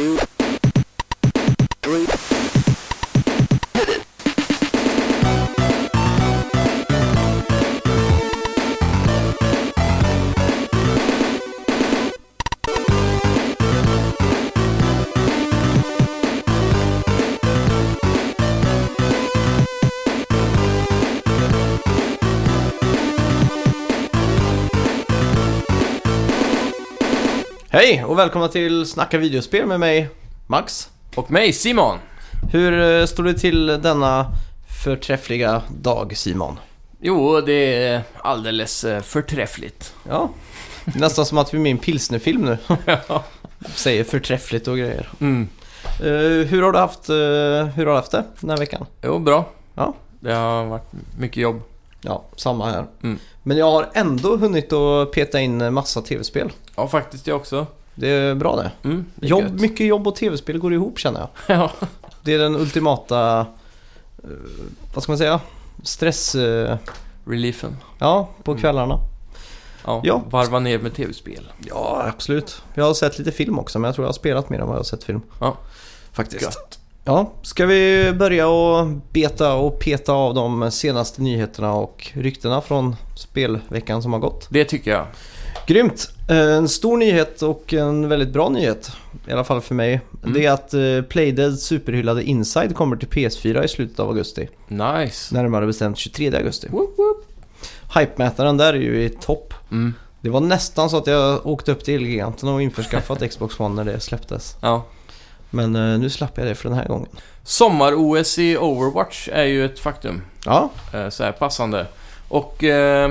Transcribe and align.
two, 0.00 0.39
Hej 27.72 28.04
och 28.04 28.18
välkomna 28.18 28.48
till 28.48 28.86
Snacka 28.86 29.18
videospel 29.18 29.66
med 29.66 29.80
mig, 29.80 30.08
Max. 30.46 30.90
Och 31.14 31.30
mig, 31.30 31.52
Simon. 31.52 31.98
Hur 32.52 32.80
eh, 32.80 33.06
står 33.06 33.24
det 33.24 33.34
till 33.34 33.66
denna 33.66 34.26
förträffliga 34.84 35.62
dag, 35.82 36.16
Simon? 36.16 36.58
Jo, 37.00 37.40
det 37.40 37.84
är 37.84 38.02
alldeles 38.22 38.84
eh, 38.84 39.02
förträffligt. 39.02 39.94
Ja, 40.08 40.30
nästan 40.84 41.26
som 41.26 41.38
att 41.38 41.54
vi 41.54 41.58
är 41.58 41.62
med 41.62 41.70
i 41.70 41.72
en 41.72 41.78
pilsnerfilm 41.78 42.42
nu. 42.44 42.58
Säger 43.74 44.04
förträffligt 44.04 44.68
och 44.68 44.76
grejer. 44.76 45.08
Mm. 45.20 45.48
Eh, 46.00 46.46
hur, 46.46 46.62
har 46.62 46.72
du 46.72 46.78
haft, 46.78 47.08
eh, 47.08 47.14
hur 47.76 47.86
har 47.86 47.92
du 47.92 47.96
haft 47.96 48.12
det 48.12 48.24
den 48.40 48.50
här 48.50 48.56
veckan? 48.56 48.86
Jo, 49.02 49.18
bra. 49.18 49.48
Ja. 49.74 49.94
Det 50.20 50.32
har 50.32 50.64
varit 50.64 50.92
mycket 51.18 51.36
jobb. 51.36 51.62
Ja, 52.00 52.24
samma 52.36 52.70
här. 52.70 52.86
Mm. 53.02 53.18
Men 53.42 53.56
jag 53.56 53.70
har 53.70 53.88
ändå 53.94 54.36
hunnit 54.36 54.72
att 54.72 55.12
peta 55.12 55.40
in 55.40 55.74
massa 55.74 56.02
tv-spel. 56.02 56.52
Ja, 56.76 56.88
faktiskt 56.88 57.26
jag 57.26 57.36
också. 57.36 57.66
Det 57.94 58.08
är 58.08 58.34
bra 58.34 58.56
det. 58.56 58.88
Mm, 58.88 59.04
det 59.14 59.26
är 59.26 59.30
Jobb, 59.30 59.60
mycket 59.60 59.86
jobb 59.86 60.06
och 60.06 60.16
tv-spel 60.16 60.58
går 60.58 60.72
ihop 60.74 60.98
känner 60.98 61.20
jag. 61.20 61.28
ja. 61.58 61.70
Det 62.22 62.34
är 62.34 62.38
den 62.38 62.56
ultimata, 62.56 63.40
eh, 64.24 64.28
vad 64.94 65.02
ska 65.02 65.12
man 65.12 65.18
säga, 65.18 65.40
stress... 65.82 66.34
eh, 66.34 66.76
Reliefen. 67.24 67.76
ja, 67.98 68.28
på 68.42 68.50
Mm. 68.50 68.60
kvällarna. 68.60 68.98
Ja, 69.84 70.00
Ja. 70.04 70.22
varva 70.30 70.58
ner 70.58 70.78
med 70.78 70.94
tv-spel. 70.94 71.52
Ja, 71.68 72.04
absolut. 72.14 72.62
Jag 72.74 72.84
har 72.84 72.94
sett 72.94 73.18
lite 73.18 73.32
film 73.32 73.58
också, 73.58 73.78
men 73.78 73.88
jag 73.88 73.94
tror 73.94 74.04
jag 74.04 74.08
har 74.08 74.12
spelat 74.14 74.50
mer 74.50 74.58
än 74.58 74.66
vad 74.66 74.74
jag 74.74 74.78
har 74.78 74.84
sett 74.84 75.04
film. 75.04 75.20
Ja. 75.40 75.56
Faktiskt. 76.12 76.42
Gött. 76.42 76.79
Ja, 77.10 77.32
ska 77.42 77.66
vi 77.66 78.12
börja 78.12 78.48
och 78.48 78.86
beta 79.12 79.54
och 79.54 79.78
peta 79.78 80.12
av 80.12 80.34
de 80.34 80.70
senaste 80.70 81.22
nyheterna 81.22 81.74
och 81.74 82.08
ryktena 82.14 82.60
från 82.60 82.96
spelveckan 83.16 84.02
som 84.02 84.12
har 84.12 84.20
gått? 84.20 84.46
Det 84.50 84.64
tycker 84.64 84.90
jag. 84.90 85.06
Grymt! 85.66 86.10
Eh, 86.28 86.38
En 86.56 86.68
stor 86.68 86.96
nyhet 86.96 87.42
och 87.42 87.74
en 87.74 88.08
väldigt 88.08 88.32
bra 88.32 88.48
nyhet, 88.48 88.92
i 89.28 89.32
alla 89.32 89.44
fall 89.44 89.60
för 89.60 89.74
mig, 89.74 90.00
Mm. 90.22 90.34
det 90.34 90.46
är 90.46 90.50
att 90.52 90.74
eh, 90.74 91.02
Playdeads 91.08 91.62
superhyllade 91.62 92.22
Inside 92.22 92.74
kommer 92.74 92.96
till 92.96 93.08
PS4 93.08 93.64
i 93.64 93.68
slutet 93.68 94.00
av 94.00 94.08
augusti. 94.08 94.48
Nice. 94.68 95.34
Närmare 95.34 95.66
bestämt 95.66 95.98
23 95.98 96.36
augusti. 96.36 96.68
Woop, 96.70 96.98
woop. 96.98 97.24
Hypemätaren 97.98 98.56
där 98.56 98.72
är 98.72 98.78
ju 98.78 99.04
i 99.04 99.08
topp. 99.08 99.54
Mm. 99.70 99.94
Det 100.20 100.30
var 100.30 100.40
nästan 100.40 100.90
så 100.90 100.96
att 100.96 101.06
jag 101.06 101.46
åkte 101.46 101.72
upp 101.72 101.84
till 101.84 101.94
Elgiganten 101.94 102.48
och 102.48 102.62
införskaffat 102.62 103.22
Xbox 103.30 103.60
One 103.60 103.84
när 103.84 103.92
det 103.92 104.00
släpptes. 104.00 104.56
Ja. 104.60 104.84
Men 105.50 105.76
eh, 105.76 105.98
nu 105.98 106.10
slapp 106.10 106.38
jag 106.38 106.46
det 106.46 106.54
för 106.54 106.68
den 106.68 106.78
här 106.78 106.86
gången. 106.88 107.08
Sommar-OS 107.42 108.38
i 108.38 108.56
Overwatch 108.56 109.28
är 109.32 109.44
ju 109.44 109.64
ett 109.64 109.78
faktum. 109.78 110.22
Ja, 110.44 110.70
Eh, 110.94 111.08
Så 111.08 111.24
här 111.24 111.32
passande. 111.32 111.86
Och 112.28 112.64
eh, 112.64 113.10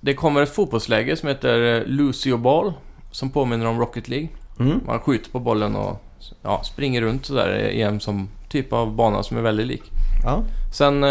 det 0.00 0.14
kommer 0.14 0.42
ett 0.42 0.54
fotbollsläge 0.54 1.16
som 1.16 1.28
heter 1.28 1.84
Lucio 1.86 2.36
Ball. 2.36 2.72
Som 3.10 3.30
påminner 3.30 3.66
om 3.66 3.78
Rocket 3.80 4.08
League. 4.08 4.28
mm. 4.60 4.80
Man 4.86 5.00
skjuter 5.00 5.30
på 5.30 5.38
bollen 5.38 5.76
och 5.76 6.02
ja, 6.42 6.62
springer 6.64 7.00
runt 7.00 7.26
sådär 7.26 7.58
i 7.68 7.82
en 7.82 8.00
som 8.00 8.28
typ 8.48 8.72
av 8.72 8.94
bana 8.94 9.22
som 9.22 9.36
är 9.36 9.40
väldigt 9.42 9.66
lik. 9.66 9.82
ja. 10.24 10.42
Sen 10.72 11.04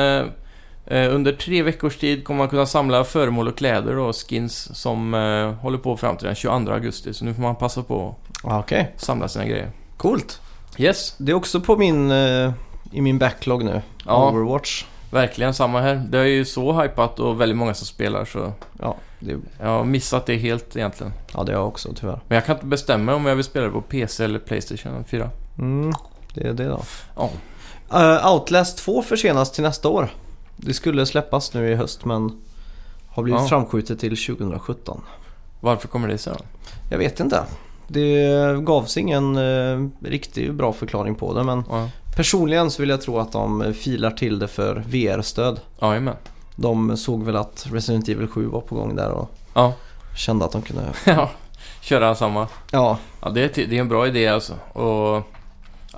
under 0.92 1.32
tre 1.32 1.64
veckors 1.64 1.98
tid 1.98 2.23
kommer 2.23 2.38
man 2.38 2.49
kunna 2.49 2.65
samla 2.65 3.04
föremål 3.04 3.48
och 3.48 3.58
kläder 3.58 3.98
och 3.98 4.15
skins 4.15 4.76
som 4.82 5.14
håller 5.61 5.77
på 5.77 5.98
fram 5.98 6.17
till 6.17 6.26
den 6.27 6.36
22 6.36 6.71
augusti. 6.71 7.14
Så 7.14 7.26
nu 7.26 7.33
får 7.33 7.42
man 7.42 7.55
passa 7.55 7.83
på 7.83 8.15
att 8.43 8.73
samla 8.98 9.27
sina 9.27 9.45
grejer. 9.45 9.71
Coolt. 9.99 10.42
Yes, 10.77 11.15
Det 11.17 11.32
är 11.32 11.36
också 11.36 11.61
på 11.61 11.77
min, 11.77 12.11
eh, 12.11 12.52
i 12.92 13.02
min 13.02 13.17
backlog 13.20 13.64
nu. 13.64 13.82
Ja. 14.05 14.30
Overwatch. 14.30 14.86
verkligen 15.11 15.54
samma 15.54 15.82
här. 15.82 15.95
Det 16.10 16.20
är 16.20 16.23
ju 16.23 16.45
så 16.45 16.82
hypat 16.82 17.20
och 17.20 17.42
väldigt 17.42 17.58
många 17.58 17.73
som 17.73 17.87
spelar 17.87 18.26
så 18.26 18.52
Ja 18.80 18.95
det, 19.20 19.36
jag 19.59 19.67
har 19.67 19.83
missat 19.83 20.26
det 20.26 20.38
helt 20.38 20.76
egentligen. 20.76 21.14
ja, 21.33 21.43
det 21.43 21.52
har 21.52 21.59
jag 21.59 21.67
också 21.67 21.93
tyvärr. 21.95 22.20
Men 22.27 22.36
jag 22.36 22.45
kan 22.45 22.55
inte 22.55 22.65
bestämma 22.65 23.14
om 23.15 23.26
jag 23.26 23.36
vill 23.36 23.45
spela 23.45 23.65
det 23.65 23.71
på 23.71 23.82
PC 23.82 24.23
eller 24.23 24.39
Playstation 24.39 25.04
4. 25.04 25.30
Mm, 25.58 25.93
det 26.33 26.48
är 26.48 26.54
det 26.54 26.65
då. 26.67 26.82
Ja. 27.15 27.30
Eh, 27.93 28.33
Outlast 28.33 28.77
2 28.77 29.02
försenas 29.02 29.52
till 29.52 29.64
nästa 29.64 29.89
år. 29.89 30.09
Det 30.58 30.73
skulle 30.73 31.05
släppas 31.05 31.54
nu 31.54 31.71
i 31.71 31.76
höst 31.76 32.05
men 32.05 32.42
har 33.09 33.23
blivit 33.23 33.42
Ja. 33.42 33.48
framskjutet 33.48 33.99
till 33.99 34.17
2017. 34.17 35.02
Varför 35.59 35.88
kommer 35.88 36.08
det 36.08 36.17
sig 36.17 36.33
då? 36.38 36.43
Jag 36.89 36.98
vet 36.98 37.20
inte. 37.20 37.43
Det 37.92 38.55
gavs 38.64 38.98
ingen 38.98 39.36
eh, 39.38 39.88
riktigt 40.04 40.54
bra 40.54 40.73
förklaring 40.73 41.16
på 41.16 41.33
det 41.33 41.44
men 41.44 41.64
Ja, 41.70 41.89
personligen 42.16 42.72
så 42.72 42.82
vill 42.82 42.89
jag 42.89 43.02
tro 43.02 43.20
att 43.20 43.32
de 43.32 43.73
filar 43.73 44.11
till 44.11 44.39
det 44.39 44.48
för 44.48 44.83
VR-stöd. 44.88 45.60
Jajamän. 45.82 46.16
De 46.55 46.98
såg 46.98 47.23
väl 47.23 47.36
att 47.36 47.67
Resident 47.72 48.10
Evil 48.10 48.27
7 48.27 48.48
var 48.48 48.61
på 48.61 48.76
gång 48.76 48.95
där 48.95 49.10
och 49.11 49.32
Ja. 49.54 49.73
kände 50.17 50.45
att 50.45 50.52
de 50.52 50.61
kunde... 50.61 50.82
Ja, 51.05 51.30
köra 51.82 52.16
samma. 52.16 52.48
Ja, 52.72 52.98
Ja, 53.22 53.30
det 53.30 53.58
är, 53.58 53.67
det 53.67 53.77
är 53.77 53.82
en 53.82 53.89
bra 53.89 54.08
idé 54.08 54.27
alltså. 54.27 54.54
Och 54.73 55.23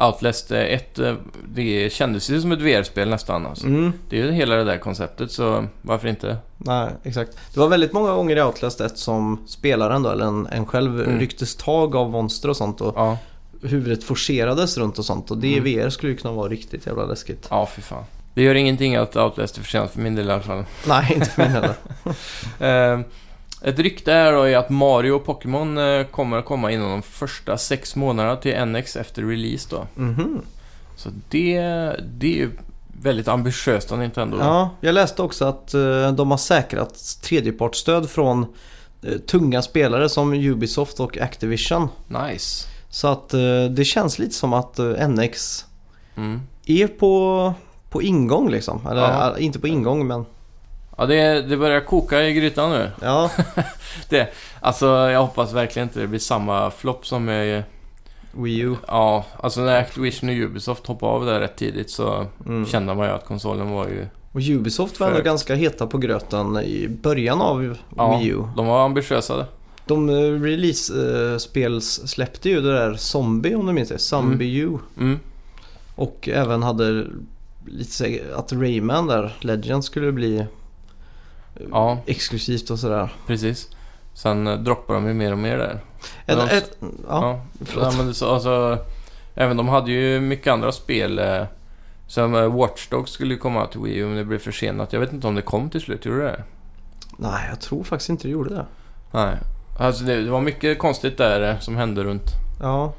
Outlast 0.08 0.52
1, 0.52 1.00
eh, 1.00 1.16
det 1.54 1.94
kändes 1.94 2.30
ju 2.30 2.42
som 2.42 2.52
ett 2.52 2.62
VR-spel 2.62 3.10
nästan 3.10 3.46
alltså. 3.48 3.68
mm, 3.68 3.94
Det 4.10 4.20
är 4.22 4.26
ju 4.26 4.32
hela 4.32 4.56
det 4.56 4.64
där 4.64 4.78
konceptet, 4.78 5.32
så 5.32 5.66
varför 5.82 6.08
inte? 6.08 6.38
nej 6.58 6.90
exakt. 7.04 7.38
Det 7.54 7.60
var 7.60 7.68
väldigt 7.68 7.94
många 7.94 8.12
gånger 8.14 8.36
i 8.38 8.42
Outlast 8.42 8.82
1 8.82 8.98
som 8.98 9.44
spelaren 9.48 10.04
då, 10.04 10.10
eller 10.10 10.26
en, 10.26 10.48
en 10.52 10.66
själv, 10.66 11.02
Mm. 11.02 11.20
rycktes 11.20 11.56
tag 11.56 11.96
av 11.96 12.10
monster 12.12 12.50
och 12.50 12.58
sånt 12.58 12.82
och 12.82 12.94
Ja, 12.98 13.18
huvudet 13.64 14.04
forcerades 14.04 14.78
runt 14.78 15.00
och 15.00 15.06
sånt. 15.06 15.32
Och 15.32 15.38
det 15.38 15.48
i 15.48 15.58
Mm. 15.58 15.64
VR 15.84 15.90
skulle 15.90 16.12
ju 16.12 16.18
kunna 16.18 16.34
vara 16.34 16.50
riktigt 16.50 16.86
jävla 16.88 17.06
läskigt. 17.06 17.48
ja 17.50 17.70
fy 17.76 17.82
fan. 17.82 18.04
Det 18.34 18.42
gör 18.44 18.56
ingenting 18.56 18.96
att 18.96 19.16
Outlast 19.16 19.58
är 19.58 19.62
försenat 19.62 19.92
för 19.92 20.00
min 20.00 20.16
del 20.16 20.30
i 20.30 20.32
alla 20.32 20.42
fall. 20.42 20.64
Nej, 20.88 21.12
inte 21.16 21.30
för 21.30 21.42
mig 21.42 21.52
heller. 21.52 21.76
Ett 23.62 23.80
rykte 23.80 24.14
är 24.14 24.32
då 24.52 24.60
att 24.60 24.70
Mario 24.70 25.12
och 25.12 25.26
Pokémon 25.26 25.78
eh, 25.78 26.04
kommer 26.06 26.38
att 26.38 26.46
komma 26.46 26.72
inom 26.72 26.90
de 26.90 27.02
första 27.02 27.58
sex 27.58 27.96
månaderna 27.96 28.36
till 28.36 28.66
NX 28.66 28.96
efter 28.96 29.22
release 29.24 29.68
då. 29.72 29.88
Mhm. 29.96 30.42
Så 30.96 31.10
det, 31.30 31.60
det 32.08 32.28
är 32.28 32.36
ju 32.38 32.52
väldigt 33.02 33.28
ambitiöst 33.28 33.92
av 33.92 34.00
Nintendo. 34.00 34.38
Ja, 34.40 34.70
jag 34.82 34.94
läste 34.96 35.22
också 35.22 35.46
att 35.46 35.74
eh, 35.74 36.12
de 36.12 36.32
har 36.32 36.38
säkrat 36.38 37.20
tredjepartsstöd 37.24 38.10
från 38.10 38.46
eh, 39.04 39.18
tunga 39.18 39.62
spelare 39.62 40.10
som 40.10 40.34
Ubisoft 40.34 41.00
och 41.00 41.18
Activision. 41.18 41.88
Nice. 42.08 42.68
Så 42.90 43.08
att 43.08 43.30
det 43.76 43.86
känns 43.86 44.20
lite 44.20 44.36
som 44.36 44.54
att 44.54 44.80
NX 45.10 45.66
Mm. 46.16 46.42
är 46.66 46.88
på, 46.88 47.54
på 47.90 48.02
ingång 48.02 48.50
liksom. 48.50 48.88
Eller 48.92 49.02
Ja. 49.02 49.38
inte 49.38 49.60
på 49.60 49.68
ingång 49.68 50.08
men 50.08 50.26
Ja, 51.02 51.08
det, 51.08 51.42
det 51.42 51.58
börjar 51.58 51.80
koka 51.82 52.24
i 52.24 52.34
grytan 52.34 52.70
nu. 52.72 52.92
ja. 53.02 53.32
Alltså, 54.64 54.86
jag 54.86 55.22
hoppas 55.22 55.54
verkligen 55.54 55.88
inte 55.88 56.00
det 56.00 56.08
blir 56.08 56.20
samma 56.20 56.72
flopp 56.72 57.06
som 57.08 57.30
är... 57.30 57.64
Wii 58.32 58.60
U. 58.60 58.76
Ja, 58.88 59.26
alltså 59.40 59.62
när 59.62 59.80
Activision 59.80 60.30
och 60.30 60.36
Ubisoft 60.36 60.88
hoppade 60.88 61.12
av 61.12 61.26
där 61.26 61.40
rätt 61.40 61.56
tidigt 61.56 61.90
så 61.90 62.26
Mm. 62.46 62.66
kände 62.66 62.96
man 62.96 63.08
ju 63.08 63.14
att 63.14 63.26
konsolen 63.26 63.72
var 63.72 63.88
ju... 63.88 64.08
Och 64.32 64.42
Ubisoft 64.50 65.00
var 65.00 65.08
ändå 65.08 65.22
ganska 65.22 65.56
heta 65.56 65.88
på 65.88 65.98
gröten 65.98 66.58
i 66.58 66.88
början 66.88 67.42
av 67.42 67.78
Ja, 67.98 68.18
Wii 68.18 68.28
U. 68.30 68.44
de 68.56 68.68
var 68.68 68.86
ambitiösa. 68.86 69.46
De 69.86 70.10
uh, 70.10 70.42
release-spels 70.42 72.08
släppte 72.08 72.50
ju 72.50 72.62
det 72.62 72.74
där 72.74 72.94
Zombie 72.96 73.56
om 73.56 73.66
du 73.66 73.74
minns 73.74 73.90
det. 73.90 73.98
Zombie 74.00 74.58
U. 74.58 74.78
Mm. 75.00 75.20
Och 75.96 76.30
även 76.34 76.64
hade 76.64 77.06
lite 77.68 78.22
att 78.36 78.54
Rayman 78.54 79.08
där, 79.08 79.34
Legend 79.40 79.84
skulle 79.86 80.12
bli 80.12 80.38
eh, 80.38 80.46
Ja, 81.72 81.98
exklusivt 82.06 82.70
och 82.70 82.80
sådär. 82.80 83.14
precis. 83.28 83.68
Sen 84.14 84.48
eh, 84.48 84.58
droppade 84.60 85.00
de 85.00 85.08
ju 85.08 85.14
mer 85.14 85.32
och 85.32 85.38
mer 85.38 85.58
där. 85.58 85.80
Ett, 86.26 86.38
Ja, 86.38 86.48
ett, 86.50 86.78
ja, 86.82 86.88
Ja, 87.08 87.42
förlåt. 87.66 87.94
ja 87.98 88.04
men 88.04 88.14
så, 88.14 88.34
alltså, 88.34 88.78
även 89.36 89.58
de 89.58 89.68
hade 89.68 89.92
ju 89.92 90.20
mycket 90.20 90.54
andra 90.54 90.72
spel. 90.72 91.20
Eh, 91.20 91.44
som 92.08 92.36
eh, 92.36 92.56
Watch 92.56 92.88
Dogs 92.90 93.12
skulle 93.12 93.36
komma 93.36 93.68
till 93.68 93.80
Wii 93.82 93.98
U, 93.98 94.08
men 94.08 94.18
det 94.18 94.24
blev 94.24 94.40
försenat. 94.40 94.94
Jag 94.94 95.00
vet 95.00 95.14
inte 95.14 95.28
om 95.28 95.36
det 95.36 95.42
kom 95.42 95.70
till 95.70 95.82
slut, 95.82 96.06
gjorde 96.06 96.18
det 96.22 96.24
det? 96.32 96.44
Nej, 97.18 97.46
jag 97.50 97.62
tror 97.62 97.84
faktiskt 97.84 98.10
inte 98.10 98.28
det 98.28 98.32
gjorde 98.32 98.50
det. 98.56 98.66
Nej. 99.12 99.36
Alltså 99.80 100.04
det, 100.04 100.22
det 100.24 100.32
var 100.32 100.42
mycket 100.42 100.80
konstigt 100.80 101.18
där 101.18 101.50
eh, 101.50 101.60
som 101.60 101.76
hände 101.78 102.04
runt. 102.04 102.24
Ja. 102.62 102.94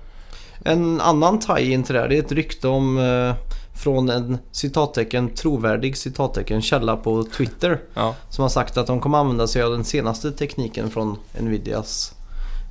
En 0.65 1.01
annan 1.01 1.41
tie-in 1.41 1.83
till 1.83 1.95
det 1.95 2.01
här, 2.01 2.09
det 2.09 2.17
är 2.17 2.23
ett 2.23 2.33
rykte 2.33 2.69
om 2.69 2.99
eh, 2.99 3.35
från 3.75 4.11
en 4.11 4.39
citattecken, 4.51 5.29
trovärdig 5.35 5.97
citattecken 5.97 6.63
källa 6.63 6.97
på 6.97 7.25
Twitter. 7.25 7.81
Ja. 7.95 8.15
Som 8.29 8.43
har 8.43 8.49
sagt 8.49 8.77
att 8.77 8.87
de 8.87 9.01
kommer 9.01 9.19
använda 9.19 9.47
sig 9.47 9.63
av 9.63 9.71
den 9.73 9.85
senaste 9.85 10.33
tekniken 10.33 10.91
från 10.91 11.17
Nvidias. 11.41 12.15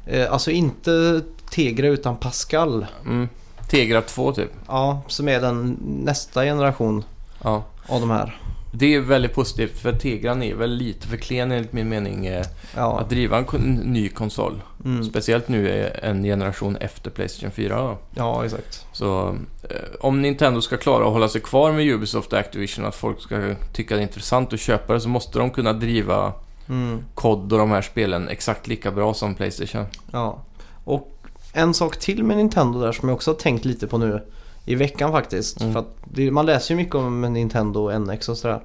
Eh, 0.06 0.34
alltså 0.34 0.52
inte 0.52 1.22
Tegra 1.52 1.88
utan 1.88 2.18
Pascal. 2.18 2.86
Mm. 3.06 3.30
Tegra 3.70 4.02
2 4.02 4.32
typ. 4.34 4.52
Ja, 4.68 5.02
som 5.08 5.28
är 5.30 5.42
den 5.42 5.78
nästa 6.06 6.44
generation 6.44 7.04
Ja. 7.44 7.64
av 7.88 8.00
de 8.02 8.10
här. 8.10 8.42
Det 8.74 8.96
är 8.96 9.00
väldigt 9.00 9.34
positivt 9.34 9.80
för 9.80 9.94
Tegran 9.94 10.44
är 10.44 10.56
väl 10.56 10.72
lite 10.76 11.08
för 11.08 11.18
klen 11.18 11.52
enligt 11.52 11.74
min 11.74 11.90
mening 11.90 12.26
eh, 12.28 12.46
Ja, 12.76 13.00
att 13.00 13.10
driva 13.10 13.38
en 13.38 13.66
ny 13.76 14.10
konsol. 14.10 14.62
Mm. 14.86 15.04
Speciellt 15.04 15.48
nu 15.48 15.88
en 16.02 16.24
generation 16.24 16.76
efter 16.76 17.12
Playstation 17.12 17.52
4 17.52 17.82
då. 17.82 17.98
ja 18.16 18.46
exakt. 18.46 18.86
Så 18.92 19.36
eh, 19.70 19.76
om 20.00 20.22
Nintendo 20.22 20.62
ska 20.62 20.78
klara 20.78 21.06
att 21.06 21.14
hålla 21.14 21.30
sig 21.30 21.42
kvar 21.42 21.72
med 21.72 21.88
Ubisoft 21.88 22.34
och 22.34 22.40
Activision, 22.40 22.86
att 22.86 22.96
folk 22.96 23.22
ska 23.22 23.56
tycka 23.74 23.96
det 23.96 24.02
är 24.02 24.04
intressant 24.04 24.54
att 24.54 24.60
köpa 24.60 24.94
det, 24.94 25.02
så 25.02 25.10
måste 25.10 25.40
de 25.40 25.50
kunna 25.50 25.74
driva 25.74 26.34
Mm. 26.70 27.04
COD 27.14 27.54
och 27.54 27.60
de 27.60 27.72
här 27.72 27.82
spelen 27.82 28.30
exakt 28.30 28.68
lika 28.68 28.92
bra 28.92 29.14
som 29.14 29.36
Playstation. 29.36 29.86
Ja. 30.12 30.44
Och 30.84 31.18
en 31.54 31.74
sak 31.74 31.98
till 31.98 32.24
med 32.24 32.38
Nintendo 32.38 32.82
där 32.82 32.92
som 32.92 33.10
jag 33.10 33.16
också 33.16 33.32
har 33.32 33.36
tänkt 33.36 33.66
lite 33.66 33.88
på 33.88 33.98
nu 33.98 34.24
i 34.66 34.76
veckan 34.76 35.12
faktiskt. 35.12 35.62
Mm. 35.62 35.74
För 35.74 35.84
det, 36.04 36.32
man 36.32 36.46
läser 36.46 36.72
ju 36.74 36.78
mycket 36.78 36.96
om 36.96 37.22
Nintendo 37.22 38.00
NX 38.00 38.30
och 38.30 38.38
sådär. 38.38 38.62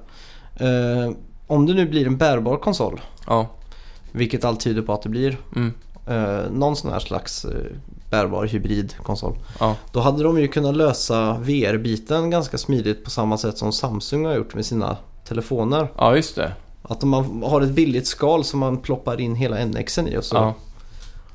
Eh, 0.55 1.11
om 1.47 1.65
det 1.65 1.73
nu 1.73 1.85
blir 1.89 2.07
en 2.07 2.17
bärbar 2.17 2.57
konsol, 2.57 3.01
Ja. 3.27 3.47
vilket 4.11 4.45
allt 4.45 4.59
tyder 4.59 4.81
på 4.81 4.93
att 4.93 5.01
det 5.01 5.09
blir. 5.09 5.37
Mm. 5.55 5.73
Eh, 6.07 6.51
någon 6.51 6.75
sån 6.75 6.91
här 6.91 6.99
slags 6.99 7.45
eh, 7.45 7.51
bärbar 8.09 8.45
hybridkonsol. 8.45 9.37
Ja. 9.59 9.75
Då 9.91 9.99
hade 9.99 10.23
de 10.23 10.39
ju 10.39 10.47
kunnat 10.47 10.75
lösa 10.75 11.37
VR-biten 11.37 12.29
ganska 12.29 12.57
smidigt 12.57 13.03
på 13.03 13.09
samma 13.09 13.37
sätt 13.37 13.57
som 13.57 13.71
Samsung 13.71 14.25
har 14.25 14.35
gjort 14.35 14.55
med 14.55 14.65
sina 14.65 14.97
telefoner. 15.27 15.87
Ja, 15.97 16.15
just 16.15 16.35
det. 16.35 16.51
Att 16.81 17.03
om 17.03 17.09
man 17.09 17.43
har 17.43 17.61
ett 17.61 17.71
billigt 17.71 18.07
skal 18.07 18.43
som 18.43 18.59
man 18.59 18.77
ploppar 18.77 19.21
in 19.21 19.35
hela 19.35 19.65
NXen 19.65 20.07
i 20.07 20.17
och 20.17 20.23
så 20.23 20.35
Ja. 20.35 20.53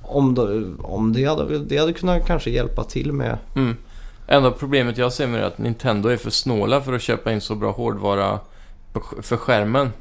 om, 0.02 0.34
då, 0.34 0.64
om 0.82 1.12
det, 1.12 1.24
hade, 1.24 1.58
det 1.58 1.78
hade 1.78 1.92
kunnat 1.92 2.26
kanske 2.26 2.50
hjälpa 2.50 2.84
till 2.84 3.12
med 3.12 3.38
Mm. 3.56 3.76
Enda 4.26 4.50
problemet 4.50 4.98
jag 4.98 5.12
ser 5.12 5.26
med 5.26 5.40
det 5.40 5.44
är 5.44 5.46
att 5.46 5.58
Nintendo 5.58 6.08
är 6.08 6.16
för 6.16 6.30
snåla 6.30 6.80
för 6.80 6.92
att 6.92 7.02
köpa 7.02 7.32
in 7.32 7.40
så 7.40 7.54
bra 7.54 7.72
hårdvara 7.72 8.40
för 9.22 9.36
skärmen. 9.36 9.92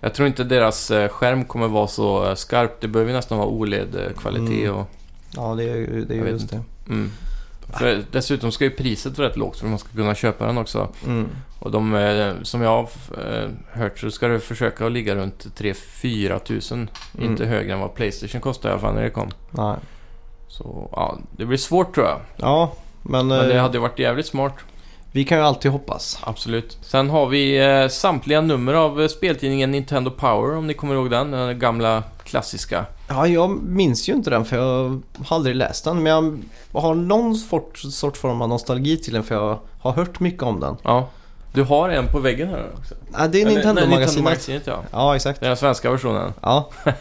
Jag 0.00 0.14
tror 0.14 0.28
inte 0.28 0.44
deras 0.44 0.90
eh, 0.90 1.08
skärm 1.08 1.44
kommer 1.44 1.68
vara 1.68 1.86
så 1.86 2.28
eh, 2.28 2.34
skarp. 2.34 2.80
Det 2.80 2.88
behöver 2.88 3.10
ju 3.10 3.16
nästan 3.16 3.38
vara 3.38 3.48
OLED-kvalitet 3.48 4.64
Mm. 4.64 4.76
och... 4.76 4.86
Ja 5.36 5.54
det 5.54 5.64
är 5.64 6.04
det. 6.08 6.14
Är 6.14 6.26
just 6.26 6.50
det. 6.50 6.62
Mm. 6.88 7.10
För 7.78 8.04
dessutom 8.12 8.52
ska 8.52 8.64
ju 8.64 8.70
priset 8.70 9.18
vara 9.18 9.28
rätt 9.28 9.36
lågt 9.36 9.58
för 9.58 9.66
att 9.66 9.70
man 9.70 9.78
ska 9.78 9.88
kunna 9.88 10.14
köpa 10.14 10.46
den 10.46 10.58
också. 10.58 10.88
Mm. 11.06 11.28
Och 11.58 11.70
de, 11.70 11.94
eh, 11.94 12.32
som 12.42 12.62
jag 12.62 12.70
har 12.70 12.88
eh, 13.32 13.48
hört 13.72 13.98
så 13.98 14.10
ska 14.10 14.28
det 14.28 14.40
försöka 14.40 14.86
att 14.86 14.92
ligga 14.92 15.14
runt 15.14 15.46
3-4 15.58 16.38
tusen. 16.38 16.90
Mm. 17.18 17.30
Inte 17.30 17.44
högre 17.46 17.72
än 17.72 17.80
vad 17.80 17.94
Playstation 17.94 18.40
kostade 18.40 18.68
i 18.68 18.72
alla 18.72 18.80
fall 18.80 18.94
när 18.94 19.02
det 19.02 19.10
kom. 19.10 19.28
Nej. 19.50 19.76
Så 20.48 20.88
ja, 20.92 21.18
det 21.36 21.44
blir 21.44 21.58
svårt 21.58 21.94
tror 21.94 22.06
jag. 22.06 22.20
Ja 22.36 22.72
men, 23.02 23.26
Men 23.26 23.48
det 23.48 23.54
eh, 23.54 23.62
hade 23.62 23.76
ju 23.76 23.82
varit 23.82 23.98
jävligt 23.98 24.26
smart. 24.26 24.54
Vi 25.16 25.24
kan 25.24 25.38
ju 25.38 25.44
alltid 25.44 25.70
hoppas. 25.70 26.18
Absolut. 26.22 26.78
Sen 26.82 27.10
har 27.10 27.26
vi 27.26 27.64
eh, 27.64 27.88
samtliga 27.88 28.40
nummer 28.40 28.74
av 28.74 29.02
eh, 29.02 29.08
speltidningen 29.08 29.70
Nintendo 29.70 30.10
Power, 30.10 30.56
om 30.56 30.66
ni 30.66 30.74
kommer 30.74 30.94
ihåg 30.94 31.10
den. 31.10 31.30
Den 31.30 31.58
gamla 31.58 32.02
klassiska. 32.24 32.86
Ja 33.08 33.26
jag 33.26 33.50
minns 33.62 34.08
ju 34.08 34.12
inte 34.12 34.30
den 34.30 34.44
för 34.44 34.56
jag 34.56 35.02
har 35.26 35.36
aldrig 35.36 35.56
läst 35.56 35.84
den. 35.84 36.02
Men 36.02 36.44
jag 36.72 36.80
har 36.80 36.94
någon 36.94 37.34
sort, 37.34 37.78
sort 37.78 38.16
form 38.16 38.42
av 38.42 38.48
nostalgi 38.48 38.96
till 38.96 39.12
den 39.12 39.22
för 39.22 39.34
jag 39.34 39.58
har 39.80 39.92
hört 39.92 40.20
mycket 40.20 40.42
om 40.42 40.60
den. 40.60 40.76
Ja. 40.82 41.08
Du 41.52 41.62
har 41.62 41.88
en 41.88 42.06
på 42.06 42.18
väggen 42.18 42.48
här 42.48 42.66
också. 42.78 42.94
Nej 43.08 43.28
det 43.28 43.42
är 43.42 43.46
Nintendo-magasinet. 43.46 43.98
Nintendo-magasinet, 43.98 44.66
ja. 44.66 44.82
Ja 44.90 45.16
exakt. 45.16 45.40
Den 45.40 45.56
svenska 45.56 45.90
versionen. 45.90 46.32
Ja. 46.42 46.70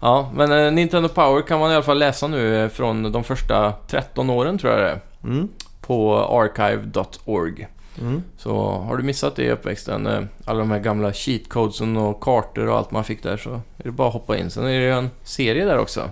Ja, 0.00 0.30
men 0.34 0.52
eh, 0.52 0.72
Nintendo 0.72 1.08
Power 1.08 1.42
kan 1.42 1.60
man 1.60 1.70
i 1.70 1.74
alla 1.74 1.82
fall 1.82 1.98
läsa 1.98 2.26
nu 2.26 2.64
eh, 2.64 2.68
från 2.68 3.12
de 3.12 3.24
första 3.24 3.72
13 3.88 4.30
åren 4.30 4.58
tror 4.58 4.72
jag 4.72 4.82
det 4.82 4.90
är. 4.90 5.00
Mm. 5.24 5.48
På 5.86 6.16
archive.org. 6.18 7.68
Mm. 8.00 8.22
Så 8.36 8.56
har 8.70 8.96
du 8.96 9.02
missat 9.02 9.36
det 9.36 9.42
i 9.44 9.50
uppväxten, 9.50 10.06
eh, 10.06 10.20
alla 10.44 10.58
de 10.58 10.70
här 10.70 10.78
gamla 10.78 11.12
cheatcodesen 11.12 11.96
och 11.96 12.20
kartor 12.20 12.66
och 12.68 12.76
allt 12.78 12.90
man 12.90 13.04
fick 13.04 13.22
där 13.22 13.36
så 13.36 13.50
är 13.54 13.60
det 13.84 13.90
bara 13.90 14.08
att 14.08 14.14
hoppa 14.14 14.36
in. 14.36 14.50
Sen 14.50 14.64
är 14.64 14.68
det 14.68 14.84
ju 14.86 14.90
en 14.92 15.10
serie 15.22 15.64
där 15.64 15.78
också. 15.78 16.10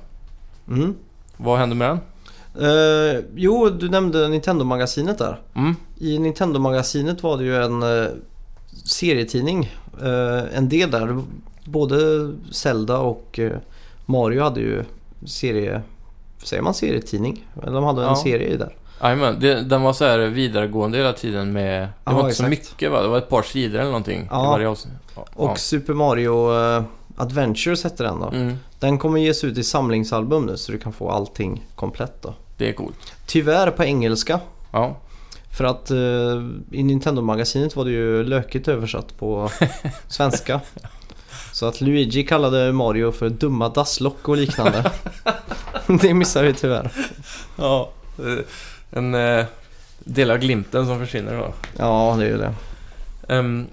Mm. 0.68 0.94
Vad 1.36 1.58
händer 1.58 1.76
med 1.76 1.88
den? 1.88 1.98
Eh, 2.64 3.20
jo, 3.34 3.68
du 3.70 3.88
nämnde 3.88 4.28
Nintendo-magasinet 4.28 5.18
där. 5.18 5.40
Mm, 5.54 5.74
I 5.98 6.18
Nintendo-magasinet 6.18 7.22
var 7.22 7.36
det 7.36 7.44
ju 7.44 7.56
en 7.56 7.82
eh, 7.82 8.08
serietidning. 8.84 9.74
Eh, 10.02 10.56
en 10.58 10.68
del 10.68 10.90
där. 10.90 11.22
Både 11.64 11.96
Zelda 12.52 12.98
och 12.98 13.40
Mario 14.06 14.42
hade 14.42 14.60
ju 14.60 14.84
serie... 15.26 15.82
Säger 16.42 16.62
man 16.62 16.74
serietidning? 16.74 17.46
Eller 17.62 17.72
de 17.72 17.84
hade 17.84 18.02
en 18.02 18.08
Ja. 18.08 18.16
serie 18.16 18.56
där. 18.56 18.76
Jajamän, 19.02 19.40
den 19.68 19.82
var 19.82 19.92
så 19.92 20.04
här 20.04 20.18
vidaregående 20.18 20.98
hela 20.98 21.12
tiden 21.12 21.52
med... 21.52 21.82
Det 21.82 21.88
Ja, 22.04 22.12
var 22.12 22.20
inte 22.20 22.34
så 22.34 22.44
exakt. 22.46 22.70
mycket 22.70 22.90
va? 22.92 23.02
Det 23.02 23.08
var 23.08 23.18
ett 23.18 23.28
par 23.28 23.42
sidor 23.42 23.74
eller 23.80 23.90
någonting. 23.90 24.28
Ja. 24.30 24.42
varje 24.50 24.68
avsnitt. 24.68 24.94
Ja. 25.16 25.26
Och 25.34 25.58
Super 25.58 25.92
Mario 25.94 26.52
eh, 26.76 26.82
Adventures 27.16 27.84
hette 27.84 28.02
den 28.02 28.20
då. 28.20 28.28
Mm, 28.28 28.56
Den 28.78 28.98
kommer 28.98 29.20
ges 29.20 29.44
ut 29.44 29.58
i 29.58 29.62
samlingsalbum 29.64 30.46
nu 30.46 30.56
så 30.56 30.72
du 30.72 30.78
kan 30.78 30.92
få 30.92 31.10
allting 31.10 31.66
komplett 31.74 32.22
då. 32.22 32.34
det 32.56 32.68
är 32.68 32.72
coolt. 32.72 33.12
Tyvärr 33.26 33.70
på 33.70 33.84
engelska. 33.84 34.40
Ja, 34.72 34.96
För 35.56 35.64
att 35.64 35.90
eh, 35.90 35.96
i 36.70 36.82
Nintendo-magasinet 36.82 37.76
var 37.76 37.84
det 37.84 37.90
ju 37.90 38.24
lökigt 38.24 38.68
översatt 38.68 39.18
på 39.18 39.50
svenska. 40.08 40.60
Så 41.52 41.66
att 41.66 41.80
Luigi 41.80 42.24
kallade 42.24 42.72
Mario 42.72 43.12
för 43.12 43.28
dumma 43.28 43.68
dasslock 43.68 44.28
och 44.28 44.36
liknande. 44.36 44.90
det 46.02 46.14
missar 46.14 46.42
vi 46.44 46.54
tyvärr. 46.54 46.92
ja. 47.56 47.90
En 48.92 49.14
eh, 49.14 49.44
del 49.98 50.30
av 50.30 50.38
glimten 50.38 50.86
som 50.86 50.98
försvinner 50.98 51.36
då. 51.36 51.52
Ja, 51.78 52.14
det 52.18 52.24
är 52.24 52.28
ju 52.28 52.38
det. 52.38 52.54
Um, 53.28 53.66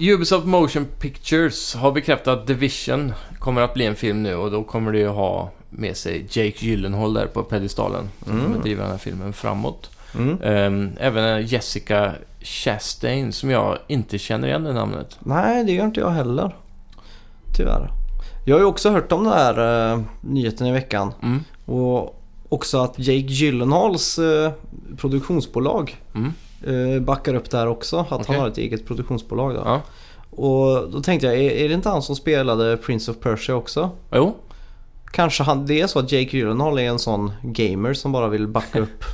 Ubisoft 0.00 0.46
Motion 0.46 0.84
Pictures 0.98 1.74
har 1.74 1.92
bekräftat 1.92 2.38
att 2.38 2.46
Division 2.46 3.12
kommer 3.38 3.62
att 3.62 3.74
bli 3.74 3.86
en 3.86 3.96
film 3.96 4.22
nu 4.22 4.34
och 4.34 4.50
då 4.50 4.62
kommer 4.62 4.92
det 4.92 4.98
ju 4.98 5.08
ha 5.08 5.50
med 5.70 5.96
sig 5.96 6.26
Jake 6.30 6.66
Gyllenhaal 6.66 7.14
där 7.14 7.26
på 7.26 7.42
pedestalen. 7.42 8.08
Som 8.24 8.32
Mm. 8.32 8.44
kommer 8.44 8.62
driva 8.62 8.82
den 8.82 8.90
här 8.90 8.98
filmen 8.98 9.32
framåt. 9.32 9.90
Mm. 10.14 10.38
Ehm, 10.42 10.90
även 11.00 11.46
Jessica 11.46 12.12
Chastain 12.42 13.32
som 13.32 13.50
jag 13.50 13.78
inte 13.86 14.18
känner 14.18 14.48
igen 14.48 14.64
det 14.64 14.72
namnet. 14.72 15.16
Nej, 15.20 15.64
det 15.64 15.72
gör 15.72 15.84
inte 15.84 16.00
jag 16.00 16.10
heller. 16.10 16.56
Tyvärr. 17.56 17.90
Jag 18.46 18.54
har 18.54 18.60
ju 18.60 18.66
också 18.66 18.90
hört 18.90 19.12
om 19.12 19.24
den 19.24 19.32
här 19.32 19.92
uh, 19.94 20.02
nyheten 20.20 20.66
i 20.66 20.72
veckan. 20.72 21.12
Mm. 21.22 21.44
Och 21.64 22.19
också 22.50 22.78
att 22.78 22.94
Jake 22.98 23.26
Gyllenhaals 23.32 24.18
eh, 24.18 24.52
produktionsbolag 24.96 25.96
Mm. 26.14 26.32
eh, 26.96 27.00
backar 27.02 27.34
upp 27.34 27.50
det 27.50 27.58
här 27.58 27.66
också. 27.66 27.98
Att 27.98 28.12
Okej. 28.12 28.24
han 28.28 28.36
har 28.40 28.48
ett 28.48 28.58
eget 28.58 28.86
produktionsbolag 28.86 29.54
då. 29.54 29.62
Ja. 29.64 29.80
Och 30.30 30.90
då 30.90 31.00
tänkte 31.02 31.26
jag, 31.26 31.36
är, 31.36 31.50
är 31.50 31.68
det 31.68 31.74
inte 31.74 31.88
han 31.88 32.02
som 32.02 32.16
spelade 32.16 32.76
Prince 32.76 33.10
of 33.10 33.16
Persia 33.20 33.54
också? 33.54 33.90
Jo, 34.12 34.36
Kanske 35.12 35.42
han, 35.42 35.66
det 35.66 35.80
är 35.80 35.86
så 35.86 35.98
att 35.98 36.12
Jake 36.12 36.36
Gyllenhaal 36.36 36.78
är 36.78 36.82
en 36.88 36.98
sån 36.98 37.32
gamer 37.42 37.94
som 37.94 38.12
bara 38.12 38.28
vill 38.28 38.46
backa 38.46 38.78
upp 38.80 39.04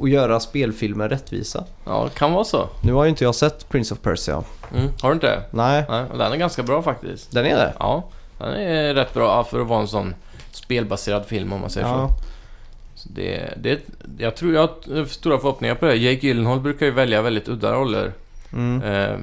och 0.00 0.08
göra 0.08 0.40
spelfilmer 0.40 1.08
rättvisa. 1.08 1.64
ja, 1.84 2.04
det 2.04 2.18
kan 2.18 2.32
vara 2.32 2.44
så. 2.44 2.68
Nu 2.82 2.92
har 2.92 3.04
ju 3.04 3.10
inte 3.10 3.24
jag 3.24 3.34
sett 3.34 3.68
Prince 3.68 3.94
of 3.94 4.00
Persia. 4.00 4.42
Mm. 4.74 4.88
Har 5.02 5.08
du 5.08 5.14
inte 5.14 5.26
det? 5.26 5.42
Nej, 5.50 5.84
Nej, 5.88 6.04
den 6.18 6.32
är 6.32 6.36
ganska 6.36 6.62
bra 6.62 6.82
faktiskt. 6.82 7.32
den 7.32 7.46
är 7.46 7.56
det. 7.56 7.74
Ja, 7.78 8.04
den 8.38 8.52
är 8.54 8.94
rätt 8.94 9.14
bra 9.14 9.44
för 9.44 9.60
att 9.60 9.66
vara 9.66 9.80
en 9.80 9.88
sån 9.88 10.14
spelbaserad 10.52 11.26
film 11.26 11.52
om 11.52 11.60
man 11.60 11.70
säger 11.70 11.86
Ja. 11.86 12.08
så. 12.08 12.14
Det, 13.04 13.54
det, 13.62 13.80
jag 14.18 14.36
tror 14.36 14.54
jag 14.54 14.60
har 14.60 15.04
stora 15.04 15.38
förhoppningar 15.38 15.74
på 15.74 15.86
det. 15.86 15.96
Jake 15.96 16.26
Gyllenhaal 16.26 16.60
brukar 16.60 16.86
ju 16.86 16.92
välja 16.92 17.22
väldigt 17.22 17.48
udda 17.48 17.72
roller. 17.72 18.12
Mm. 18.52 18.82
Eh, 18.82 19.18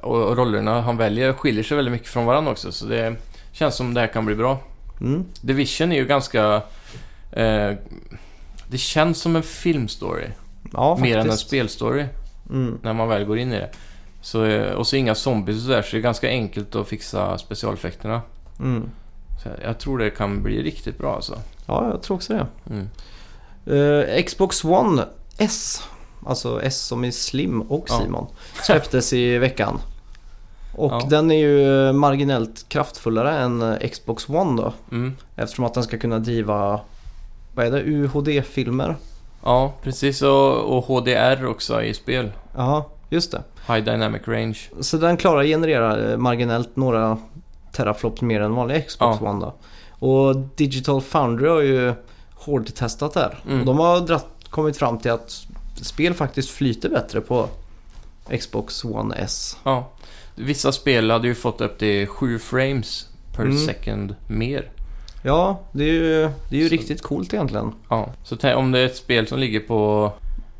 och 0.00 0.36
rollerna 0.36 0.80
han 0.80 0.96
väljer 0.96 1.32
skiljer 1.32 1.64
sig 1.64 1.76
väldigt 1.76 1.92
mycket 1.92 2.08
från 2.08 2.26
varandra 2.26 2.52
också. 2.52 2.72
Så 2.72 2.86
det 2.86 3.16
känns 3.52 3.74
som 3.74 3.94
det 3.94 4.00
här 4.00 4.06
kan 4.06 4.26
bli 4.26 4.34
bra. 4.34 4.58
Mm. 5.00 5.24
Division 5.40 5.92
är 5.92 5.96
ju 5.96 6.06
ganska... 6.06 6.62
Eh, 7.32 7.72
det 8.70 8.78
känns 8.78 9.18
som 9.18 9.36
en 9.36 9.42
filmstory. 9.42 10.26
Ja, 10.72 10.98
mer 11.00 11.18
än 11.18 11.30
en 11.30 11.36
spelstory. 11.36 12.04
Mm. 12.50 12.78
När 12.82 12.92
man 12.92 13.08
väl 13.08 13.24
går 13.24 13.38
in 13.38 13.52
i 13.52 13.56
det. 13.56 13.70
Så, 14.20 14.44
eh, 14.44 14.72
och 14.72 14.86
så 14.86 14.96
inga 14.96 15.14
zombies 15.14 15.56
och 15.56 15.62
sådär. 15.62 15.82
Så 15.82 15.90
det 15.90 15.98
är 15.98 16.02
ganska 16.02 16.28
enkelt 16.28 16.74
att 16.74 16.88
fixa 16.88 17.38
specialeffekterna. 17.38 18.22
Mm. 18.60 18.90
Jag 19.64 19.78
tror 19.78 19.98
det 19.98 20.10
kan 20.10 20.42
bli 20.42 20.62
riktigt 20.62 20.98
bra 20.98 21.14
alltså. 21.14 21.38
Ja, 21.66 21.88
jag 21.90 22.02
tror 22.02 22.16
också 22.16 22.32
det. 22.32 22.46
Mm. 22.70 22.88
Eh, 23.66 24.22
Xbox 24.24 24.64
One 24.64 25.04
S, 25.38 25.82
alltså 26.26 26.62
S 26.62 26.80
som 26.86 27.04
i 27.04 27.12
Slim 27.12 27.60
och 27.62 27.86
Ja. 27.88 28.00
Simon, 28.00 28.26
släpptes 28.62 29.12
i 29.12 29.38
veckan. 29.38 29.78
Och 30.76 30.92
Ja. 30.92 31.06
den 31.10 31.30
är 31.30 31.38
ju 31.38 31.92
marginellt 31.92 32.68
kraftfullare 32.68 33.38
än 33.38 33.78
Xbox 33.92 34.28
One 34.28 34.62
då. 34.62 34.72
Mm. 34.90 35.16
Eftersom 35.36 35.64
att 35.64 35.74
den 35.74 35.82
ska 35.82 35.98
kunna 35.98 36.18
driva, 36.18 36.80
vad 37.54 37.66
är 37.66 37.70
det, 37.70 37.82
UHD-filmer? 37.82 38.96
Ja, 39.44 39.72
precis. 39.82 40.22
Och, 40.22 40.76
och 40.76 40.84
HDR 40.84 41.46
också 41.46 41.82
i 41.82 41.94
spel. 41.94 42.32
Ja, 42.56 42.88
just 43.08 43.32
det. 43.32 43.42
High 43.68 43.84
Dynamic 43.84 44.22
Range. 44.28 44.58
Så 44.80 44.96
den 44.96 45.16
klarar 45.16 45.40
att 45.40 45.46
generera 45.46 46.10
eh, 46.12 46.16
marginellt 46.16 46.76
några 46.76 47.18
teraflops 47.72 48.22
mer 48.22 48.40
än 48.40 48.54
vanlig 48.54 48.86
Xbox 48.88 49.18
Ja. 49.20 49.30
One 49.30 49.40
då. 49.44 49.54
Och 50.04 50.36
Digital 50.56 51.02
Foundry 51.02 51.48
har 51.48 51.60
ju 51.60 51.94
hårdtestat 52.34 53.14
där. 53.14 53.38
Mm. 53.46 53.60
Och 53.60 53.66
de 53.66 53.78
har 53.78 54.00
dratt, 54.00 54.26
kommit 54.50 54.76
fram 54.76 54.98
till 54.98 55.10
att 55.10 55.46
spel 55.82 56.14
faktiskt 56.14 56.50
flyter 56.50 56.88
bättre 56.88 57.20
på 57.20 57.48
Xbox 58.40 58.84
One 58.84 59.14
S. 59.16 59.56
Ja. 59.64 59.90
Vissa 60.34 60.72
spel 60.72 61.10
hade 61.10 61.28
ju 61.28 61.34
fått 61.34 61.60
upp 61.60 61.78
till 61.78 62.06
7 62.06 62.38
frames 62.38 63.08
per 63.36 63.42
Mm. 63.44 63.58
second 63.58 64.14
mer. 64.28 64.70
Ja, 65.22 65.60
det 65.72 65.84
är 65.84 65.92
ju, 65.92 66.30
det 66.50 66.56
är 66.56 66.60
ju 66.60 66.68
Så- 66.68 66.72
riktigt 66.74 67.02
coolt 67.02 67.34
egentligen. 67.34 67.72
Ja. 67.88 68.08
Så 68.24 68.54
om 68.54 68.72
det 68.72 68.78
är 68.78 68.86
ett 68.86 68.96
spel 68.96 69.26
som 69.26 69.38
ligger 69.38 69.60
på... 69.60 70.12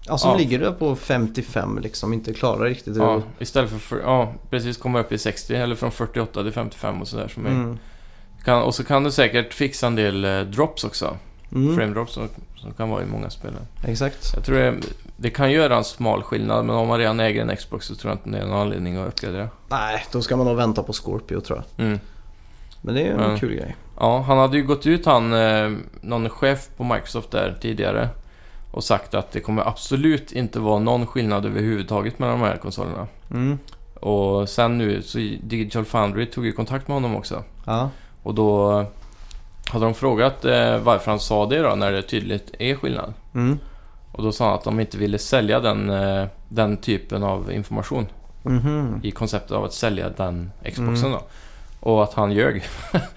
Ja, 0.06 0.18
som 0.18 0.30
Ja. 0.30 0.36
ligger 0.36 0.58
där 0.58 0.72
på 0.72 0.96
55 0.96 1.78
liksom, 1.82 2.12
inte 2.12 2.32
klarar 2.34 2.64
riktigt 2.64 2.96
Ja, 2.96 3.22
istället 3.38 3.70
för... 3.70 3.78
för 3.78 4.00
ja, 4.00 4.32
precis 4.50 4.76
komma 4.76 5.00
upp 5.00 5.12
i 5.12 5.18
60 5.18 5.54
eller 5.54 5.74
från 5.76 5.90
48 5.90 6.42
till 6.42 6.52
55 6.52 7.00
och 7.00 7.08
sådär. 7.08 7.28
Som 7.28 7.46
är, 7.46 7.50
Mm. 7.50 7.78
Kan, 8.44 8.62
och 8.62 8.74
så 8.74 8.84
kan 8.84 9.04
du 9.04 9.10
säkert 9.10 9.54
fixa 9.54 9.86
en 9.86 9.94
del 9.96 10.24
eh, 10.24 10.40
drops 10.40 10.84
också. 10.84 11.16
Mm. 11.52 11.76
Frame 11.76 11.92
drops 11.94 12.12
som, 12.12 12.28
som 12.56 12.72
kan 12.72 12.90
vara 12.90 13.02
i 13.02 13.06
många 13.06 13.30
spel. 13.30 13.52
Exakt. 13.84 14.32
Jag 14.34 14.44
tror 14.44 14.56
det, 14.56 14.74
det 15.16 15.30
kan 15.30 15.52
göra 15.52 15.76
en 15.76 15.84
smal 15.84 16.22
skillnad, 16.22 16.64
men 16.64 16.76
om 16.76 16.88
man 16.88 16.98
redan 16.98 17.20
äger 17.20 17.42
en 17.42 17.56
Xbox 17.56 17.86
så 17.86 17.94
tror 17.94 18.10
jag 18.10 18.18
inte 18.18 18.30
det 18.38 18.44
är 18.44 18.46
någon 18.48 18.60
anledning 18.60 18.96
att 18.96 19.08
uppgradera. 19.08 19.48
Nej, 19.68 20.04
då 20.12 20.22
ska 20.22 20.36
man 20.36 20.46
nog 20.46 20.56
vänta 20.56 20.82
på 20.82 20.92
Scorpio 20.92 21.40
tror 21.40 21.62
jag. 21.76 21.86
Mm. 21.86 21.98
Men 22.82 22.94
det 22.94 23.02
är 23.02 23.12
en 23.12 23.30
Ja. 23.30 23.36
kul 23.38 23.54
grej. 23.54 23.76
Ja, 24.00 24.20
han 24.26 24.38
hade 24.38 24.56
ju 24.56 24.62
gått 24.62 24.86
ut 24.86 25.06
han, 25.06 25.32
eh, 25.32 25.70
någon 26.00 26.28
chef 26.30 26.68
på 26.76 26.84
Microsoft 26.84 27.30
där 27.30 27.56
tidigare 27.60 28.08
och 28.70 28.84
sagt 28.84 29.14
att 29.14 29.32
det 29.32 29.40
kommer 29.40 29.68
absolut 29.68 30.32
inte 30.32 30.58
vara 30.60 30.78
någon 30.78 31.06
skillnad 31.06 31.46
överhuvudtaget 31.46 32.18
mellan 32.18 32.40
de 32.40 32.46
här 32.46 32.56
konsolerna. 32.56 33.06
Mm. 33.30 33.58
Och 34.00 34.48
sen 34.48 34.78
nu 34.78 35.02
så 35.02 35.18
Digital 35.42 35.84
Foundry 35.84 36.26
tog 36.26 36.46
ju 36.46 36.52
kontakt 36.52 36.88
med 36.88 36.94
honom 36.94 37.16
också. 37.16 37.42
Ja. 37.66 37.90
Och 38.24 38.34
då 38.34 38.72
hade 39.72 39.84
de 39.84 39.94
frågat 39.94 40.44
eh, 40.44 40.78
varför 40.78 41.10
han 41.10 41.20
sa 41.20 41.46
det 41.46 41.58
då 41.62 41.74
när 41.74 41.92
det 41.92 42.02
tydligt 42.02 42.50
är 42.58 42.74
skillnad. 42.74 43.12
Mm. 43.34 43.58
Och 44.12 44.22
då 44.22 44.32
sa 44.32 44.44
han 44.44 44.54
att 44.54 44.64
de 44.64 44.80
inte 44.80 44.98
ville 44.98 45.18
sälja 45.18 45.60
den, 45.60 45.90
eh, 45.90 46.26
den 46.48 46.76
typen 46.76 47.22
av 47.22 47.52
information 47.52 48.06
Mhm. 48.42 49.00
i 49.02 49.10
konceptet 49.10 49.50
av 49.52 49.64
att 49.64 49.72
sälja 49.72 50.08
den 50.16 50.50
Xboxen 50.62 51.04
Mm. 51.06 51.12
då. 51.12 51.20
Och 51.80 52.02
att 52.02 52.14
han 52.14 52.32
ljög. 52.32 52.62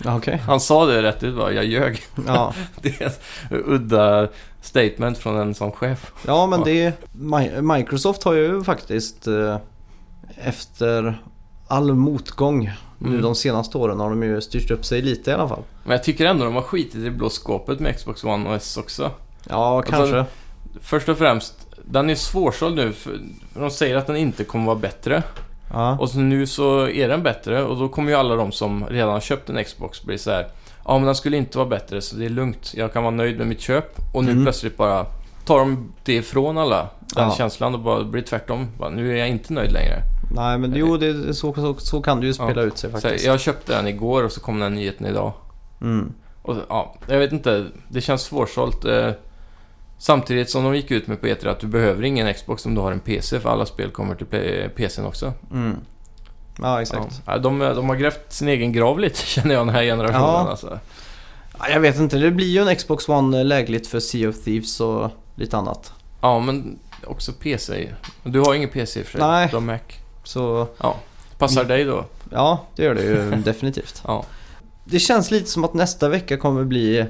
Okej. 0.06 0.38
Han 0.48 0.60
sa 0.60 0.86
det 0.86 1.02
rätt 1.02 1.24
ut 1.24 1.36
bara, 1.38 1.52
jag 1.52 1.66
ljög. 1.66 2.02
Ja. 2.28 2.54
Det 2.82 3.02
är 3.02 3.06
ett 3.08 3.22
udda 3.50 4.28
statement 4.62 5.18
från 5.18 5.38
en 5.40 5.56
sån 5.56 5.72
chef. 5.72 6.12
ja, 6.28 6.46
men 6.48 6.64
det... 6.64 6.94
Mi- 7.12 7.62
Microsoft 7.78 8.24
har 8.24 8.34
ju 8.34 8.64
faktiskt 8.64 9.28
eh, 9.28 9.58
efter 10.38 11.22
all 11.68 11.94
motgång 11.94 12.72
nu 13.00 13.08
Mm. 13.10 13.22
de 13.22 13.36
senaste 13.36 13.78
åren 13.78 14.00
har 14.00 14.10
de 14.10 14.24
ju 14.24 14.42
styrt 14.42 14.72
upp 14.72 14.86
sig 14.86 15.02
lite 15.02 15.32
i 15.32 15.34
alla 15.34 15.48
fall. 15.48 15.64
Men 15.84 15.92
jag 15.92 16.04
tycker 16.04 16.26
ändå 16.26 16.46
de 16.46 16.56
har 16.56 16.62
skitit 16.62 16.96
i 16.96 17.10
blå 17.12 17.30
skåpet 17.30 17.80
med 17.80 17.96
Xbox 17.98 18.24
One 18.24 18.50
och 18.50 18.56
S 18.56 18.78
också. 18.78 19.12
Ja, 19.50 19.82
kanske. 19.82 20.26
Först 20.82 21.10
och 21.10 21.18
främst, 21.18 21.54
den 21.86 22.10
är 22.10 22.16
svårsåld 22.16 22.76
nu 22.76 22.92
för 22.94 23.20
för 23.54 23.62
de 23.62 23.72
säger 23.72 23.96
att 23.96 24.08
den 24.08 24.18
inte 24.18 24.44
kommer 24.44 24.66
vara 24.66 24.76
bättre. 24.76 25.24
Ja. 25.74 25.98
Och 26.00 26.10
så 26.10 26.18
nu 26.18 26.48
så 26.48 26.88
är 26.90 27.08
den 27.08 27.24
bättre 27.24 27.64
och 27.64 27.78
då 27.78 27.90
kommer 27.90 28.12
ju 28.12 28.18
alla 28.18 28.36
de 28.36 28.52
som 28.52 28.86
redan 28.90 29.10
har 29.14 29.20
köpt 29.20 29.50
en 29.50 29.64
Xbox 29.64 30.04
bli 30.04 30.18
så 30.18 30.32
här. 30.32 30.48
Ja 30.86 30.98
men 30.98 31.06
den 31.06 31.16
skulle 31.16 31.38
inte 31.38 31.58
vara 31.58 31.68
bättre 31.70 32.02
så 32.02 32.16
det 32.16 32.26
är 32.26 32.30
lugnt. 32.30 32.74
Jag 32.76 32.94
kan 32.94 33.04
vara 33.04 33.16
nöjd 33.16 33.38
med 33.38 33.48
mitt 33.48 33.62
köp. 33.62 33.86
Och 34.14 34.24
nu 34.24 34.32
Mm. 34.32 34.44
plötsligt 34.44 34.78
bara 34.78 35.06
tar 35.46 35.60
de 35.60 35.94
det 36.04 36.14
ifrån 36.16 36.58
alla. 36.58 36.88
Den 37.16 37.24
Ja. 37.30 37.36
känslan 37.38 37.74
och 37.74 37.80
bara 37.80 38.04
blir 38.04 38.22
tvärtom. 38.22 38.68
Bara, 38.80 38.90
nu 38.90 39.12
är 39.14 39.18
jag 39.18 39.30
inte 39.30 39.54
nöjd 39.54 39.72
längre. 39.72 40.02
Nej, 40.32 40.58
men 40.58 40.76
jo, 40.76 40.98
det, 40.98 41.34
så, 41.34 41.54
så, 41.54 41.76
så 41.76 42.02
kan 42.02 42.20
det 42.20 42.26
ju 42.28 42.34
spela 42.34 42.62
ut 42.62 42.78
sig 42.78 42.92
Så 42.92 43.00
faktiskt. 43.00 43.26
jag 43.26 43.40
köpte 43.40 43.76
den 43.76 43.88
igår 43.88 44.24
och 44.24 44.32
så 44.32 44.40
kom 44.40 44.60
den 44.60 44.76
nyheten 44.76 45.06
idag. 45.06 45.34
Mm. 45.82 46.14
Och 46.42 46.56
ja, 46.70 46.96
jag 47.08 47.20
vet 47.20 47.32
inte. 47.32 47.66
Det 47.90 48.02
känns 48.02 48.22
svårsålt. 48.22 48.86
Eh, 48.86 49.12
samtidigt 49.98 50.50
som 50.50 50.64
de 50.64 50.76
gick 50.76 50.92
ut 50.92 51.08
med 51.08 51.22
på 51.22 51.28
E3 51.28 51.48
att 51.50 51.60
du 51.60 51.68
behöver 51.68 52.04
ingen 52.04 52.34
Xbox 52.34 52.66
om 52.66 52.76
du 52.76 52.82
har 52.82 52.92
en 52.92 53.00
PC 53.00 53.40
för 53.40 53.50
alla 53.50 53.66
spel 53.66 53.92
kommer 53.92 54.16
till 54.16 54.28
PCn 54.76 55.06
också. 55.06 55.34
Mm. 55.52 55.76
Ja, 56.62 56.82
exakt. 56.82 57.22
Ja, 57.26 57.38
de, 57.38 57.60
de 57.60 57.90
har 57.90 57.96
grävt 57.96 58.34
sin 58.34 58.48
egen 58.48 58.72
grav 58.72 59.00
lite 59.00 59.22
känner 59.26 59.54
jag 59.56 59.68
den 59.68 59.76
här 59.76 59.84
generationen. 59.84 60.22
Ja. 60.24 60.48
Alltså. 60.50 60.80
Ja, 61.60 61.70
jag 61.70 61.80
vet 61.80 62.00
inte, 62.00 62.18
det 62.18 62.32
blir 62.32 62.48
ju 62.48 62.70
en 62.70 62.76
Xbox 62.76 63.10
One 63.10 63.44
lägligt 63.44 63.88
för 63.88 64.00
Sea 64.00 64.30
of 64.30 64.44
Thieves 64.44 64.80
och 64.80 65.12
lite 65.36 65.58
annat. 65.58 65.94
ja, 66.22 66.40
men 66.40 66.80
också 67.04 67.32
PC. 67.34 67.94
Du 68.24 68.40
har 68.40 68.56
ingen 68.56 68.70
PC 68.70 69.00
i 69.00 69.04
och 69.04 69.08
för 69.08 69.12
sig. 69.18 69.28
Nej. 69.28 69.48
Du 69.52 69.56
har 69.56 69.62
Mac. 69.62 69.80
Så 70.28 70.68
Passar 71.38 71.64
dig 71.64 71.84
då? 71.84 72.06
ja, 72.32 72.62
det 72.76 72.84
gör 72.84 72.96
det 72.96 73.04
ju 73.04 73.32
definitivt. 73.46 74.02
Ja. 74.08 74.26
Det 74.84 75.00
känns 75.00 75.32
lite 75.32 75.50
som 75.50 75.64
att 75.64 75.74
nästa 75.74 76.10
vecka 76.10 76.38
kommer 76.38 76.64
bli 76.64 77.06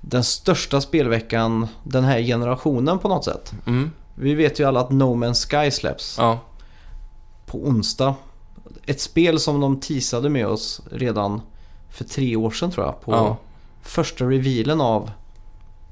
den 0.00 0.24
största 0.24 0.80
spelveckan 0.80 1.68
den 1.84 2.04
här 2.04 2.20
generationen 2.20 2.98
på 2.98 3.08
något 3.08 3.24
sätt. 3.24 3.52
Mm. 3.66 3.90
Vi 4.14 4.34
vet 4.34 4.60
ju 4.60 4.64
alla 4.68 4.80
att 4.80 4.90
No 4.90 5.14
Man's 5.24 5.46
Sky 5.64 5.70
släpps 5.70 6.16
Ja. 6.18 6.38
på 7.46 7.58
onsdag. 7.58 8.14
Ett 8.86 9.00
spel 9.00 9.40
som 9.40 9.60
de 9.60 9.80
teasade 9.80 10.28
med 10.28 10.46
oss 10.46 10.80
redan 10.90 11.40
för 11.90 12.04
tre 12.04 12.36
år 12.36 12.50
sedan 12.50 12.70
tror 12.70 12.86
jag. 12.86 13.00
På 13.00 13.12
ja. 13.12 13.36
första 13.82 14.24
revealen 14.24 14.80
av 14.80 15.10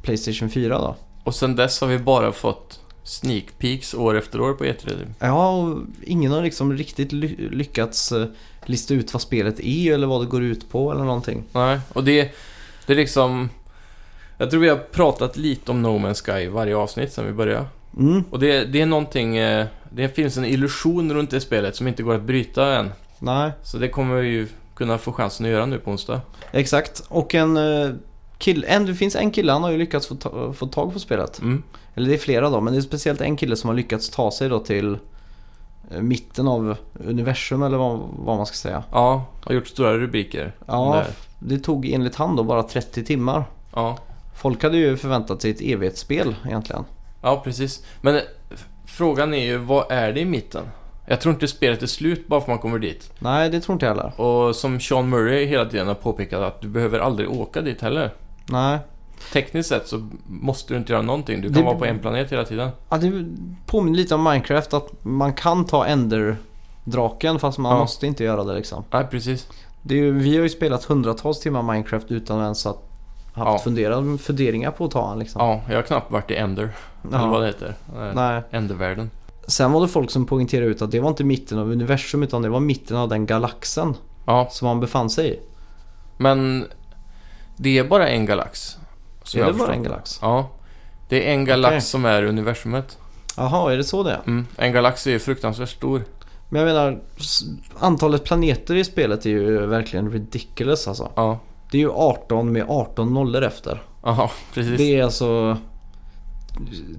Playstation 0.03 0.51
4 0.51 0.79
då. 0.79 0.97
Och 1.25 1.35
sen 1.35 1.57
dess 1.57 1.81
har 1.81 1.89
vi 1.89 1.99
bara 1.99 2.33
fått 2.33 2.81
sneak 3.05 3.45
peeks 3.59 3.95
år 3.95 4.19
efter 4.19 4.41
år 4.41 4.53
på 4.55 4.65
E 4.67 4.75
E3. 4.79 5.07
Ja, 5.19 5.51
och 5.59 5.79
ingen 6.03 6.33
har 6.33 6.43
liksom 6.43 6.73
riktigt 6.73 7.13
ly- 7.13 7.49
lyckats 7.51 8.13
eh, 8.13 8.27
lista 8.67 8.95
ut 8.95 9.13
vad 9.13 9.23
spelet 9.23 9.61
är 9.61 9.93
eller 9.95 10.07
vad 10.07 10.21
det 10.23 10.27
går 10.27 10.43
ut 10.43 10.71
på 10.71 10.93
eller 10.93 11.05
någonting. 11.05 11.45
Nej, 11.53 11.81
och 11.93 12.05
det, 12.05 12.31
det 12.87 12.93
är 12.93 12.97
liksom... 12.97 13.49
Jag 14.39 14.51
tror 14.51 14.61
vi 14.61 14.69
har 14.69 14.77
pratat 14.77 15.37
lite 15.37 15.71
om 15.71 15.83
No 15.83 15.89
Man's 15.99 16.23
Sky 16.25 16.45
i 16.45 16.49
varje 16.49 16.77
avsnitt 16.77 17.13
sen 17.13 17.27
vi 17.27 17.33
började. 17.33 17.67
Mm, 17.99 18.25
Och 18.31 18.39
det, 18.41 18.65
det 18.65 18.81
är 18.81 18.87
någonting... 18.87 19.37
eh, 19.37 19.67
Det 19.93 20.09
finns 20.09 20.37
en 20.37 20.45
illusion 20.45 21.13
runt 21.15 21.31
det 21.31 21.41
spelet 21.41 21.77
som 21.77 21.89
inte 21.89 22.03
går 22.03 22.15
att 22.15 22.23
bryta 22.23 22.75
än. 22.79 22.91
nej, 23.19 23.51
Så 23.63 23.79
det 23.79 23.89
kommer 23.89 24.15
vi 24.21 24.29
ju 24.29 24.47
kunna 24.75 24.99
få 24.99 25.13
chansen 25.13 25.47
att 25.47 25.53
göra 25.53 25.67
nu 25.67 25.79
på 25.79 25.91
onsdag. 25.91 26.21
exakt. 26.53 27.03
Och 27.09 27.35
en 27.35 27.57
eh, 27.57 27.91
kille, 28.39 28.67
en, 28.67 28.87
det 28.87 28.95
finns 28.95 29.17
en 29.17 29.31
kille, 29.31 29.53
han 29.53 29.63
har 29.63 29.71
ju 29.71 29.79
lyckats 29.79 30.07
få, 30.07 30.15
ta, 30.15 30.53
få 30.53 30.67
tag 30.67 30.93
på 30.93 30.99
spelet. 30.99 31.39
Mm. 31.39 31.63
Eller 31.95 32.09
det 32.09 32.15
är 32.15 32.19
flera 32.19 32.51
då, 32.51 32.61
men 32.61 32.73
det 32.73 32.79
är 32.79 32.83
speciellt 32.83 33.21
en 33.21 33.37
kille 33.37 33.57
som 33.57 33.69
har 33.69 33.75
lyckats 33.75 34.11
ta 34.11 34.31
sig 34.31 34.49
då 34.49 34.59
till 34.59 34.99
eh, 35.91 36.01
mitten 36.01 36.49
av 36.49 36.77
universum 37.07 37.63
eller 37.63 37.79
vad, 37.79 38.01
vad 38.19 38.37
man 38.37 38.47
ska 38.47 38.55
säga. 38.57 38.83
Ja, 38.93 39.25
har 39.45 39.55
gjort 39.55 39.67
stora 39.69 39.99
rubriker. 39.99 40.53
Ja, 40.67 40.95
Där. 41.05 41.15
det 41.39 41.59
tog 41.59 41.87
enligt 41.87 42.17
han 42.17 42.37
då 42.37 42.43
bara 42.43 42.63
30 42.63 43.05
timmar. 43.05 43.45
Ja. 43.75 43.99
Folk 44.37 44.63
hade 44.63 44.77
ju 44.77 44.97
förväntat 44.97 45.43
sig 45.43 45.51
ett 45.51 45.61
evighetsspel 45.61 46.35
egentligen. 46.47 46.85
ja, 47.23 47.41
precis. 47.45 47.85
Men 48.01 48.17
eh, 48.17 48.23
frågan 48.87 49.35
är 49.35 49.45
ju, 49.45 49.57
vad 49.57 49.93
är 49.93 50.13
det 50.13 50.21
i 50.21 50.25
mitten? 50.25 50.63
Jag 51.07 51.21
tror 51.21 51.35
inte 51.35 51.49
spelet 51.49 51.83
är 51.83 51.87
slut 51.87 52.27
bara 52.27 52.41
för 52.41 52.49
man 52.49 52.59
kommer 52.59 52.79
dit. 52.79 53.13
Nej, 53.19 53.51
det 53.51 53.61
tror 53.61 53.73
inte 53.75 53.87
jag 53.87 53.95
heller. 53.95 54.21
Och 54.21 54.57
som 54.57 54.81
Sean 54.81 55.09
Murray 55.09 55.45
hela 55.47 55.65
tiden 55.67 55.87
har 55.87 55.95
påpekat 55.95 56.41
att 56.43 56.61
du 56.61 56.69
behöver 56.69 56.99
aldrig 56.99 57.31
åka 57.31 57.61
dit 57.61 57.81
heller. 57.81 58.15
Nej. 58.47 58.79
Tekniskt 59.33 59.69
sett 59.69 59.89
så 59.89 60.09
måste 60.27 60.75
du 60.75 60.79
inte 60.79 60.93
göra 60.93 61.03
någonting. 61.03 61.41
Du 61.41 61.49
kan 61.49 61.53
Det- 61.53 61.63
vara 61.63 61.77
på 61.79 61.85
en 61.85 61.99
planet 61.99 62.33
hela 62.33 62.45
tiden. 62.45 62.71
Ja, 62.89 62.97
det 62.97 63.25
påminner 63.67 63.97
lite 63.99 64.15
om 64.15 64.25
Minecraft 64.25 64.75
att 64.75 65.05
man 65.05 65.33
kan 65.33 65.65
ta 65.65 65.87
Ender-draken 65.87 67.39
fast 67.39 67.59
man 67.59 67.73
Ja. 67.73 67.79
måste 67.79 68.07
inte 68.07 68.25
göra 68.25 68.45
det 68.45 68.55
liksom. 68.55 68.85
Nej, 68.93 69.07
precis. 69.11 69.49
Det 69.83 69.95
ju, 69.95 70.13
vi 70.13 70.37
har 70.37 70.43
ju 70.43 70.49
spelat 70.49 70.85
hundratals 70.85 71.41
timmar 71.41 71.63
Minecraft 71.63 72.11
utan 72.11 72.41
ens 72.43 72.67
att 72.67 72.77
haft 73.35 73.47
Ja. 73.53 73.59
fundera, 73.59 74.19
funderingar 74.19 74.71
på 74.71 74.85
att 74.85 74.91
ta 74.91 75.09
han 75.09 75.19
liksom. 75.19 75.41
Ja, 75.47 75.61
jag 75.69 75.77
har 75.77 75.83
knappt 75.83 76.11
varit 76.13 76.31
i 76.31 76.37
Ender. 76.37 76.71
Eller 77.09 77.27
vad 77.29 77.41
det 77.41 77.47
heter. 77.47 77.75
Eh, 77.97 78.15
Nej. 78.15 78.43
Endervärlden. 78.51 79.11
Sen 79.47 79.73
var 79.73 79.81
det 79.81 79.89
folk 79.89 80.11
som 80.11 80.27
poängterade 80.27 80.67
ut 80.71 80.83
att 80.83 80.91
det 80.91 81.01
var 81.01 81.09
inte 81.09 81.25
mitten 81.25 81.59
av 81.59 81.71
universum 81.71 82.23
utan 82.23 82.43
det 82.43 82.49
var 82.49 82.61
mitten 82.61 82.97
av 82.97 83.09
den 83.09 83.27
galaxen 83.27 83.95
Ja, 84.27 84.49
som 84.51 84.69
han 84.69 84.81
befann 84.81 85.11
sig 85.11 85.31
i. 85.35 85.39
men 86.17 86.65
det 87.57 87.79
är 87.79 87.85
bara 87.85 88.09
en 88.09 88.27
galax. 88.27 88.77
Som 89.25 89.41
är 89.41 89.47
det 89.47 89.53
bara 89.53 89.73
en 89.75 89.83
galax? 89.83 90.19
Ja. 90.23 90.49
Det 91.09 91.29
är 91.29 91.33
en 91.33 91.45
galax 91.45 91.73
Okej. 91.73 91.81
som 91.81 92.05
är 92.05 92.23
universumet. 92.23 92.99
Jaha, 93.37 93.73
är 93.73 93.77
det 93.77 93.85
så 93.85 94.03
det 94.03 94.11
är? 94.11 94.21
Mm. 94.27 94.47
En 94.57 94.73
galax 94.73 95.07
är 95.07 95.11
ju 95.11 95.19
fruktansvärt 95.19 95.69
stor. 95.69 96.03
Men 96.49 96.63
jag 96.63 96.67
menar, 96.75 97.01
s- 97.17 97.41
antalet 97.79 98.25
planeter 98.25 98.75
i 98.75 98.85
spelet 98.85 99.27
är 99.27 99.31
ju 99.31 99.67
verkligen 99.67 100.11
ridiculous 100.13 100.89
alltså. 100.89 101.11
Ja. 101.15 101.39
Det 101.71 101.79
är 101.79 101.83
ju 101.83 101.91
18 101.91 102.53
med 102.53 102.65
18 102.69 103.15
nollor 103.15 103.43
efter. 103.43 103.83
Jaha, 104.03 104.31
precis. 104.55 104.79
Det 104.79 104.99
är 104.99 105.05
alltså 105.05 105.57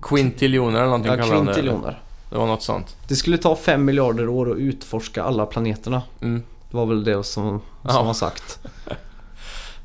Quintiljoner 0.02 0.76
eller 0.78 0.86
någonting 0.86 1.12
ja, 1.12 1.18
kallar 1.18 1.36
de 1.36 1.46
det. 1.46 1.52
eller? 1.52 1.54
kvintiljoner. 1.54 2.02
Det 2.30 2.38
var 2.38 2.48
något 2.48 2.64
sånt. 2.64 2.96
Det 3.08 3.16
skulle 3.16 3.38
ta 3.38 3.56
5 3.56 3.86
miljarder 3.86 4.30
år 4.30 4.52
att 4.52 4.58
utforska 4.58 5.24
alla 5.24 5.46
planeterna. 5.46 6.02
Mm. 6.22 6.44
Det 6.72 6.78
var 6.78 6.86
väl 6.86 7.04
det 7.04 7.24
som, 7.24 7.24
som 7.24 7.62
Ja. 7.84 8.04
var 8.04 8.14
sagt. 8.14 8.60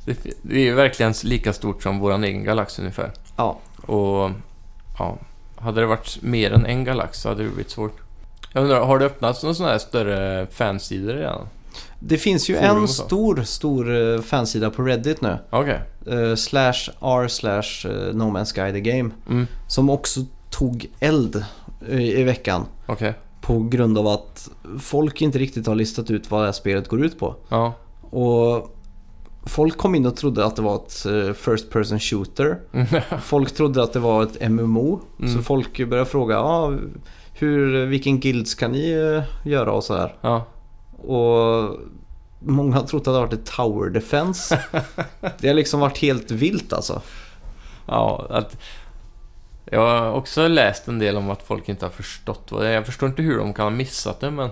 Det, 0.07 0.19
det 0.43 0.55
är 0.55 0.65
ju 0.65 0.75
verkligen 0.75 1.15
lika 1.25 1.53
stort 1.53 1.83
som 1.83 1.99
vår 1.99 2.25
egen 2.25 2.45
galax 2.45 2.79
ungefär. 2.79 3.13
Ja. 3.37 3.59
Och 3.87 4.31
ja, 4.99 5.19
hade 5.57 5.81
det 5.81 5.87
varit 5.87 6.23
mer 6.23 6.53
än 6.53 6.67
en 6.67 6.85
galax 6.85 7.21
så 7.21 7.29
hade 7.29 7.43
det 7.43 7.49
blivit 7.49 7.71
svårt. 7.71 7.97
Jag 8.53 8.63
undrar, 8.63 8.81
har 8.81 8.99
det 8.99 9.05
öppnats 9.05 9.43
några 9.43 9.55
sådana 9.55 9.73
här 9.73 9.79
större 9.79 10.47
fansidor 10.47 11.15
redan? 11.15 11.49
Det 12.01 12.19
finns 12.19 12.51
ju 12.51 12.55
Forum 12.55 12.83
en 12.83 12.89
stor, 12.89 13.43
stor 13.43 14.15
eh, 14.15 14.21
fansida 14.21 14.71
på 14.71 14.83
Reddit 14.83 15.21
nu. 15.21 15.39
Okej. 15.51 15.81
eh, 16.07 16.35
slash 16.35 16.91
r 17.01 17.29
slash 17.29 17.87
eh, 17.91 18.15
No 18.15 18.23
Man's 18.23 18.53
Sky 18.55 18.83
the 18.83 18.91
Game. 18.91 19.11
Mm. 19.31 19.47
Som 19.69 19.91
också 19.91 20.21
tog 20.51 20.87
eld 21.01 21.45
eh, 21.89 22.01
i 22.01 22.23
veckan. 22.23 22.65
Okej. 22.87 23.15
På 23.41 23.59
grund 23.59 23.99
av 23.99 24.07
att 24.07 24.51
folk 24.81 25.23
inte 25.23 25.39
riktigt 25.39 25.67
har 25.67 25.75
listat 25.75 26.11
ut 26.11 26.31
vad 26.31 26.41
det 26.41 26.45
här 26.45 26.53
spelet 26.53 26.89
går 26.89 27.05
ut 27.05 27.19
på. 27.19 27.35
Ja. 27.49 27.75
Och 28.11 28.76
folk 29.47 29.77
kom 29.77 29.95
in 29.95 30.07
och 30.07 30.17
trodde 30.17 30.45
att 30.45 30.57
det 30.57 30.63
var 30.63 30.77
ett 30.77 31.07
eh, 31.07 31.33
First 31.33 31.71
Person 31.71 32.01
Shooter. 32.01 32.59
Folk 33.23 33.55
trodde 33.55 33.83
att 33.83 33.93
det 33.93 33.99
var 33.99 34.23
ett 34.23 34.51
MMO. 34.51 35.01
Mm. 35.19 35.35
Så 35.35 35.43
folk 35.43 35.89
började 35.89 36.11
fråga 36.11 36.41
ah, 36.41 36.73
hur, 37.35 37.87
vilken 37.87 38.21
guild 38.21 38.49
ska 38.49 38.69
ni 38.69 38.91
eh, 38.91 39.51
göra 39.51 39.73
och 39.73 39.85
sådär. 39.85 40.15
ja. 40.21 40.47
Och 40.99 41.79
många 42.39 42.77
har 42.77 42.83
trott 42.83 43.01
att 43.01 43.05
det 43.05 43.11
har 43.11 43.21
varit 43.21 43.33
ett 43.33 43.47
Tower 43.47 43.91
Defense. 43.91 44.61
det 45.41 45.49
har 45.49 45.55
liksom 45.55 45.81
varit 45.81 45.99
helt 45.99 46.31
vilt 46.31 46.73
alltså. 46.73 47.03
Ja, 47.87 48.27
att... 48.31 48.57
Jag 49.71 49.81
har 49.81 50.13
också 50.13 50.49
läst 50.49 50.89
en 50.89 50.99
del 50.99 51.17
om 51.17 51.31
att 51.31 51.43
folk 51.43 51.69
inte 51.69 51.85
har 51.85 51.91
förstått 51.91 52.49
vad 52.51 52.63
det 52.63 52.69
är. 52.69 52.73
Jag 52.73 52.87
förstår 52.87 53.09
inte 53.09 53.23
hur 53.23 53.39
de 53.39 53.53
kan 53.53 53.65
ha 53.65 53.71
missat 53.71 54.21
det, 54.21 54.31
men... 54.31 54.51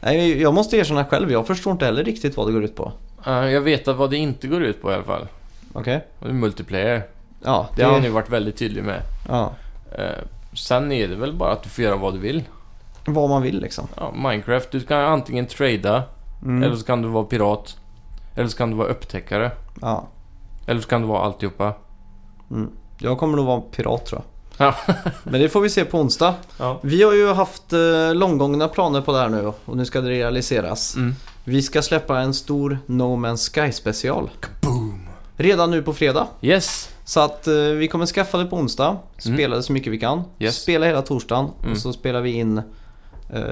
Nej, 0.00 0.42
jag 0.42 0.54
måste 0.54 0.76
erkänna 0.76 1.04
själv, 1.04 1.32
jag 1.32 1.46
förstår 1.46 1.72
inte 1.72 1.84
heller 1.84 2.04
riktigt 2.04 2.36
vad 2.36 2.46
det 2.46 2.52
går 2.52 2.64
ut 2.64 2.76
på. 2.76 2.92
Jag 3.32 3.60
vet 3.60 3.88
att 3.88 3.96
vad 3.96 4.10
det 4.10 4.16
inte 4.16 4.46
går 4.48 4.62
ut 4.62 4.82
på 4.82 4.90
i 4.90 4.94
alla 4.94 5.04
fall. 5.04 5.26
Okej? 5.72 6.06
Det 6.20 6.28
är 6.28 6.32
multiplayer. 6.32 7.02
Ja, 7.44 7.68
Det 7.76 7.82
har 7.82 7.92
han 7.92 8.02
ju 8.04 8.10
varit 8.10 8.28
väldigt 8.30 8.56
tydlig 8.56 8.84
med. 8.84 9.02
ja, 9.28 9.52
Eh, 9.98 10.04
sen 10.54 10.92
är 10.92 11.08
det 11.08 11.16
väl 11.16 11.32
bara 11.32 11.52
att 11.52 11.62
du 11.62 11.68
får 11.68 11.84
göra 11.84 11.96
vad 11.96 12.14
du 12.14 12.18
vill. 12.18 12.44
vad 13.06 13.30
man 13.30 13.42
vill 13.42 13.60
liksom. 13.60 13.88
Ja, 13.96 14.12
Minecraft, 14.12 14.70
du 14.70 14.80
kan 14.80 15.00
antingen 15.00 15.46
trada, 15.46 16.02
Mm. 16.42 16.62
eller 16.62 16.76
så 16.76 16.84
kan 16.86 17.02
du 17.02 17.08
vara 17.08 17.24
pirat. 17.24 17.76
Eller 18.34 18.48
så 18.48 18.56
kan 18.56 18.70
du 18.70 18.76
vara 18.76 18.88
upptäckare. 18.88 19.50
Ja, 19.80 20.08
Eller 20.66 20.80
så 20.80 20.88
kan 20.88 21.00
du 21.00 21.06
vara 21.08 21.20
alltihopa. 21.22 21.74
mm. 22.50 22.70
Jag 22.98 23.18
kommer 23.18 23.36
nog 23.36 23.46
vara 23.46 23.60
pirat 23.60 24.06
tror 24.06 24.22
jag. 24.58 24.66
Ja. 24.66 24.94
Men 25.24 25.40
det 25.40 25.48
får 25.48 25.60
vi 25.60 25.70
se 25.70 25.84
på 25.84 25.98
onsdag. 25.98 26.34
Ja. 26.58 26.78
Vi 26.82 27.02
har 27.02 27.12
ju 27.12 27.32
haft 27.32 27.72
eh, 27.72 28.14
långgångna 28.14 28.68
planer 28.68 29.00
på 29.00 29.12
det 29.12 29.18
här 29.18 29.28
nu 29.28 29.52
och 29.64 29.76
nu 29.76 29.84
ska 29.84 30.00
det 30.00 30.10
realiseras. 30.10 30.96
Mm. 30.96 31.14
Vi 31.48 31.62
ska 31.62 31.82
släppa 31.82 32.20
en 32.20 32.34
stor 32.34 32.78
No 32.86 33.02
Man's 33.16 33.50
Sky 33.66 33.72
special. 33.72 34.30
Boom! 34.62 35.00
Redan 35.36 35.70
nu 35.70 35.82
på 35.82 35.92
fredag. 35.92 36.26
Yes! 36.40 36.90
Så 37.04 37.20
att 37.20 37.46
eh, 37.46 37.54
vi 37.54 37.88
kommer 37.88 38.06
skaffa 38.06 38.38
det 38.38 38.44
på 38.46 38.56
onsdag. 38.56 38.86
Mm. 38.88 39.36
Spela 39.36 39.56
det 39.56 39.62
så 39.62 39.72
mycket 39.72 39.92
vi 39.92 39.98
kan. 39.98 40.22
Yes. 40.38 40.56
Spela 40.62 40.86
hela 40.86 41.02
torsdagen 41.02 41.48
Mm. 41.60 41.72
och 41.72 41.78
så 41.78 41.92
spelar 41.92 42.20
vi 42.20 42.30
in 42.32 42.58
eh, 43.30 43.44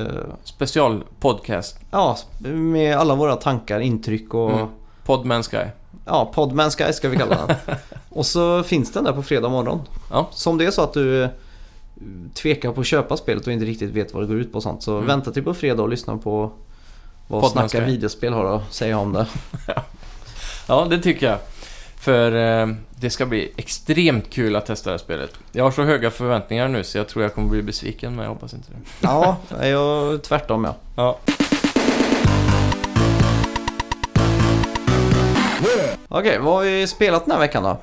Specialpodcast. 0.45 1.79
ja, 1.91 2.19
med 2.53 2.97
alla 2.97 3.15
våra 3.15 3.37
tankar, 3.37 3.81
intryck 3.81 4.35
och 4.35 4.51
Mm. 4.53 4.67
Podman 5.05 5.43
Sky. 5.43 5.57
ja, 6.07 6.31
Podman 6.35 6.71
Sky 6.71 6.93
ska 6.93 7.09
vi 7.09 7.17
kalla 7.17 7.47
den. 7.47 7.57
och 8.09 8.27
så 8.27 8.63
finns 8.63 8.93
den 8.93 9.05
där 9.05 9.13
på 9.13 9.23
fredag 9.23 9.49
morgon. 9.49 9.81
Ja. 10.11 10.29
Så 10.33 10.51
om 10.51 10.59
det 10.59 10.67
är 10.67 10.71
så 10.71 10.83
att 10.83 10.93
du 10.93 11.23
eh, 11.23 11.29
tvekar 12.35 12.73
på 12.73 12.81
att 12.81 12.87
köpa 12.87 13.17
spelet 13.17 13.47
och 13.47 13.53
inte 13.53 13.65
riktigt 13.67 13.91
vet 13.91 14.15
vad 14.15 14.23
det 14.23 14.27
går 14.27 14.37
ut 14.37 14.53
på 14.53 14.57
och 14.57 14.63
sånt 14.63 14.83
så 14.83 14.95
Mm. 14.95 15.07
vänta 15.07 15.31
till 15.33 15.43
på 15.45 15.55
fredag 15.55 15.83
och 15.83 15.89
lyssna 15.89 16.17
på 16.17 16.53
vad 17.27 17.43
Podman 17.43 17.69
Snacka 17.69 17.87
videospel 17.87 18.33
har 18.33 18.57
att 18.57 18.73
säga 18.75 18.99
om 18.99 19.13
det. 19.13 19.27
Ja, 20.67 20.87
det 20.91 20.99
tycker 20.99 21.27
jag. 21.27 21.39
För 21.97 22.33
eh, 22.63 22.75
det 22.91 23.11
ska 23.11 23.27
bli 23.27 23.53
extremt 23.57 24.31
kul 24.31 24.57
att 24.57 24.67
testa 24.67 24.91
det 24.91 24.95
här 24.95 24.99
spelet. 24.99 25.31
Jag 25.53 25.65
har 25.65 25.71
så 25.71 25.83
höga 25.83 26.11
förväntningar 26.11 26.69
nu 26.69 26.85
så 26.85 26.99
jag 26.99 27.09
tror 27.09 27.23
jag 27.23 27.35
kommer 27.35 27.49
bli 27.49 27.63
besviken, 27.63 28.17
men 28.17 28.25
jag 28.25 28.33
hoppas 28.33 28.55
inte 28.55 28.69
det. 28.71 28.79
Ja, 29.01 29.37
jag 29.63 30.23
tvärtom 30.23 30.65
ja. 30.65 30.77
Ja. 30.97 31.19
Okej, 36.09 36.39
vad 36.39 36.55
har 36.55 36.63
vi 36.63 36.87
spelat 36.87 37.25
den 37.25 37.33
här 37.33 37.39
veckan 37.39 37.63
då? 37.63 37.79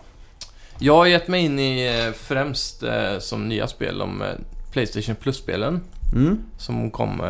Jag 0.80 0.96
har 0.96 1.06
gett 1.06 1.28
mig 1.28 1.46
in 1.46 1.60
i 1.60 2.06
eh, 2.08 2.14
främst 2.14 2.84
eh, 2.84 3.20
som 3.20 3.50
nya 3.50 3.68
spel 3.68 4.02
om 4.02 4.22
eh, 4.22 4.28
Playstation 4.72 5.16
Plus-spelen 5.16 5.82
Mm, 6.14 6.44
som 6.58 6.92
kom. 6.92 7.22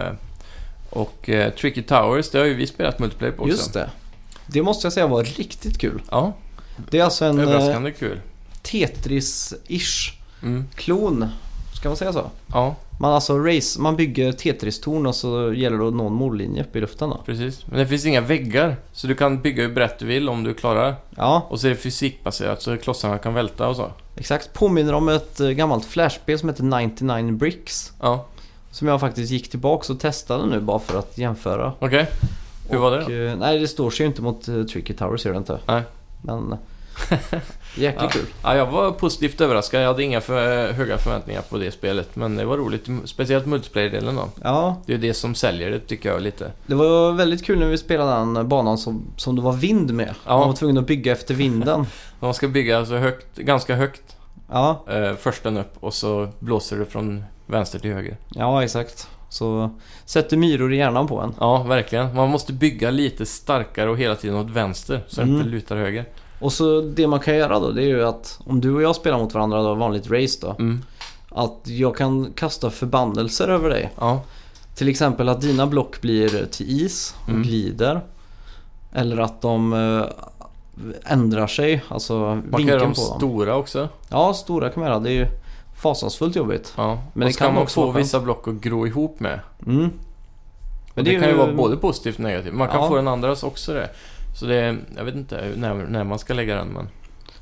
Och 0.91 1.29
eh, 1.29 1.53
Tricky 1.53 1.81
Towers, 1.83 2.29
det 2.29 2.37
har 2.39 2.45
ju 2.45 2.53
vi 2.53 2.67
spelat 2.67 2.99
multiplayer 2.99 3.33
på 3.33 3.41
också. 3.43 3.51
just 3.55 3.73
det. 3.73 3.89
Det 4.47 4.61
måste 4.63 4.85
jag 4.85 4.93
säga 4.93 5.07
var 5.07 5.23
riktigt 5.23 5.77
kul. 5.77 6.01
Ja, 6.11 6.33
Det 6.89 6.99
är 6.99 7.03
alltså 7.03 7.25
en 7.25 7.39
eh, 7.39 7.43
överraskande 7.47 7.91
kul. 7.91 8.19
Tetris-ish 8.63 10.11
Mm. 10.43 10.65
klon. 10.75 11.27
Ska 11.75 11.89
man 11.89 11.97
säga 11.97 12.13
så? 12.13 12.29
Ja, 12.47 12.75
Man 12.99 13.13
alltså 13.13 13.37
race, 13.39 13.81
man 13.81 13.95
bygger 13.95 14.31
Tetris-torn 14.31 15.05
och 15.07 15.15
så 15.15 15.53
gäller 15.53 15.77
det 15.77 15.87
att 15.87 15.93
nå 15.93 16.07
en 16.07 16.13
mållinje 16.13 16.61
uppe 16.63 16.77
i 16.77 16.81
luften 16.81 17.09
då. 17.09 17.21
precis. 17.25 17.65
Men 17.67 17.79
det 17.79 17.87
finns 17.87 18.05
inga 18.05 18.21
väggar, 18.21 18.75
så 18.93 19.07
du 19.07 19.15
kan 19.15 19.41
bygga 19.41 19.63
hur 19.63 19.73
brett 19.73 19.99
du 19.99 20.05
vill 20.05 20.29
om 20.29 20.43
du 20.43 20.53
klarar. 20.53 20.95
Ja, 21.17 21.47
Och 21.49 21.59
så 21.59 21.67
är 21.67 21.71
det 21.71 21.75
fysikbaserat, 21.77 22.61
så 22.61 22.77
klossarna 22.77 23.17
kan 23.17 23.33
välta 23.33 23.67
och 23.67 23.75
så. 23.75 23.91
exakt. 24.15 24.53
Påminner 24.53 24.93
om 24.93 25.09
ett 25.09 25.39
eh, 25.39 25.49
gammalt 25.49 25.85
flashspel 25.85 26.39
som 26.39 26.49
heter 26.49 26.63
99 26.63 27.31
Bricks. 27.31 27.91
Ja, 28.01 28.25
Som 28.71 28.87
jag 28.87 28.99
faktiskt 28.99 29.31
gick 29.31 29.49
tillbaks 29.49 29.89
och 29.89 29.99
testade 29.99 30.45
nu 30.45 30.59
bara 30.59 30.79
för 30.79 30.99
att 30.99 31.17
jämföra. 31.17 31.73
okej. 31.79 32.07
Hur 32.69 32.77
var 32.77 32.91
det 32.91 33.03
Och, 33.05 33.09
då? 33.11 33.15
eh, 33.15 33.35
Nej, 33.37 33.59
det 33.59 33.67
står 33.67 33.89
sig 33.91 34.03
ju 34.03 34.07
inte 34.07 34.21
mot 34.21 34.49
uh, 34.49 34.65
Tricky 34.65 34.93
Towers, 34.93 35.25
gör 35.25 35.31
det 35.31 35.37
inte. 35.37 35.59
Nej. 35.67 35.81
Men 36.21 36.55
jäkligt 37.75 38.01
Ja. 38.03 38.09
kul. 38.09 38.25
Ja, 38.43 38.55
jag 38.55 38.65
var 38.65 38.91
positivt 38.91 39.41
överraskad. 39.41 39.81
Jag 39.81 39.87
hade 39.87 40.03
inga 40.03 40.21
för 40.21 40.71
höga 40.71 40.97
förväntningar 40.97 41.41
på 41.41 41.57
det 41.57 41.71
spelet. 41.71 42.15
Men 42.15 42.35
det 42.35 42.45
var 42.45 42.57
roligt. 42.57 42.87
Speciellt 43.05 43.45
multiplayer-delen 43.45 44.15
då. 44.15 44.29
Ja, 44.43 44.75
Det 44.85 44.93
är 44.93 44.97
det 44.97 45.13
som 45.13 45.35
säljer 45.35 45.71
det 45.71 45.79
tycker 45.79 46.09
jag 46.09 46.21
lite. 46.21 46.51
det 46.67 46.75
var 46.75 47.11
väldigt 47.11 47.45
kul 47.45 47.59
när 47.59 47.67
vi 47.67 47.77
spelade 47.77 48.11
den 48.11 48.47
banan 48.47 48.77
som, 48.77 49.03
som 49.17 49.35
det 49.35 49.41
var 49.41 49.53
vind 49.53 49.93
med. 49.93 50.15
Ja. 50.25 50.37
Man 50.37 50.47
var 50.47 50.55
tvungen 50.55 50.77
att 50.77 50.87
bygga 50.87 51.11
efter 51.11 51.33
vinden. 51.33 51.85
Man 52.19 52.33
ska 52.33 52.47
bygga 52.47 52.85
så 52.85 52.95
högt, 52.97 53.37
ganska 53.37 53.75
högt 53.75 54.15
Ja, 54.51 54.83
eh, 54.89 55.15
försten 55.15 55.57
upp 55.57 55.73
och 55.79 55.93
så 55.93 56.27
blåser 56.39 56.77
det 56.77 56.85
från 56.85 57.23
vänster 57.51 57.79
till 57.79 57.93
höger. 57.93 58.17
ja 58.29 58.63
exakt. 58.63 59.07
Så 59.29 59.69
sätter 60.05 60.37
myror 60.37 60.73
i 60.73 60.77
hjärnan 60.77 61.07
på 61.07 61.19
en. 61.19 61.33
Ja, 61.39 61.63
verkligen. 61.63 62.15
Man 62.15 62.29
måste 62.29 62.53
bygga 62.53 62.91
lite 62.91 63.25
starkare 63.25 63.89
och 63.89 63.97
hela 63.97 64.15
tiden 64.15 64.35
åt 64.37 64.49
vänster 64.49 65.01
så 65.07 65.15
det 65.15 65.27
Mm. 65.27 65.35
inte 65.37 65.49
lutar 65.49 65.75
höger. 65.75 66.05
Och 66.39 66.53
så 66.53 66.81
det 66.81 67.07
man 67.07 67.19
kan 67.19 67.35
göra 67.37 67.59
då 67.59 67.71
det 67.71 67.83
är 67.83 67.87
ju 67.87 68.03
att 68.07 68.39
om 68.45 68.61
du 68.61 68.75
och 68.75 68.81
jag 68.81 68.95
spelar 68.95 69.17
mot 69.17 69.33
varandra 69.33 69.61
då, 69.63 69.73
vanligt 69.75 70.11
race 70.11 70.37
då. 70.41 70.55
Mm. 70.59 70.81
Att 71.29 71.59
jag 71.63 71.95
kan 71.97 72.33
kasta 72.35 72.69
förbannelser 72.69 73.47
över 73.47 73.69
dig. 73.69 73.89
Ja, 73.99 74.21
Till 74.75 74.87
exempel 74.89 75.29
att 75.29 75.41
dina 75.41 75.67
block 75.67 76.01
blir 76.01 76.45
till 76.45 76.81
is 76.85 77.15
och 77.23 77.29
Mm. 77.29 77.43
glider. 77.43 78.01
Eller 78.93 79.17
att 79.17 79.41
de 79.41 79.73
eh, 79.73 80.03
ändrar 81.13 81.47
sig, 81.47 81.83
alltså 81.87 82.13
man 82.13 82.41
kan 82.51 82.61
göra 82.67 82.79
vinkeln 82.79 82.79
dem 82.79 82.93
på 82.93 83.01
dem. 83.09 83.17
stora 83.19 83.55
också. 83.55 83.89
Ja, 84.09 84.33
stora 84.33 84.69
kan 84.69 84.79
man 84.83 84.89
göra. 84.89 84.99
Det 84.99 85.09
är 85.09 85.13
ju 85.13 85.27
fasansfullt 85.81 86.35
jobbigt. 86.35 86.73
Ja. 86.77 87.01
Men 87.13 87.19
det 87.21 87.27
och 87.27 87.33
så 87.33 87.39
kan 87.39 87.53
man 87.53 87.63
också 87.63 87.81
få 87.81 87.91
vissa 87.91 88.19
block 88.19 88.47
att 88.47 88.53
gro 88.53 88.87
ihop 88.87 89.19
med. 89.19 89.39
Mm. 89.65 89.91
Men 90.93 91.05
det, 91.05 91.19
kan 91.19 91.29
ju 91.29 91.35
vara 91.35 91.53
både 91.53 91.77
positivt 91.77 92.15
och 92.15 92.23
negativt. 92.23 92.53
Man 92.53 92.67
kan 92.67 92.81
Ja. 92.81 92.87
få 92.87 92.95
den 92.95 93.07
andras 93.07 93.43
också 93.43 93.73
det. 93.73 93.89
Så 94.39 94.45
det 94.45 94.77
jag 94.97 95.03
vet 95.03 95.15
inte 95.15 95.51
när, 95.55 95.73
när 95.73 96.03
man 96.03 96.19
ska 96.19 96.33
lägga 96.33 96.55
den 96.55 96.67
men... 96.67 96.89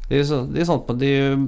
Det 0.09 0.19
är, 0.19 0.23
så, 0.23 0.41
det 0.41 0.61
är 0.61 0.65
sånt, 0.65 0.85
det 0.93 1.05
är 1.05 1.47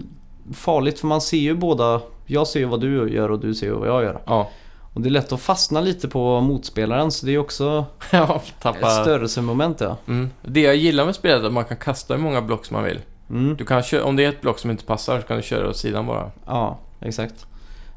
farligt 0.54 1.00
för 1.00 1.08
man 1.08 1.22
ser 1.22 1.38
ju 1.38 1.56
båda. 1.56 2.02
Jag 2.26 2.48
ser 2.48 2.60
ju 2.60 2.66
vad 2.66 2.82
du 2.82 3.10
gör 3.14 3.32
och 3.32 3.40
du 3.40 3.54
ser 3.56 3.66
ju 3.66 3.74
vad 3.74 3.88
jag 3.88 4.04
gör. 4.04 4.22
Ja, 4.26 4.50
Och 4.94 5.02
det 5.02 5.10
är 5.10 5.12
lätt 5.12 5.32
att 5.32 5.42
fastna 5.42 5.82
lite 5.82 6.08
på 6.08 6.42
motspelaren 6.42 7.12
så 7.12 7.26
det 7.26 7.32
är 7.32 7.38
också 7.38 7.86
ja 8.12 8.36
ett 8.36 8.62
tappa... 8.62 8.90
störelsemoment 8.90 9.82
ja. 9.82 9.98
Mm. 10.08 10.30
Det 10.42 10.62
jag 10.62 10.76
gillar 10.76 11.06
med 11.06 11.16
spelet 11.16 11.42
är 11.42 11.48
att 11.48 11.54
man 11.54 11.66
kan 11.66 11.78
kasta 11.78 12.14
hur 12.14 12.22
många 12.22 12.42
block 12.42 12.66
som 12.66 12.76
man 12.76 12.84
vill. 12.84 13.00
Mm. 13.32 13.56
Du 13.58 13.66
kan 13.66 13.84
köra, 13.84 14.04
om 14.04 14.16
det 14.16 14.26
är 14.26 14.30
ett 14.30 14.42
block 14.42 14.60
som 14.60 14.72
inte 14.72 14.84
passar 14.86 15.22
så 15.22 15.28
kan 15.28 15.38
du 15.38 15.44
köra 15.44 15.70
åt 15.70 15.78
sidan 15.78 16.06
bara. 16.08 16.32
Ja, 16.46 16.80
exakt. 17.00 17.46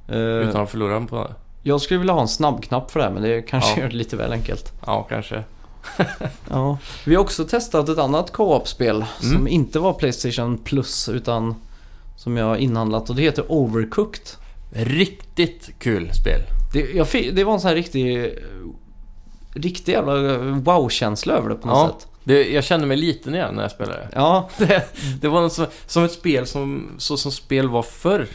Eh, 0.08 0.16
Utan 0.18 0.62
att 0.62 0.70
förlora 0.70 1.00
på 1.00 1.16
det. 1.16 1.34
Jag 1.62 1.80
skulle 1.80 1.98
vilja 1.98 2.12
ha 2.14 2.20
en 2.20 2.28
snabbknapp 2.28 2.90
för 2.90 3.00
det 3.00 3.06
här 3.06 3.12
men 3.12 3.22
det 3.22 3.42
kanske 3.42 3.70
Ja. 3.70 3.78
gör 3.82 3.88
det 3.88 3.96
lite 3.96 4.16
väl 4.16 4.32
enkelt. 4.32 4.72
Ja, 4.86 5.02
kanske. 5.02 5.44
Ja. 6.50 6.78
Vi 7.06 7.14
har 7.14 7.22
också 7.22 7.44
testat 7.44 7.88
ett 7.88 7.98
annat 7.98 8.32
co-op-spel 8.32 8.94
Mm. 8.96 9.06
som 9.36 9.48
inte 9.48 9.78
var 9.78 9.92
Playstation 9.92 10.58
Plus 10.58 11.08
utan 11.08 11.54
som 12.16 12.36
jag 12.36 12.46
har 12.46 12.56
inhandlat 12.56 13.10
och 13.10 13.16
det 13.16 13.22
heter 13.22 13.44
Overcooked. 13.48 14.22
Riktigt 14.72 15.70
kul 15.78 16.10
spel. 16.14 16.40
Det, 16.72 16.80
jag, 16.94 17.08
fi- 17.08 17.30
det 17.30 17.44
var 17.44 17.52
en 17.54 17.60
sån 17.60 17.68
här 17.68 17.74
riktig, 17.74 18.34
riktig 19.54 19.92
jävla 19.92 20.36
wow-känsla 20.38 21.34
över 21.34 21.48
det 21.48 21.54
på 21.54 21.68
något 21.68 21.76
Ja. 21.76 21.88
sätt. 21.98 22.08
Det, 22.24 22.52
jag 22.52 22.64
kände 22.64 22.86
mig 22.86 22.96
liten 22.96 23.34
igen 23.34 23.54
när 23.54 23.62
jag 23.62 23.70
spelade 23.70 23.98
det. 23.98 24.08
Ja, 24.14 24.48
Det, 24.58 24.82
det 25.20 25.28
var 25.28 25.40
något 25.40 25.52
som, 25.52 25.66
som 25.86 26.04
ett 26.04 26.12
spel 26.12 26.46
som, 26.46 26.90
så 26.98 27.16
som 27.16 27.32
spel 27.32 27.68
var 27.68 27.82
förr. 27.82 28.26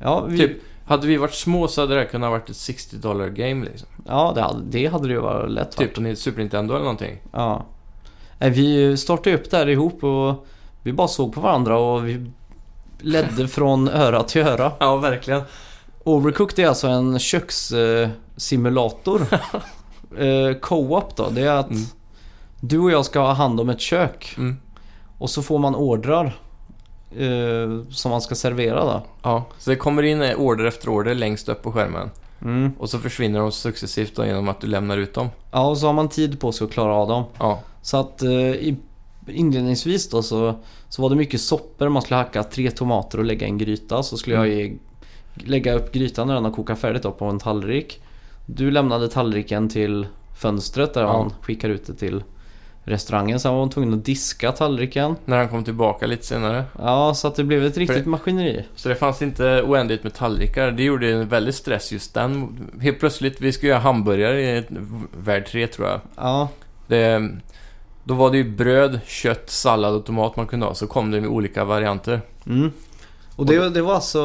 ja, 0.00 0.24
vi, 0.28 0.38
Typ, 0.38 0.52
hade 0.86 1.06
vi 1.06 1.16
varit 1.16 1.34
små 1.34 1.68
så 1.68 1.80
hade 1.80 1.94
det 1.94 2.00
här 2.00 2.08
kunnat 2.08 2.30
varit 2.30 2.50
ett 2.50 2.56
60 2.56 2.96
dollar 2.96 3.28
game 3.28 3.64
liksom. 3.64 3.88
ja 4.06 4.32
det, 4.34 4.42
hade, 4.42 4.62
det 4.64 4.86
hade 4.86 5.08
det 5.08 5.14
ju 5.14 5.20
varit 5.20 5.50
lätt 5.50 5.76
Typ 5.76 5.94
på 5.94 6.14
Super 6.16 6.40
Nintendo 6.40 6.74
eller 6.74 6.84
någonting. 6.84 7.18
Ja. 7.32 7.66
Vi 8.38 8.96
startade 8.96 9.36
upp 9.36 9.50
där 9.50 9.68
ihop 9.68 10.04
och 10.04 10.46
vi 10.82 10.92
bara 10.92 11.08
såg 11.08 11.34
på 11.34 11.40
varandra 11.40 11.78
och 11.78 12.08
vi 12.08 12.30
ledde 13.00 13.48
från 13.52 13.88
öra 13.88 14.22
till 14.22 14.42
öra. 14.42 14.72
Ja, 14.78 14.96
verkligen. 14.96 15.42
Overcooked 16.04 16.64
är 16.64 16.68
alltså 16.68 16.86
en 16.88 17.18
kökssimulator. 17.18 19.26
eh, 20.18 20.52
Co-op 20.60 21.16
då, 21.16 21.28
det 21.30 21.42
är 21.42 21.50
att 21.52 21.70
Mm. 21.70 21.82
Du 22.60 22.78
och 22.78 22.90
jag 22.90 23.04
ska 23.04 23.20
ha 23.20 23.32
hand 23.32 23.60
om 23.60 23.68
ett 23.70 23.80
kök 23.80 24.34
Mm. 24.38 24.56
och 25.18 25.30
så 25.30 25.42
får 25.42 25.58
man 25.58 25.74
ordrar 25.74 26.26
eh, 27.16 27.82
som 27.90 28.10
man 28.10 28.20
ska 28.20 28.34
servera 28.34 28.84
då. 28.84 29.02
Ja, 29.22 29.44
så 29.58 29.70
det 29.70 29.76
kommer 29.76 30.02
in 30.02 30.22
eh, 30.22 30.34
order 30.40 30.64
efter 30.64 30.88
order 30.88 31.14
längst 31.14 31.48
upp 31.48 31.62
på 31.62 31.72
skärmen. 31.72 32.10
Mm. 32.42 32.72
Och 32.78 32.90
så 32.90 32.98
försvinner 32.98 33.40
de 33.40 33.52
successivt 33.52 34.16
då 34.16 34.26
genom 34.26 34.48
att 34.48 34.60
du 34.60 34.66
lämnar 34.66 34.98
ut 34.98 35.14
dem. 35.14 35.28
Ja, 35.52 35.66
och 35.68 35.78
så 35.78 35.86
har 35.86 35.92
man 35.92 36.08
tid 36.08 36.40
på 36.40 36.52
sig 36.52 36.64
att 36.64 36.70
klara 36.72 36.94
av 36.94 37.08
dem. 37.08 37.24
Ja, 37.38 37.60
Så 37.82 37.96
att 37.96 38.22
eh, 38.22 38.30
i, 38.30 38.76
inledningsvis 39.26 40.08
då 40.10 40.22
så, 40.22 40.54
så 40.88 41.02
var 41.02 41.10
det 41.10 41.16
mycket 41.16 41.40
soppor. 41.40 41.88
Man 41.88 42.02
skulle 42.02 42.16
hacka 42.16 42.42
tre 42.42 42.70
tomater 42.70 43.18
och 43.18 43.24
lägga 43.24 43.46
i 43.46 43.50
en 43.50 43.58
gryta. 43.58 44.02
Så 44.02 44.16
skulle 44.16 44.36
jag 44.36 44.48
ge, 44.48 44.76
lägga 45.34 45.74
upp 45.74 45.92
grytan 45.92 46.26
när 46.26 46.34
den 46.34 46.44
har 46.44 46.52
kokat 46.52 46.78
färdigt 46.78 47.02
då 47.02 47.10
på 47.12 47.24
en 47.24 47.38
tallrik. 47.38 48.02
Du 48.46 48.70
lämnade 48.70 49.08
tallriken 49.08 49.68
till 49.68 50.06
fönstret 50.38 50.94
där 50.94 51.02
Ja. 51.02 51.12
man 51.12 51.32
skickar 51.40 51.68
ut 51.68 51.86
det 51.86 51.94
till 51.94 52.22
restaurangen. 52.84 53.40
Sen 53.40 53.52
var 53.52 53.58
man 53.58 53.70
tvungen 53.70 53.94
att 53.94 54.04
diska 54.04 54.52
tallriken. 54.52 55.16
när 55.24 55.36
han 55.36 55.48
kom 55.48 55.64
tillbaka 55.64 56.06
lite 56.06 56.26
senare. 56.26 56.64
Ja, 56.78 57.14
så 57.14 57.28
att 57.28 57.34
det 57.34 57.44
blev 57.44 57.64
ett 57.64 57.76
riktigt 57.76 58.04
det- 58.04 58.10
maskineri. 58.10 58.64
Så 58.74 58.88
det 58.88 58.94
fanns 58.94 59.22
inte 59.22 59.62
oändligt 59.62 60.02
med 60.02 60.14
tallrikar. 60.14 60.70
Det 60.70 60.82
gjorde 60.82 61.10
en 61.12 61.28
väldigt 61.28 61.54
stress 61.54 61.92
just 61.92 62.14
den. 62.14 62.56
Helt 62.80 63.00
plötsligt, 63.00 63.40
vi 63.40 63.52
skulle 63.52 63.70
göra 63.70 63.80
hamburgare 63.80 64.40
i 64.58 64.64
värld 65.18 65.46
3 65.46 65.66
tror 65.66 65.88
jag. 65.88 66.00
Ja, 66.16 66.48
Det, 66.86 67.28
då 68.04 68.14
var 68.14 68.30
det 68.30 68.36
ju 68.36 68.50
bröd, 68.50 69.00
kött, 69.06 69.50
sallad 69.50 69.94
och 69.94 70.04
tomat 70.04 70.36
man 70.36 70.46
kunde 70.46 70.66
ha. 70.66 70.74
Så 70.74 70.86
kom 70.86 71.10
det 71.10 71.20
med 71.20 71.30
olika 71.30 71.64
varianter. 71.64 72.20
Mm. 72.46 72.72
Och 73.36 73.46
det, 73.46 73.68
det 73.70 73.82
var 73.82 73.94
alltså, 73.94 74.20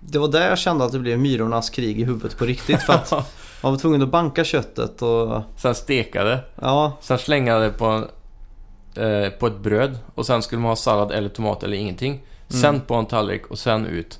det 0.00 0.18
var 0.18 0.28
där 0.28 0.48
jag 0.48 0.58
kände 0.58 0.84
att 0.84 0.92
det 0.92 0.98
blev 0.98 1.18
myrornas 1.18 1.70
krig 1.70 2.00
i 2.00 2.04
huvudet 2.04 2.38
på 2.38 2.44
riktigt. 2.44 2.82
För 2.82 2.92
att 2.92 3.12
man 3.66 3.72
var 3.72 3.80
tvungen 3.80 4.02
att 4.02 4.08
banka 4.08 4.44
köttet 4.44 5.02
och 5.02 5.42
Sen 5.56 5.74
stekade. 5.74 6.40
ja, 6.60 6.92
Sen 7.00 7.18
slänga 7.18 7.58
det 7.58 7.70
på, 7.70 7.84
en, 7.86 8.04
eh, 9.04 9.30
på 9.30 9.46
ett 9.46 9.58
bröd. 9.58 9.98
Och 10.14 10.26
sen 10.26 10.42
skulle 10.42 10.60
man 10.62 10.68
ha 10.68 10.76
sallad 10.76 11.12
eller 11.12 11.28
tomat 11.28 11.62
eller 11.62 11.76
ingenting. 11.76 12.20
Sen 12.48 12.64
Mm. 12.74 12.80
på 12.80 12.94
en 12.94 13.06
tallrik 13.06 13.46
och 13.46 13.58
sen 13.58 13.86
ut. 13.86 14.18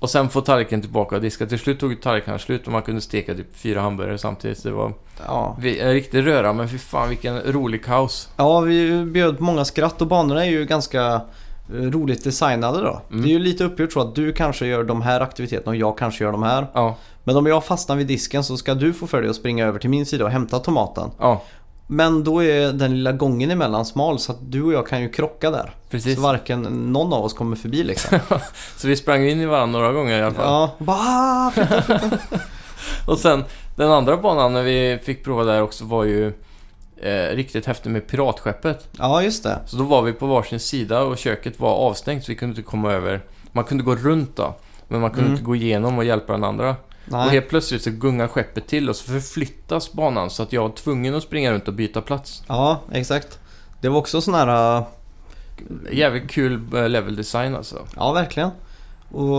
Och 0.00 0.10
sen 0.10 0.28
få 0.28 0.40
tallriken 0.40 0.80
tillbaka 0.80 1.16
och 1.16 1.22
diska. 1.22 1.46
Till 1.46 1.58
slut 1.58 1.80
tog 1.80 2.02
tallriken 2.02 2.38
slut 2.38 2.66
och 2.66 2.72
man 2.72 2.82
kunde 2.82 3.00
steka 3.00 3.34
typ 3.34 3.56
fyra 3.56 3.80
hamburgare 3.80 4.18
samtidigt. 4.18 4.62
Det 4.62 4.70
var 4.70 4.92
ja. 5.26 5.56
en 5.62 5.92
riktig 5.92 6.26
röra, 6.26 6.52
men 6.52 6.68
fy 6.68 6.78
fan 6.78 7.08
vilken 7.08 7.40
rolig 7.42 7.84
kaos. 7.84 8.28
ja, 8.36 8.60
vi 8.60 9.04
bjöd 9.04 9.38
på 9.38 9.44
många 9.44 9.64
skratt 9.64 10.00
och 10.02 10.06
banorna 10.08 10.44
är 10.46 10.50
ju 10.50 10.64
ganska 10.64 11.04
eh, 11.74 11.74
roligt 11.74 12.24
designade 12.24 12.80
då. 12.80 13.00
Mm. 13.10 13.22
Det 13.22 13.28
är 13.28 13.32
ju 13.32 13.38
lite 13.38 13.64
uppgjort 13.64 13.92
så 13.92 14.00
att 14.00 14.14
du 14.14 14.32
kanske 14.32 14.66
gör 14.66 14.84
de 14.84 15.02
här 15.02 15.20
aktiviteterna 15.20 15.70
och 15.70 15.76
jag 15.76 15.98
kanske 15.98 16.24
gör 16.24 16.32
de 16.32 16.42
här. 16.42 16.66
Ja, 16.72 16.96
Men 17.26 17.36
om 17.36 17.46
jag 17.46 17.64
fastnar 17.64 17.96
vid 17.96 18.06
disken 18.06 18.44
så 18.44 18.56
ska 18.56 18.74
du 18.74 18.92
få 18.92 19.06
för 19.06 19.20
dig 19.20 19.30
att 19.30 19.36
springa 19.36 19.66
över 19.66 19.78
till 19.78 19.90
min 19.90 20.06
sida 20.06 20.24
och 20.24 20.30
hämta 20.30 20.58
tomaten. 20.58 21.10
ja, 21.18 21.42
Men 21.86 22.24
då 22.24 22.44
är 22.44 22.72
den 22.72 22.90
lilla 22.96 23.12
gången 23.12 23.50
emellan 23.50 23.84
smal 23.84 24.18
så 24.18 24.32
att 24.32 24.38
du 24.40 24.62
och 24.62 24.72
jag 24.72 24.86
kan 24.86 25.00
ju 25.02 25.08
krocka 25.08 25.50
där. 25.50 25.74
precis. 25.90 26.14
Så 26.16 26.20
varken 26.20 26.62
någon 26.62 27.12
av 27.12 27.24
oss 27.24 27.32
kommer 27.34 27.56
förbi 27.56 27.84
liksom. 27.84 28.18
Så 28.76 28.88
vi 28.88 28.96
sprang 28.96 29.24
in 29.28 29.40
i 29.40 29.46
varandra 29.46 29.78
några 29.80 29.92
gånger 29.92 30.18
i 30.18 30.22
alla 30.22 30.34
fall. 30.34 30.44
ja, 30.44 30.70
bara 30.78 30.96
"Ah, 31.00 31.50
flytta." 31.50 32.00
Och 33.06 33.18
sen 33.18 33.44
den 33.76 33.90
andra 33.90 34.16
banan 34.16 34.52
när 34.52 34.62
vi 34.62 34.98
fick 35.04 35.24
prova 35.24 35.44
där 35.44 35.62
också 35.62 35.84
var 35.84 36.04
ju 36.04 36.26
eh, 37.02 37.34
riktigt 37.36 37.66
häftig 37.66 37.90
med 37.90 38.06
piratskeppet. 38.06 38.88
ja, 38.98 39.22
just 39.22 39.42
det. 39.42 39.58
Så 39.66 39.76
då 39.76 39.84
var 39.84 40.02
vi 40.02 40.12
på 40.12 40.26
varsin 40.26 40.60
sida 40.60 41.02
och 41.02 41.18
köket 41.18 41.60
var 41.60 41.70
avstängt 41.74 42.24
så 42.24 42.32
vi 42.32 42.36
kunde 42.36 42.52
inte 42.58 42.70
komma 42.70 42.92
över. 42.92 43.20
Man 43.52 43.64
kunde 43.64 43.84
gå 43.84 43.94
runt 43.96 44.36
då. 44.36 44.54
Men 44.88 45.00
man 45.00 45.10
kunde 45.10 45.24
Mm. 45.24 45.32
inte 45.32 45.44
gå 45.44 45.56
igenom 45.56 45.98
och 45.98 46.04
hjälpa 46.04 46.32
den 46.32 46.44
andra. 46.44 46.76
Och 47.06 47.12
Nej. 47.12 47.28
helt 47.30 47.48
plötsligt 47.48 47.82
så 47.82 47.90
gungar 47.90 48.28
skeppet 48.28 48.66
till 48.66 48.88
och 48.88 48.96
så 48.96 49.04
förflyttas 49.04 49.92
banan 49.92 50.30
så 50.30 50.42
att 50.42 50.52
jag 50.52 50.62
var 50.62 50.70
tvungen 50.70 51.14
att 51.14 51.22
springa 51.22 51.52
runt 51.52 51.68
och 51.68 51.74
byta 51.74 52.00
plats. 52.00 52.42
Ja, 52.46 52.80
exakt. 52.92 53.38
Det 53.80 53.88
var 53.88 53.98
också 53.98 54.20
sån 54.20 54.34
här... 54.34 54.76
äh, 54.78 54.84
Jävligt 55.92 56.30
kul 56.30 56.60
eh, 56.74 56.88
level 56.88 57.16
design 57.16 57.56
alltså. 57.56 57.78
Ja, 57.96 58.12
verkligen. 58.12 58.50
Och 59.10 59.38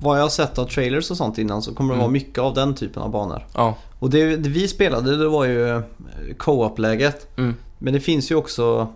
vad 0.00 0.18
jag 0.18 0.22
har 0.22 0.28
sett 0.28 0.58
av 0.58 0.64
trailers 0.66 1.10
och 1.10 1.16
sånt 1.16 1.38
innan 1.38 1.62
så 1.62 1.74
kommer 1.74 1.88
det 1.90 1.94
Mm. 1.94 2.00
vara 2.02 2.10
mycket 2.12 2.38
av 2.38 2.54
den 2.54 2.74
typen 2.74 3.02
av 3.02 3.10
banor. 3.10 3.46
Ja. 3.54 3.74
Och 3.98 4.10
det, 4.10 4.36
det 4.36 4.48
vi 4.48 4.68
spelade 4.68 5.16
det 5.16 5.28
var 5.28 5.44
ju 5.44 5.68
eh, 5.68 5.80
co-op-läget. 6.38 7.38
Mm. 7.38 7.54
Men 7.78 7.92
det 7.94 8.00
finns 8.00 8.30
ju 8.30 8.34
också... 8.34 8.88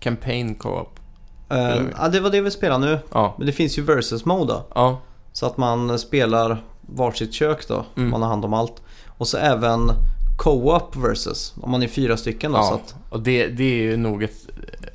Campaign 0.00 0.54
co-op. 0.54 1.00
vi. 1.48 1.56
ja, 1.98 2.08
det 2.08 2.20
var 2.20 2.30
det 2.30 2.40
vi 2.40 2.50
spelade 2.50 2.86
nu. 2.86 2.98
Ja. 3.12 3.34
Men 3.38 3.46
det 3.46 3.52
finns 3.52 3.78
ju 3.78 3.82
versus 3.82 4.24
mode 4.24 4.52
då. 4.52 4.64
Ja. 4.74 5.00
Så 5.32 5.46
att 5.46 5.56
man 5.56 5.98
spelar 5.98 6.64
varsitt 6.94 7.32
kök 7.34 7.68
då. 7.68 7.84
Mm. 7.96 8.10
Man 8.10 8.22
har 8.22 8.28
hand 8.28 8.44
om 8.44 8.54
allt. 8.54 8.82
Och 9.18 9.28
så 9.28 9.36
även 9.38 9.92
co-op 10.38 10.96
versus. 10.96 11.54
Om 11.60 11.70
man 11.70 11.82
är 11.82 11.88
fyra 11.88 12.16
stycken 12.16 12.52
då. 12.52 12.58
Så 12.62 12.64
ja. 12.72 12.74
att, 12.74 12.94
Och 13.10 13.20
det, 13.20 13.46
det 13.46 13.64
är 13.64 13.82
ju 13.82 13.96
nog 13.96 14.22
ett... 14.22 14.36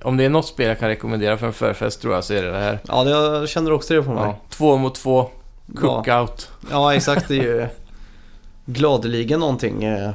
Om 0.04 0.18
det 0.18 0.26
är 0.26 0.30
något 0.30 0.46
spel 0.48 0.68
jag 0.68 0.80
kan 0.80 0.90
rekommendera 0.90 1.38
för 1.38 1.48
en 1.48 1.54
förfest 1.54 2.02
tror 2.02 2.14
jag 2.14 2.24
så 2.24 2.34
är 2.34 2.44
det 2.44 2.52
det 2.52 2.58
här. 2.60 2.80
ja, 2.88 3.04
det, 3.04 3.10
jag 3.10 3.50
känner 3.50 3.72
också 3.72 3.94
det 3.94 4.04
på 4.04 4.12
mig. 4.14 4.24
Ja. 4.24 4.36
Två 4.50 4.78
mot 4.78 4.96
två. 4.96 5.30
Ja. 5.66 5.80
Cookout. 5.82 6.50
Ja, 6.72 6.96
exakt. 6.96 7.28
Det 7.28 7.40
är 7.40 7.44
ju 7.44 7.68
gladeligen 8.66 9.40
någonting 9.40 9.84
eh, 9.84 10.12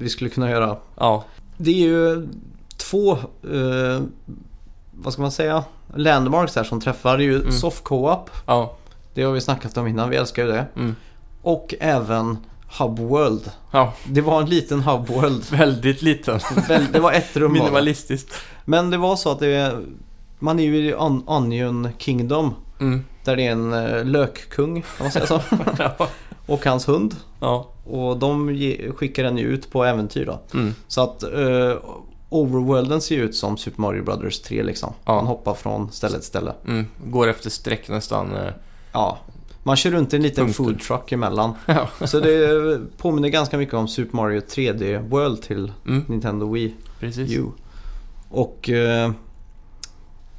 vi 0.00 0.08
skulle 0.08 0.30
kunna 0.30 0.50
göra. 0.50 0.76
Ja. 0.96 1.24
Det 1.56 1.70
är 1.70 1.86
ju 1.88 2.28
två, 2.76 3.12
eh, 3.12 4.00
vad 4.92 5.12
ska 5.12 5.22
man 5.22 5.32
säga, 5.32 5.64
landmarks 5.94 6.56
här 6.56 6.64
som 6.64 6.80
träffar. 6.80 7.16
Det 7.18 7.22
är 7.24 7.26
ju 7.26 7.40
Mm. 7.40 7.52
soft 7.52 7.84
co-op. 7.84 8.30
Ja. 8.46 8.74
Det 9.14 9.22
har 9.22 9.32
vi 9.32 9.40
snackat 9.40 9.76
om 9.76 9.86
innan, 9.86 10.10
vi 10.10 10.16
älskar 10.16 10.44
ju 10.46 10.52
det. 10.52 10.66
Mm. 10.76 10.96
Och 11.42 11.74
även 11.80 12.36
Hub 12.78 12.98
World. 12.98 13.50
Ja. 13.70 13.92
Det 14.04 14.20
var 14.20 14.40
en 14.42 14.48
liten 14.48 14.80
Hub 14.80 15.06
World. 15.08 15.44
Väldigt 15.50 16.02
liten. 16.02 16.40
Det 16.92 17.00
var 17.00 17.12
ett 17.12 17.36
rum. 17.36 17.52
Minimalistiskt. 17.52 18.34
Men 18.64 18.90
det 18.90 18.96
var 18.96 19.16
så 19.16 19.30
att 19.30 19.38
det 19.38 19.78
man 20.38 20.58
är 20.58 20.64
ju 20.64 20.76
i 20.88 20.94
On- 20.94 21.22
Onion 21.26 21.88
Kingdom. 21.98 22.54
Mm. 22.80 23.04
Där 23.24 23.36
det 23.36 23.46
är 23.46 23.52
en 23.52 23.72
eh, 23.72 24.04
lökkung, 24.04 24.82
kan 24.82 25.04
man 25.04 25.12
säga 25.12 25.26
så. 25.26 25.40
Ja. 25.78 26.08
och 26.46 26.64
hans 26.66 26.88
hund. 26.88 27.16
Ja. 27.40 27.68
Och 27.84 28.16
de 28.18 28.54
ge, 28.54 28.92
skickar 28.92 29.24
en 29.24 29.38
ju 29.38 29.44
ut 29.46 29.70
på 29.72 29.84
äventyr 29.84 30.26
då. 30.26 30.40
Mm. 30.54 30.74
Så 30.88 31.02
att 31.02 31.22
eh, 31.22 31.76
Overworlden 32.28 33.00
ser 33.00 33.14
ju 33.14 33.22
ut 33.22 33.36
som 33.36 33.56
Super 33.56 33.80
Mario 33.80 34.04
Brothers 34.04 34.40
3 34.40 34.62
liksom. 34.62 34.92
Man 35.04 35.26
hoppar 35.26 35.54
från 35.54 35.92
ställe 35.92 36.14
till 36.14 36.26
ställe. 36.26 36.52
Mm. 36.68 36.86
Går 37.06 37.28
efter 37.28 37.50
streck 37.50 37.88
nästan. 37.88 38.30
Ja. 38.92 39.18
Man 39.62 39.76
kör 39.76 39.90
runt 39.90 40.12
i 40.12 40.16
en 40.16 40.22
liten 40.22 40.44
Punkter. 40.46 40.64
food 40.64 40.80
truck 40.80 41.12
emellan. 41.12 41.52
Ja. 41.66 41.88
Så 42.06 42.20
det 42.20 42.80
påminner 42.96 43.28
ganska 43.28 43.58
mycket 43.58 43.74
om 43.74 43.88
Super 43.88 44.16
Mario 44.16 44.40
3D 44.40 45.08
World 45.08 45.42
till 45.42 45.72
Mm. 45.86 46.04
Nintendo 46.08 46.52
Wii 46.52 46.74
Precis. 47.00 47.30
U. 47.32 47.44
Och 48.30 48.70
eh, 48.70 49.10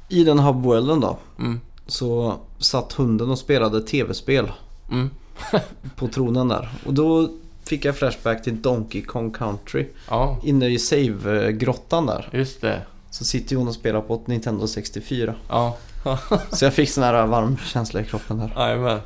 i 0.08 0.24
den 0.24 0.38
här 0.38 0.52
worlden 0.52 1.00
då 1.00 1.18
Mm. 1.38 1.60
så 1.86 2.34
satt 2.58 2.92
hunden 2.92 3.30
och 3.30 3.38
spelade 3.38 3.80
tv-spel 3.80 4.52
Mm. 4.90 5.10
på 5.96 6.08
tronen 6.08 6.48
där. 6.48 6.68
Och 6.86 6.94
då 6.94 7.28
fick 7.64 7.84
jag 7.84 7.96
flashback 7.96 8.42
till 8.44 8.62
Donkey 8.62 9.02
Kong 9.02 9.30
Country. 9.32 9.86
Ja. 10.08 10.38
Inne 10.44 10.66
i 10.68 10.78
save-grottan 10.78 12.06
där. 12.06 12.28
Just 12.32 12.60
det. 12.60 12.80
Så 13.10 13.24
sitter 13.24 13.56
hon 13.56 13.68
och 13.68 13.74
spelar 13.74 14.00
på 14.00 14.14
ett 14.14 14.26
Nintendo 14.26 14.66
64. 14.66 15.34
Ja. 15.48 15.76
Så 16.52 16.64
jag 16.64 16.74
fick 16.74 16.90
sån 16.90 17.04
här 17.04 17.26
varm 17.26 17.56
känsla 17.64 18.00
i 18.00 18.04
kroppen 18.04 18.38
där. 18.38 18.52
Jajamän. 18.56 19.00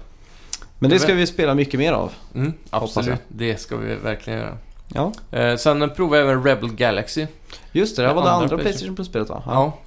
Men 0.79 0.91
det 0.91 0.99
ska 0.99 1.15
vi 1.15 1.27
spela 1.27 1.55
mycket 1.55 1.81
mer 1.81 1.93
av. 1.93 2.13
Mm. 2.35 2.53
Absolut. 2.71 3.21
Det 3.29 3.61
ska 3.61 3.77
vi 3.77 3.95
verkligen 3.95 4.39
göra. 4.39 4.59
Ja, 4.95 5.13
Eh, 5.31 5.57
sen 5.57 5.91
provade 5.97 6.23
jag 6.23 6.31
även 6.31 6.45
Rebel 6.45 6.73
Galaxy. 6.75 7.27
just 7.73 7.97
det. 7.97 8.03
Det 8.03 8.13
var 8.13 8.25
Det 8.25 8.31
andra 8.31 8.59
Playstation. 8.59 8.95
Plus-spelet 8.97 9.29
va? 9.29 9.43
Ja. 9.47 9.79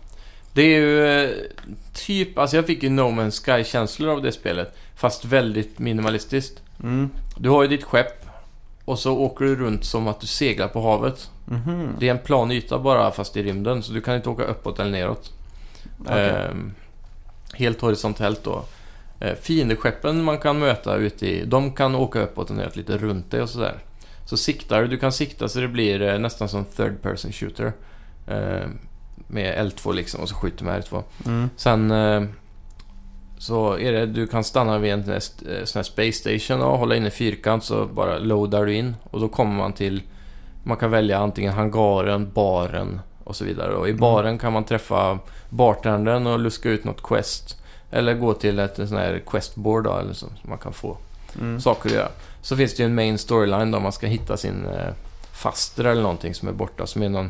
Det 0.54 0.62
är 0.62 0.80
ju 0.80 1.06
eh, 1.24 1.30
typ, 1.94 2.38
alltså 2.38 2.56
jag 2.56 2.66
fick 2.66 2.84
ju 2.84 2.90
No 2.90 3.02
Man's 3.02 3.44
Sky-känslor 3.46 4.10
av 4.10 4.22
det 4.22 4.32
spelet. 4.32 4.76
Fast 4.96 5.26
väldigt 5.26 5.80
minimalistiskt. 5.80 6.62
Mm. 6.84 7.10
Du 7.38 7.50
har 7.50 7.62
ju 7.64 7.68
ditt 7.68 7.84
skepp 7.84 8.26
och 8.86 9.00
så 9.00 9.18
åker 9.18 9.46
du 9.46 9.56
runt 9.56 9.86
som 9.86 10.08
att 10.08 10.20
du 10.20 10.28
seglar 10.28 10.68
på 10.68 10.82
havet. 10.82 11.30
Mhm. 11.46 11.96
Det 12.00 12.08
är 12.08 12.12
en 12.12 12.20
plan 12.20 12.52
yta 12.52 12.80
bara 12.80 13.12
fast 13.12 13.38
i 13.38 13.44
rymden 13.44 13.84
så 13.84 13.94
du 13.94 14.02
kan 14.02 14.16
inte 14.16 14.30
åka 14.30 14.44
uppåt 14.44 14.80
eller 14.80 14.92
neråt. 14.92 15.32
Okej. 16.00 16.30
Ehm, 16.30 16.74
helt 17.54 17.82
horisontellt 17.82 18.44
då. 18.44 18.64
Eh, 19.20 19.36
fiendeskeppen 19.36 20.24
man 20.24 20.38
kan 20.38 20.60
möta 20.60 20.96
ute 20.96 21.28
i, 21.28 21.46
de 21.46 21.72
kan 21.72 21.96
åka 21.96 22.22
uppåt 22.22 22.50
och 22.50 22.56
neråt 22.56 22.76
lite 22.76 22.98
runt 22.98 23.32
dig 23.32 23.42
och 23.42 23.50
sådär. 23.50 23.76
Så 24.26 24.38
siktar 24.38 24.82
du, 24.82 24.88
du 24.88 24.98
kan 24.98 25.12
sikta 25.12 25.50
så 25.50 25.60
det 25.60 25.68
blir 25.68 26.02
eh, 26.02 26.20
nästan 26.20 26.50
som 26.50 26.66
third 26.66 27.02
person 27.02 27.32
shooter. 27.32 27.74
Eh, 28.28 28.68
med 29.28 29.58
L2 29.72 29.94
liksom 29.94 30.22
och 30.22 30.30
så 30.30 30.36
skjuter 30.36 30.66
med 30.66 30.84
R2. 30.84 31.04
Mm. 31.26 31.50
Sen 31.56 31.94
så 33.38 33.78
är 33.80 33.92
det, 33.92 34.06
du 34.06 34.28
kan 34.28 34.44
stanna 34.44 34.78
vid 34.78 34.92
en 34.94 35.04
sån 35.04 35.14
här- 35.14 35.66
sån 35.66 35.80
här 35.80 35.84
space 35.84 36.12
station 36.12 36.62
och 36.62 36.78
hålla 36.78 36.96
inne 36.96 37.10
fyrkant 37.10 37.64
så 37.64 37.86
bara 37.86 38.18
loadar 38.20 38.66
du 38.66 38.74
in 38.74 38.96
och 39.04 39.20
då 39.20 39.28
kommer 39.30 39.56
man 39.56 39.74
till 39.74 40.02
man 40.64 40.78
kan 40.78 40.92
välja 40.92 41.20
antingen 41.20 41.54
hangaren, 41.54 42.32
baren 42.34 43.00
och 43.24 43.36
så 43.36 43.46
vidare. 43.46 43.74
Och 43.76 43.90
i 43.90 43.94
baren 43.94 44.38
kan 44.38 44.54
man 44.54 44.64
träffa 44.64 45.20
bartendern 45.56 46.28
och 46.28 46.40
luska 46.40 46.70
ut 46.70 46.84
något 46.84 47.04
quest. 47.04 47.58
Eller 47.92 48.14
gå 48.14 48.34
till 48.34 48.60
ett 48.60 48.76
sån 48.76 48.98
här 48.98 49.22
questboard 49.28 49.84
då, 49.84 49.98
eller 49.98 50.14
så, 50.14 50.26
så 50.42 50.50
man 50.50 50.58
kan 50.58 50.74
få 50.74 50.98
Mm. 51.40 51.62
saker 51.62 51.90
att 51.90 51.96
göra. 51.96 52.08
Så 52.42 52.58
finns 52.58 52.76
det 52.76 52.84
ju 52.84 52.86
en 52.88 52.96
main 52.96 53.18
storyline 53.18 53.72
då 53.72 53.80
man 53.80 53.92
ska 53.92 54.08
hitta 54.08 54.38
sin 54.38 54.66
eh, 54.66 54.94
faster 55.34 55.84
eller 55.86 56.02
någonting 56.02 56.34
som 56.34 56.48
är 56.48 56.52
borta. 56.52 56.88
Som 56.88 57.04
är 57.04 57.10
någon 57.10 57.30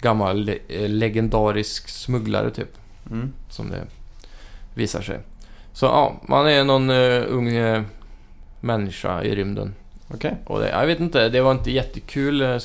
gammal 0.00 0.36
le- 0.44 0.58
eh, 0.68 0.88
legendarisk 0.88 1.88
smugglare 1.88 2.50
typ. 2.50 2.68
Mm. 3.10 3.32
Som 3.48 3.70
det 3.70 3.82
visar 4.74 5.02
sig. 5.02 5.18
Så 5.72 5.86
ja, 5.86 6.20
man 6.28 6.46
är 6.48 6.64
någon 6.64 6.90
eh, 6.90 7.22
ung 7.28 7.48
eh, 7.56 7.82
människa 8.60 9.22
i 9.22 9.34
rymden. 9.34 9.74
Okej. 10.14 10.34
Det, 10.48 10.68
jag 10.68 10.86
vet 10.86 11.00
inte, 11.00 11.28
det 11.28 11.40
var 11.40 11.52
inte 11.52 11.70
jättekul 11.70 12.42
eh, 12.42 12.58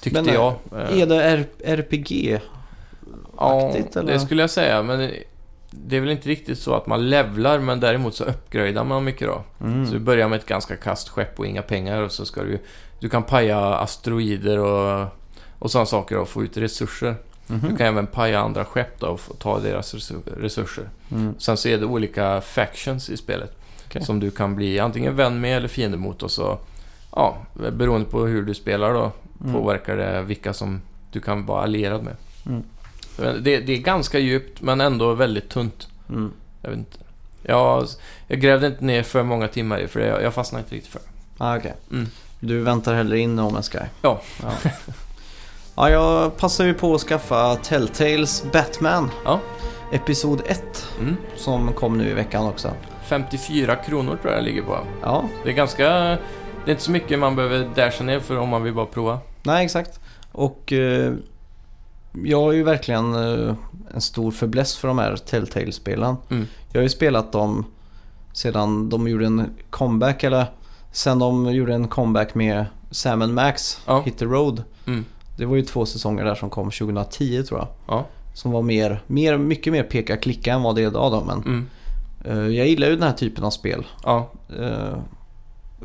tyckte 0.00 0.22
Men, 0.22 0.34
jag. 0.34 0.54
Eh, 0.72 1.00
Är 1.02 1.06
det 1.06 1.44
RPG? 1.64 2.40
Ja, 3.36 3.70
eller? 3.70 4.02
det 4.02 4.20
skulle 4.20 4.42
jag 4.42 4.50
säga. 4.50 4.82
Men 4.82 5.10
det, 5.70 5.96
är 5.96 6.00
väl 6.00 6.10
inte 6.10 6.28
riktigt 6.28 6.58
så 6.58 6.74
att 6.74 6.86
man 6.86 7.10
levlar 7.10 7.58
men 7.58 7.80
däremot 7.80 8.14
så 8.14 8.24
uppgradar 8.24 8.84
man 8.84 9.04
mycket 9.04 9.28
då. 9.28 9.42
Mm. 9.60 9.86
Så 9.86 9.92
du 9.92 9.98
börjar 9.98 10.28
med 10.28 10.38
ett 10.38 10.46
ganska 10.46 10.76
kast 10.76 11.08
skepp 11.08 11.38
och 11.38 11.46
inga 11.46 11.62
pengar 11.62 12.02
och 12.02 12.12
så 12.12 12.26
ska 12.26 12.42
du... 12.42 12.58
Du 12.98 13.08
kan 13.08 13.22
paja 13.22 13.58
asteroider 13.74 14.58
och, 14.58 15.06
och 15.58 15.70
sådana 15.70 15.86
saker 15.86 16.18
och 16.18 16.28
få 16.28 16.42
ut 16.42 16.56
resurser. 16.56 17.14
Mhm. 17.46 17.60
Du 17.70 17.76
kan 17.76 17.86
även 17.86 18.06
paja 18.06 18.40
andra 18.40 18.64
skepp 18.64 19.00
då 19.00 19.06
och 19.06 19.20
få 19.20 19.34
ta 19.34 19.58
deras 19.58 19.94
resu- 19.94 20.40
resurser. 20.40 20.88
Mm. 21.10 21.34
Sen 21.38 21.56
så 21.56 21.68
är 21.68 21.78
det 21.78 21.86
olika 21.86 22.40
factions 22.40 23.10
i 23.10 23.16
spelet. 23.16 23.56
Okej. 23.86 24.02
Som 24.04 24.20
du 24.20 24.30
kan 24.30 24.56
bli 24.56 24.80
antingen 24.80 25.16
vän 25.16 25.40
med 25.40 25.56
eller 25.56 25.68
fiende 25.68 25.96
mot 25.96 26.22
och 26.22 26.30
så... 26.30 26.58
Ja, 27.16 27.36
beroende 27.72 28.06
på 28.10 28.26
hur 28.26 28.42
du 28.42 28.54
spelar 28.54 28.94
då 28.94 29.12
Mm. 29.40 29.52
påverkar 29.52 29.96
det 29.96 30.22
vilka 30.22 30.52
som 30.52 30.80
du 31.12 31.20
kan 31.20 31.46
vara 31.46 31.62
allierad 31.62 32.02
med. 32.02 32.16
Mm. 32.46 32.62
Det, 33.16 33.60
det 33.60 33.72
är 33.72 33.78
ganska 33.78 34.18
djupt 34.18 34.60
men 34.60 34.80
ändå 34.80 35.14
väldigt 35.14 35.48
tunt. 35.48 35.88
Mm. 36.08 36.32
Jag 36.62 36.70
vet 36.70 36.78
inte. 36.78 36.98
Jag, 37.42 37.86
jag 38.28 38.40
grävde 38.40 38.66
inte 38.66 38.84
ner 38.84 39.02
för 39.02 39.22
många 39.22 39.48
timmar 39.48 39.78
i 39.78 39.88
för 39.88 40.00
jag, 40.00 40.22
jag 40.22 40.34
fastnade 40.34 40.62
inte 40.62 40.74
riktigt 40.74 40.92
för 40.92 40.98
det. 41.00 41.44
Ah, 41.44 41.56
okej. 41.56 41.74
Mm. 41.92 42.06
Du 42.40 42.60
väntar 42.60 42.94
hellre 42.94 43.18
in 43.18 43.36
No 43.36 43.40
Man's 43.40 43.70
Sky? 43.72 43.84
Ja. 44.02 44.20
ja. 44.42 44.70
Ja, 45.76 45.90
jag 45.90 46.36
passar 46.36 46.64
ju 46.64 46.74
på 46.74 46.94
att 46.94 47.00
skaffa 47.00 47.56
Telltales 47.56 48.44
Batman. 48.52 49.10
Ja. 49.24 49.40
Episod 49.92 50.42
1 50.46 50.86
Mm. 51.00 51.16
som 51.36 51.72
kom 51.72 51.98
nu 51.98 52.10
i 52.10 52.12
veckan 52.12 52.46
också. 52.46 52.70
54 53.06 53.76
kronor 53.76 54.18
tror 54.22 54.32
jag 54.34 54.42
det 54.42 54.46
ligger 54.46 54.62
på. 54.62 54.78
Ja, 55.02 55.24
Det 55.44 55.50
är 55.50 55.54
ganska... 55.54 55.88
Det 55.88 56.70
är 56.70 56.70
inte 56.70 56.82
så 56.82 56.90
mycket 56.90 57.18
man 57.18 57.36
behöver 57.36 57.68
dasha 57.74 58.04
ner 58.04 58.20
för 58.20 58.38
om 58.38 58.48
man 58.48 58.62
vill 58.62 58.74
bara 58.74 58.86
prova. 58.86 59.18
nej 59.42 59.64
exakt. 59.64 60.00
Och 60.32 60.72
eh, 60.72 61.12
jag 62.24 62.52
är 62.52 62.56
ju 62.56 62.62
verkligen 62.62 63.14
eh, 63.14 63.54
en 63.94 64.00
stor 64.00 64.30
förbläss 64.30 64.76
för 64.76 64.88
de 64.88 64.98
här 64.98 65.16
Telltale-spelen. 65.16 66.16
Mm. 66.30 66.46
Jag 66.72 66.78
har 66.80 66.82
ju 66.82 66.88
spelat 66.88 67.32
dem 67.32 67.64
sedan 68.32 68.88
de 68.88 69.08
gjorde 69.08 69.26
en 69.26 69.50
comeback, 69.70 70.24
eller 70.24 70.46
sen 70.92 71.18
de 71.18 71.52
gjorde 71.54 71.74
en 71.74 71.88
comeback 71.88 72.34
med 72.34 72.66
Sam 72.90 73.34
Max, 73.34 73.80
Ja. 73.86 74.02
Hit 74.04 74.18
the 74.18 74.24
Road. 74.24 74.62
Mm. 74.86 75.04
Det 75.36 75.44
var 75.46 75.56
ju 75.56 75.62
två 75.62 75.86
säsonger 75.86 76.24
där 76.24 76.34
som 76.34 76.50
kom 76.50 76.70
2010 76.70 77.42
tror 77.42 77.60
jag. 77.60 77.68
Ja. 77.88 78.06
Som 78.34 78.50
var 78.50 78.62
mer, 78.62 79.02
mer, 79.06 79.38
mycket 79.38 79.72
mer 79.72 79.82
peka-klicka 79.82 80.52
än 80.54 80.62
vad 80.62 80.74
det 80.74 80.82
är 80.82 80.86
idag 80.86 81.12
då. 81.12 81.24
Men 81.24 81.42
Mm. 81.42 81.66
eh, 82.24 82.56
jag 82.56 82.68
gillar 82.68 82.86
ju 82.88 82.94
den 82.94 83.02
här 83.02 83.12
typen 83.12 83.44
av 83.44 83.50
spel. 83.50 83.86
Ja. 84.04 84.30
Eh, 84.58 84.98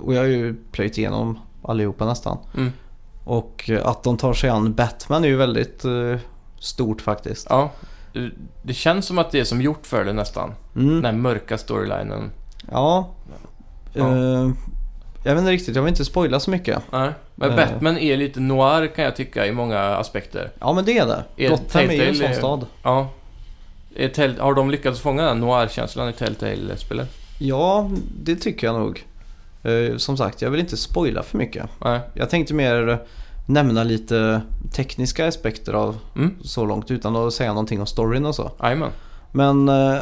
och 0.02 0.14
jag 0.14 0.20
har 0.22 0.28
ju 0.28 0.56
plöjt 0.72 0.98
igenom 0.98 1.40
allihopa 1.64 2.06
nästan. 2.06 2.38
Mm. 2.58 2.72
Och 3.30 3.70
eh, 3.70 3.88
att 3.88 4.04
de 4.04 4.18
tar 4.18 4.34
sig 4.34 4.50
an 4.50 4.74
Batman 4.74 5.24
är 5.24 5.28
ju 5.28 5.36
väldigt 5.36 5.86
eh, 5.86 6.16
stort 6.60 7.02
faktiskt. 7.02 7.48
Ja. 7.50 7.72
Det 8.62 8.74
känns 8.74 9.06
som 9.06 9.18
att 9.18 9.32
det 9.32 9.40
är 9.40 9.44
som 9.44 9.62
gjort 9.62 9.86
för 9.86 10.06
det 10.06 10.14
nästan. 10.14 10.54
Mm. 10.76 10.96
Den 10.96 11.06
här 11.06 11.12
mörka 11.12 11.58
storylinen. 11.58 12.32
Ja. 12.72 13.10
Ja. 13.94 14.08
Eh, 14.08 14.50
jag 15.24 15.34
vet 15.34 15.40
inte 15.40 15.52
riktigt, 15.52 15.76
jag 15.76 15.84
vill 15.84 15.90
inte 15.90 16.06
spoila 16.06 16.40
så 16.40 16.52
mycket. 16.52 16.82
Nej. 16.92 17.10
Men 17.36 17.50
Eh. 17.50 17.56
Batman 17.56 17.98
är 17.98 18.18
lite 18.18 18.40
noir 18.40 18.88
kan 18.96 19.06
jag 19.06 19.16
tycka 19.16 19.46
i 19.46 19.52
många 19.52 19.80
aspekter. 19.80 20.52
Ja 20.60 20.74
men 20.74 20.86
det 20.86 20.98
är 20.98 21.06
det. 21.06 21.24
Är 21.38 21.50
Gotham 21.50 21.90
är 21.90 21.94
ju 21.94 22.08
en 22.08 22.16
sån 22.16 22.34
stad. 22.34 22.66
Ja. 22.84 23.10
Har 24.40 24.54
de 24.54 24.70
lyckats 24.70 25.00
fånga 25.00 25.24
den 25.24 25.40
noir-känslan 25.40 26.10
i 26.10 26.14
Telltale-spelet? 26.14 27.10
Ja, 27.40 27.90
det 28.24 28.36
tycker 28.36 28.68
jag 28.68 28.80
nog. 28.80 29.06
Eh, 29.64 29.98
som 29.98 30.18
sagt, 30.18 30.42
jag 30.42 30.50
vill 30.50 30.60
inte 30.60 30.78
spoila 30.78 31.24
för 31.24 31.38
mycket. 31.38 31.66
Nej. 31.84 32.00
Jag 32.14 32.30
tänkte 32.30 32.54
mer 32.54 33.00
nämna 33.46 33.84
lite 33.84 34.42
tekniska 34.72 35.28
aspekter 35.28 35.74
av 35.74 35.98
Mm. 36.16 36.36
så 36.42 36.66
långt 36.66 36.92
utan 36.92 37.16
att 37.16 37.34
säga 37.34 37.50
någonting 37.50 37.80
om 37.80 37.86
storyn 37.88 38.26
och 38.26 38.36
så. 38.36 38.52
Jajamän. 38.62 38.90
Men 39.32 39.70
eh, 39.70 40.00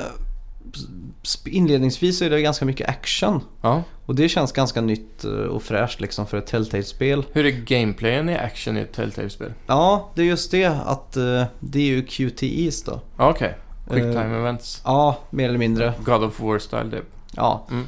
inledningsvis 1.45 2.21
är 2.21 2.29
det 2.29 2.41
ganska 2.41 2.65
mycket 2.65 2.89
action. 2.89 3.41
Ja. 3.61 3.83
Och 4.05 4.15
det 4.15 4.29
känns 4.29 4.51
ganska 4.51 4.81
nytt 4.81 5.23
eh, 5.23 5.31
och 5.31 5.63
fräscht 5.63 6.01
liksom 6.01 6.27
för 6.27 6.37
ett 6.37 6.45
Telltale-spel. 6.47 7.25
Hur 7.31 7.45
är 7.45 7.49
gameplayen 7.51 8.29
i 8.29 8.35
action 8.37 8.77
i 8.77 8.81
ett 8.81 8.93
Telltale-spel? 8.93 9.53
Ja, 9.67 10.11
det 10.15 10.21
är 10.21 10.25
just 10.25 10.51
det 10.51 10.65
att 10.65 11.11
det 11.59 11.79
är 11.79 11.85
ju 11.85 12.05
QTEs 12.05 12.83
då. 12.83 13.01
Okej. 13.17 13.57
Quick 13.89 14.03
Eh. 14.03 14.11
time 14.11 14.37
events. 14.37 14.81
Ja, 14.85 15.17
mer 15.29 15.49
eller 15.49 15.59
mindre. 15.59 15.93
God 16.05 16.23
of 16.23 16.39
War-style 16.39 16.91
typ. 16.91 17.05
Ja. 17.35 17.67
Mm. 17.71 17.85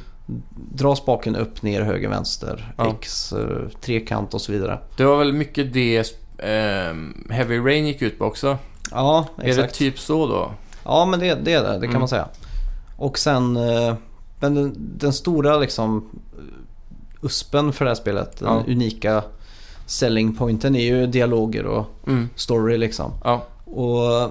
Dra 0.72 0.96
spaken 0.96 1.36
upp, 1.36 1.62
ner, 1.62 1.82
höger, 1.82 2.08
vänster, 2.08 2.74
Ja. 2.76 2.90
X, 3.00 3.32
eh, 3.32 3.68
trekant 3.80 4.34
och 4.34 4.40
så 4.40 4.52
vidare. 4.52 4.78
Det 4.96 5.04
var 5.04 5.18
väl 5.18 5.32
mycket 5.32 5.72
det 5.72 6.04
ehm, 6.38 7.26
Heavy 7.30 7.58
Rain 7.58 7.86
gick 7.86 8.02
ut 8.02 8.18
på 8.18 8.24
också? 8.24 8.58
Ja, 8.90 9.26
Är 9.36 9.42
det 9.44 9.50
exakt. 9.50 9.74
typ 9.74 9.98
så 9.98 10.26
då? 10.26 10.50
Ja, 10.84 11.04
men 11.06 11.20
det, 11.20 11.34
det 11.34 11.52
är 11.52 11.62
det. 11.62 11.72
Det 11.72 11.80
kan 11.80 11.90
Mm. 11.90 11.98
man 11.98 12.08
säga. 12.08 12.28
Och 12.96 13.18
sen... 13.18 13.56
eh, 13.56 13.94
Men 14.40 14.54
den, 14.54 14.74
den 14.98 15.12
stora 15.12 15.56
liksom... 15.58 16.08
eh, 16.38 17.24
USPen 17.26 17.72
för 17.72 17.84
det 17.84 17.90
här 17.90 17.94
spelet, 17.96 18.38
den 18.38 18.48
Ja. 18.48 18.62
unika 18.72 19.22
selling 19.86 20.36
pointen 20.36 20.76
är 20.76 20.84
ju 20.84 21.06
dialoger 21.06 21.64
och 21.66 21.86
Mm. 22.06 22.28
story 22.34 22.78
liksom. 22.78 23.12
Ja. 23.24 23.46
Och 23.64 24.30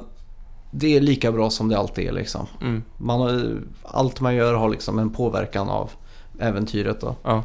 det 0.72 0.98
är 0.98 1.02
lika 1.02 1.32
bra 1.32 1.50
som 1.50 1.70
det 1.70 1.78
alltid 1.80 2.08
är 2.08 2.12
liksom. 2.12 2.48
Mm. 2.62 2.84
Man 2.98 3.20
har, 3.22 3.58
allt 3.84 4.22
man 4.22 4.36
gör 4.36 4.54
har 4.54 4.70
liksom 4.70 5.00
en 5.00 5.10
påverkan 5.10 5.70
av 5.70 5.92
äventyret. 6.40 7.04
Och, 7.04 7.16
Ja. 7.24 7.36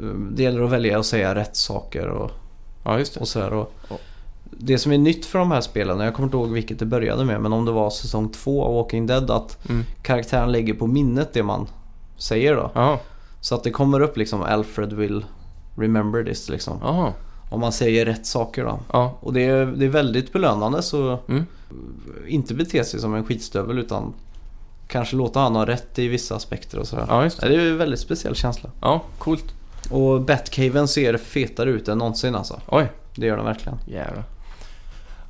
eh, 0.00 0.08
det 0.30 0.42
gäller 0.42 0.62
att 0.62 0.70
välja 0.70 0.98
att 0.98 1.06
säga 1.06 1.34
rätt 1.34 1.56
saker 1.56 2.06
och, 2.08 2.30
Ja, 2.84 2.96
det. 2.96 3.16
och 3.16 3.28
sådär. 3.28 3.52
Och 3.54 3.72
det 4.50 4.78
som 4.78 4.92
är 4.92 4.98
nytt 4.98 5.26
för 5.26 5.38
de 5.38 5.50
här 5.50 5.60
spelen, 5.60 6.00
jag 6.00 6.14
kommer 6.14 6.26
inte 6.26 6.36
ihåg 6.36 6.48
vilket 6.50 6.78
det 6.78 6.86
började 6.86 7.24
med, 7.24 7.40
men 7.40 7.52
om 7.52 7.64
det 7.64 7.72
var 7.72 7.90
säsong 7.90 8.28
två 8.28 8.64
av 8.64 8.74
Walking 8.74 9.06
Dead 9.06 9.30
att 9.30 9.68
Mm. 9.68 9.84
karaktären 10.02 10.52
lägger 10.52 10.74
på 10.74 10.86
minnet 10.86 11.32
det 11.32 11.42
man 11.42 11.66
säger 12.16 12.56
då. 12.56 12.98
Så 13.40 13.54
att 13.54 13.62
det 13.64 13.70
kommer 13.70 14.00
upp 14.00 14.16
liksom 14.16 14.42
Alfred 14.42 14.92
will 14.92 15.24
remember 15.76 16.24
this 16.24 16.48
liksom. 16.48 16.78
Om 17.50 17.60
man 17.60 17.72
säger 17.72 18.06
rätt 18.06 18.26
saker 18.26 18.64
då. 18.64 18.78
Ja. 18.92 19.18
Och 19.20 19.32
det 19.32 19.40
är, 19.46 19.66
det 19.66 19.84
är 19.84 19.88
väldigt 19.88 20.32
belönande 20.32 20.82
så 20.82 21.18
Mm. 21.28 21.46
Inte 22.28 22.54
bete 22.54 22.84
sig 22.84 23.00
som 23.00 23.14
en 23.14 23.24
skitstövel 23.24 23.78
utan 23.78 24.14
kanske 24.88 25.16
låta 25.16 25.40
han 25.40 25.54
ha 25.56 25.66
rätt 25.66 25.98
i 25.98 26.08
vissa 26.08 26.36
aspekter 26.36 26.78
och 26.78 26.86
sådär. 26.86 27.06
Ja, 27.08 27.24
just 27.24 27.40
det. 27.40 27.48
Det 27.48 27.54
är 27.54 27.60
ju 27.60 27.70
en 27.70 27.78
väldigt 27.78 28.00
speciell 28.00 28.34
känsla. 28.34 28.70
Ja, 28.80 29.02
coolt. 29.18 29.44
Och 29.90 30.20
Batcaven 30.20 30.88
ser 30.88 31.16
fetare 31.16 31.70
ut 31.70 31.88
än 31.88 31.98
någonsin 31.98 32.34
alltså. 32.34 32.60
Oj, 32.68 32.86
Det 33.14 33.26
gör 33.26 33.36
den 33.36 33.46
verkligen. 33.46 33.78
jävlar. 33.86 34.24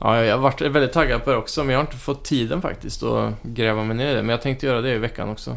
Ja, 0.01 0.25
jag 0.25 0.35
har 0.37 0.43
varit 0.43 0.61
väldigt 0.61 0.93
taggad 0.93 1.25
på 1.25 1.31
det 1.31 1.37
också, 1.37 1.61
men 1.65 1.71
jag 1.73 1.79
har 1.79 1.85
inte 1.87 1.97
fått 1.97 2.25
tiden 2.25 2.63
faktiskt 2.63 3.03
att 3.03 3.33
gräva 3.43 3.85
mig 3.85 3.97
ner 3.97 4.11
i 4.13 4.15
det. 4.15 4.23
Men 4.23 4.29
jag 4.31 4.43
tänkte 4.43 4.67
göra 4.67 4.81
det 4.81 4.95
i 4.95 4.99
veckan 4.99 5.29
också. 5.29 5.57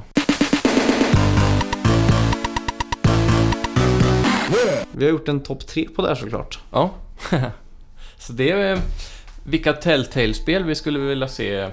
Vi 4.91 5.05
har 5.05 5.11
gjort 5.11 5.27
en 5.27 5.39
topp 5.43 5.67
tre 5.67 5.87
på 5.95 6.01
det 6.01 6.07
här 6.07 6.15
såklart. 6.15 6.59
Ja. 6.71 6.89
Så 8.17 8.33
det 8.33 8.51
är 8.51 8.79
vilka 9.45 9.73
Telltale-spel 9.73 10.63
vi 10.63 10.75
skulle 10.75 10.99
vilja 10.99 11.27
se. 11.27 11.69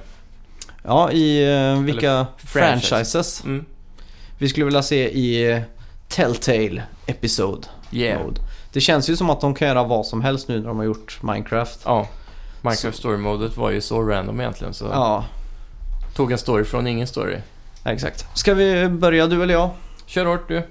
Ja, 0.85 1.11
i 1.13 1.55
eh, 1.55 1.81
vilka 1.81 2.27
franchise. 2.39 2.89
franchises 2.89 3.45
Mm. 3.45 3.65
vi 4.39 4.49
skulle 4.49 4.65
vilja 4.65 4.83
se 4.83 5.09
i 5.11 5.53
eh, 5.53 5.61
Telltale 6.09 6.83
Episode 7.07 7.67
Yeah. 7.93 8.23
Mode. 8.25 8.41
Det 8.73 8.81
känns 8.81 9.11
ju 9.11 9.17
som 9.17 9.31
att 9.31 9.41
de 9.41 9.55
kan 9.55 9.69
göra 9.69 9.85
vad 9.85 10.07
som 10.07 10.21
helst 10.23 10.49
nu 10.49 10.61
när 10.61 10.69
de 10.69 10.77
har 10.77 10.85
gjort 10.85 11.23
Minecraft. 11.23 11.81
Ja. 11.85 12.09
Minecraft 12.63 12.99
Story-modet 12.99 13.57
var 13.57 13.71
ju 13.71 13.81
så 13.81 14.03
random 14.03 14.41
egentligen, 14.41 14.75
så 14.75 14.85
Ja, 14.85 15.25
tog 16.15 16.33
en 16.33 16.39
story 16.39 16.65
från 16.65 16.87
ingen 16.87 17.07
story. 17.07 17.37
exakt. 17.85 18.27
Ska 18.39 18.55
vi 18.55 18.89
börja 18.89 19.27
du 19.27 19.43
eller 19.43 19.55
jag? 19.55 19.71
Kör 20.07 20.25
hårt 20.27 20.49
du. 20.49 20.63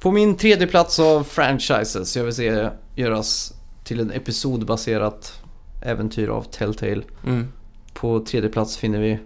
På 0.00 0.10
min 0.10 0.36
tredje 0.36 0.66
plats 0.66 0.98
av 0.98 1.24
franchises 1.24 2.16
jag 2.16 2.24
vill 2.24 2.34
se 2.34 2.68
göras 2.94 3.52
till 3.84 4.00
en 4.00 4.10
episodbaserat 4.12 5.40
äventyr 5.84 6.28
av 6.28 6.42
Telltale. 6.42 7.02
Mm. 7.26 7.52
På 7.92 8.20
tredje 8.20 8.50
plats 8.50 8.76
finner 8.76 8.98
vi 8.98 9.18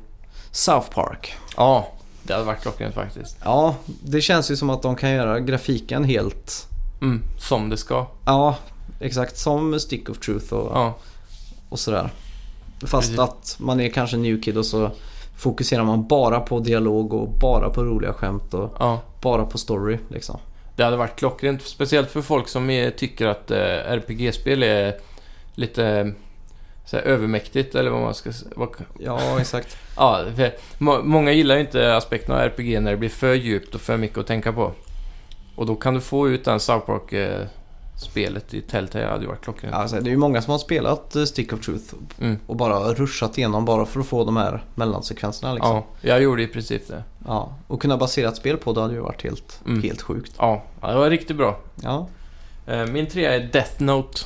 South 0.50 0.90
Park. 0.90 1.34
Ja, 1.56 1.88
det 2.22 2.32
hade 2.32 2.44
varit 2.44 2.62
klockrent 2.62 2.94
faktiskt. 2.94 3.36
Ja, 3.44 3.76
det 3.86 4.20
känns 4.20 4.50
ju 4.50 4.56
som 4.56 4.70
att 4.70 4.82
de 4.82 4.96
kan 4.96 5.10
göra 5.10 5.40
grafiken 5.40 6.04
helt... 6.04 6.66
Mm. 7.00 7.22
Som 7.38 7.68
det 7.68 7.76
ska. 7.76 8.06
Ja, 8.26 8.56
exakt 9.00 9.38
som 9.38 9.80
Stick 9.80 10.08
of 10.08 10.18
Truth 10.18 10.52
och, 10.54 10.70
Ja. 10.76 10.94
och 11.68 11.78
sådär. 11.78 12.10
Fast 12.80 12.90
Precis. 12.90 13.18
att 13.18 13.56
man 13.58 13.80
är 13.80 13.88
kanske 13.88 14.16
new 14.16 14.42
kid 14.42 14.58
och 14.58 14.66
så 14.66 14.90
fokuserar 15.36 15.84
man 15.84 16.06
bara 16.06 16.40
på 16.40 16.60
dialog 16.60 17.14
och 17.14 17.28
bara 17.28 17.70
på 17.70 17.84
roliga 17.84 18.12
skämt 18.12 18.54
och 18.54 18.76
ja. 18.78 19.00
bara 19.22 19.44
på 19.46 19.58
story 19.58 19.98
liksom. 20.08 20.38
Det 20.76 20.84
hade 20.84 20.96
varit 20.96 21.16
klockrent, 21.16 21.62
speciellt 21.62 22.10
för 22.10 22.22
folk 22.22 22.48
som 22.48 22.70
är, 22.70 22.90
tycker 22.90 23.26
att 23.26 23.50
eh, 23.50 23.58
RPG-spel 23.58 24.62
är 24.62 24.94
lite 25.54 26.12
så 26.90 26.96
här 26.96 27.02
övermäktigt 27.04 27.74
eller 27.74 27.90
vad 27.90 28.00
man 28.02 28.14
ska 28.14 28.30
s- 28.30 28.44
vad, 28.56 28.68
Ja, 28.98 29.40
exakt. 29.40 29.76
Ja, 29.96 30.24
många 31.02 31.32
gillar 31.32 31.54
ju 31.54 31.60
inte 31.60 31.96
aspekten 31.96 32.34
av 32.34 32.40
RPG 32.40 32.80
när 32.80 32.90
det 32.90 32.96
blir 32.96 33.08
för 33.08 33.34
djupt 33.34 33.74
och 33.74 33.80
för 33.80 33.96
mycket 33.96 34.18
att 34.18 34.26
tänka 34.26 34.52
på. 34.52 34.72
Och 35.56 35.66
då 35.66 35.74
kan 35.76 35.94
du 35.94 36.00
få 36.00 36.28
ut 36.28 36.44
den 36.44 36.60
South 36.60 36.86
Park-spelet 36.86 38.54
i 38.54 38.60
Telltale, 38.60 39.04
hade 39.06 39.22
ju 39.22 39.28
varit 39.28 39.40
klockrent. 39.44 39.74
Alltså, 39.74 39.96
det 40.00 40.08
är 40.08 40.10
ju 40.10 40.16
många 40.16 40.42
som 40.42 40.50
har 40.50 40.58
spelat 40.58 41.16
eh, 41.16 41.24
Stick 41.24 41.52
of 41.52 41.60
Truth 41.60 41.94
Mm. 42.20 42.38
och 42.46 42.56
bara 42.56 42.78
ruschat 42.94 43.38
igenom 43.38 43.64
bara 43.64 43.86
för 43.86 44.00
att 44.00 44.06
få 44.06 44.24
de 44.24 44.36
här 44.36 44.64
mellansekvenserna 44.74 45.54
liksom. 45.54 45.70
Ja, 45.76 45.84
jag 46.00 46.22
gjorde 46.22 46.42
i 46.42 46.46
princip 46.46 46.88
det. 46.88 47.02
Ja. 47.26 47.52
Och 47.66 47.82
kunna 47.82 47.96
basera 47.96 48.28
ett 48.28 48.36
spel 48.36 48.56
på 48.56 48.72
det 48.72 48.80
hade 48.80 48.94
ju 48.94 49.00
varit 49.00 49.22
helt, 49.22 49.60
Mm. 49.66 49.82
helt 49.82 50.02
sjukt. 50.02 50.32
Ja, 50.38 50.62
ja, 50.80 50.88
det 50.88 50.98
var 50.98 51.10
riktigt 51.10 51.36
bra. 51.36 51.58
Ja. 51.82 52.08
Eh, 52.66 52.86
Min 52.86 53.06
trea 53.06 53.34
är 53.34 53.40
Death 53.52 53.82
Note. 53.82 54.20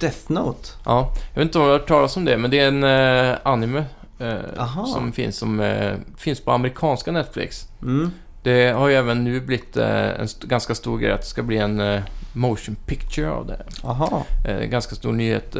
Death 0.00 0.18
Note. 0.32 0.68
Ja, 0.84 1.12
jag 1.34 1.40
vet 1.40 1.48
inte 1.48 1.58
om 1.58 1.64
du 1.64 1.70
har 1.70 1.78
hört 1.78 1.88
talas 1.88 2.16
om 2.16 2.24
det, 2.24 2.36
men 2.38 2.50
det 2.50 2.58
är 2.58 2.68
en 2.68 2.84
eh, 3.30 3.36
anime 3.42 3.84
eh, 4.18 4.84
som 4.86 5.12
finns, 5.12 5.36
som 5.36 5.60
eh, 5.60 5.92
finns 6.16 6.40
på 6.40 6.52
amerikanska 6.52 7.12
Netflix. 7.12 7.68
Mm. 7.82 8.10
Det 8.42 8.72
har 8.72 8.88
ju 8.88 8.94
även 8.94 9.24
nu 9.24 9.40
blivit 9.40 9.76
eh, 9.76 10.08
en 10.20 10.24
st- 10.24 10.46
ganska 10.46 10.74
stor 10.74 10.98
grej 10.98 11.12
att 11.12 11.20
det 11.20 11.26
ska 11.26 11.42
bli 11.42 11.58
en 11.58 11.80
eh, 11.80 12.00
motion 12.32 12.76
picture 12.86 13.30
av 13.30 13.46
det. 13.46 13.62
Aha. 13.84 14.24
Eh, 14.48 14.58
ganska 14.58 14.94
stor 14.94 15.12
nyhet. 15.12 15.56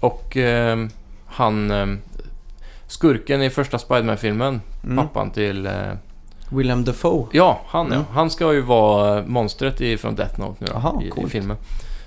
Och 0.00 0.36
han... 1.26 1.72
Skurken 2.86 3.42
i 3.42 3.50
första 3.50 3.78
Spiderman-filmen, 3.78 4.60
Mm. 4.84 4.96
pappan 4.96 5.30
till... 5.30 5.70
Willem 6.48 6.84
Dafoe. 6.84 7.26
ja, 7.32 7.60
han 7.66 7.86
Mm. 7.86 7.98
ja. 7.98 8.04
Han 8.14 8.30
ska 8.30 8.52
ju 8.52 8.60
vara 8.60 9.22
monstret 9.26 9.80
i, 9.80 9.96
från 9.96 10.14
Death 10.14 10.40
Note 10.40 10.56
nu 10.58 10.66
då, 10.66 10.74
Aha, 10.76 11.02
i, 11.02 11.26
i 11.26 11.28
filmen. 11.28 11.56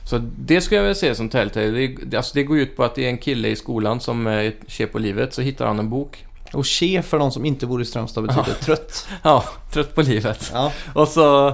Så 0.06 0.18
det 0.38 0.62
skulle 0.62 0.78
jag 0.80 0.86
väl 0.86 0.96
se 0.96 1.16
som 1.16 1.30
Telltale. 1.30 1.70
Det, 1.70 2.18
alltså 2.18 2.32
det 2.36 2.44
går 2.44 2.58
ut 2.58 2.76
på 2.76 2.84
att 2.84 2.96
det 2.96 3.06
är 3.06 3.10
en 3.10 3.18
kille 3.18 3.48
i 3.48 3.56
skolan 3.56 4.00
som 4.00 4.28
eh, 4.28 4.52
ser 4.68 4.86
på 4.86 5.00
livet, 5.00 5.34
så 5.34 5.42
hittar 5.42 5.66
han 5.68 5.80
en 5.80 5.90
bok. 5.90 6.26
Och 6.54 6.66
che 6.66 7.02
för 7.02 7.20
de 7.20 7.32
som 7.32 7.46
inte 7.46 7.66
bor 7.66 7.82
i 7.82 7.86
Strömstad 7.86 8.24
betyder 8.28 8.54
trött. 8.54 9.08
Ja, 9.24 9.44
trött 9.72 9.96
på 9.96 10.02
livet. 10.02 10.52
Ja. 10.54 10.72
Och 10.94 11.08
så 11.08 11.54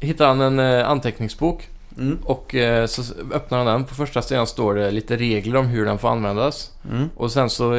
hittar 0.00 0.26
han 0.28 0.40
en 0.40 0.58
eh, 0.58 0.88
anteckningsbok. 0.90 1.68
Mm. 1.98 2.18
Och 2.24 2.54
eh, 2.54 2.86
så 2.86 3.02
öppnar 3.32 3.58
han 3.58 3.66
den. 3.66 3.84
På 3.84 3.94
första 3.94 4.22
sidan 4.22 4.46
står 4.46 4.74
det 4.74 4.90
lite 4.90 5.16
regler 5.16 5.58
om 5.58 5.66
hur 5.66 5.84
den 5.84 5.98
får 5.98 6.08
användas. 6.08 6.72
Mm. 6.90 7.08
Och 7.16 7.32
sen 7.32 7.50
så 7.50 7.76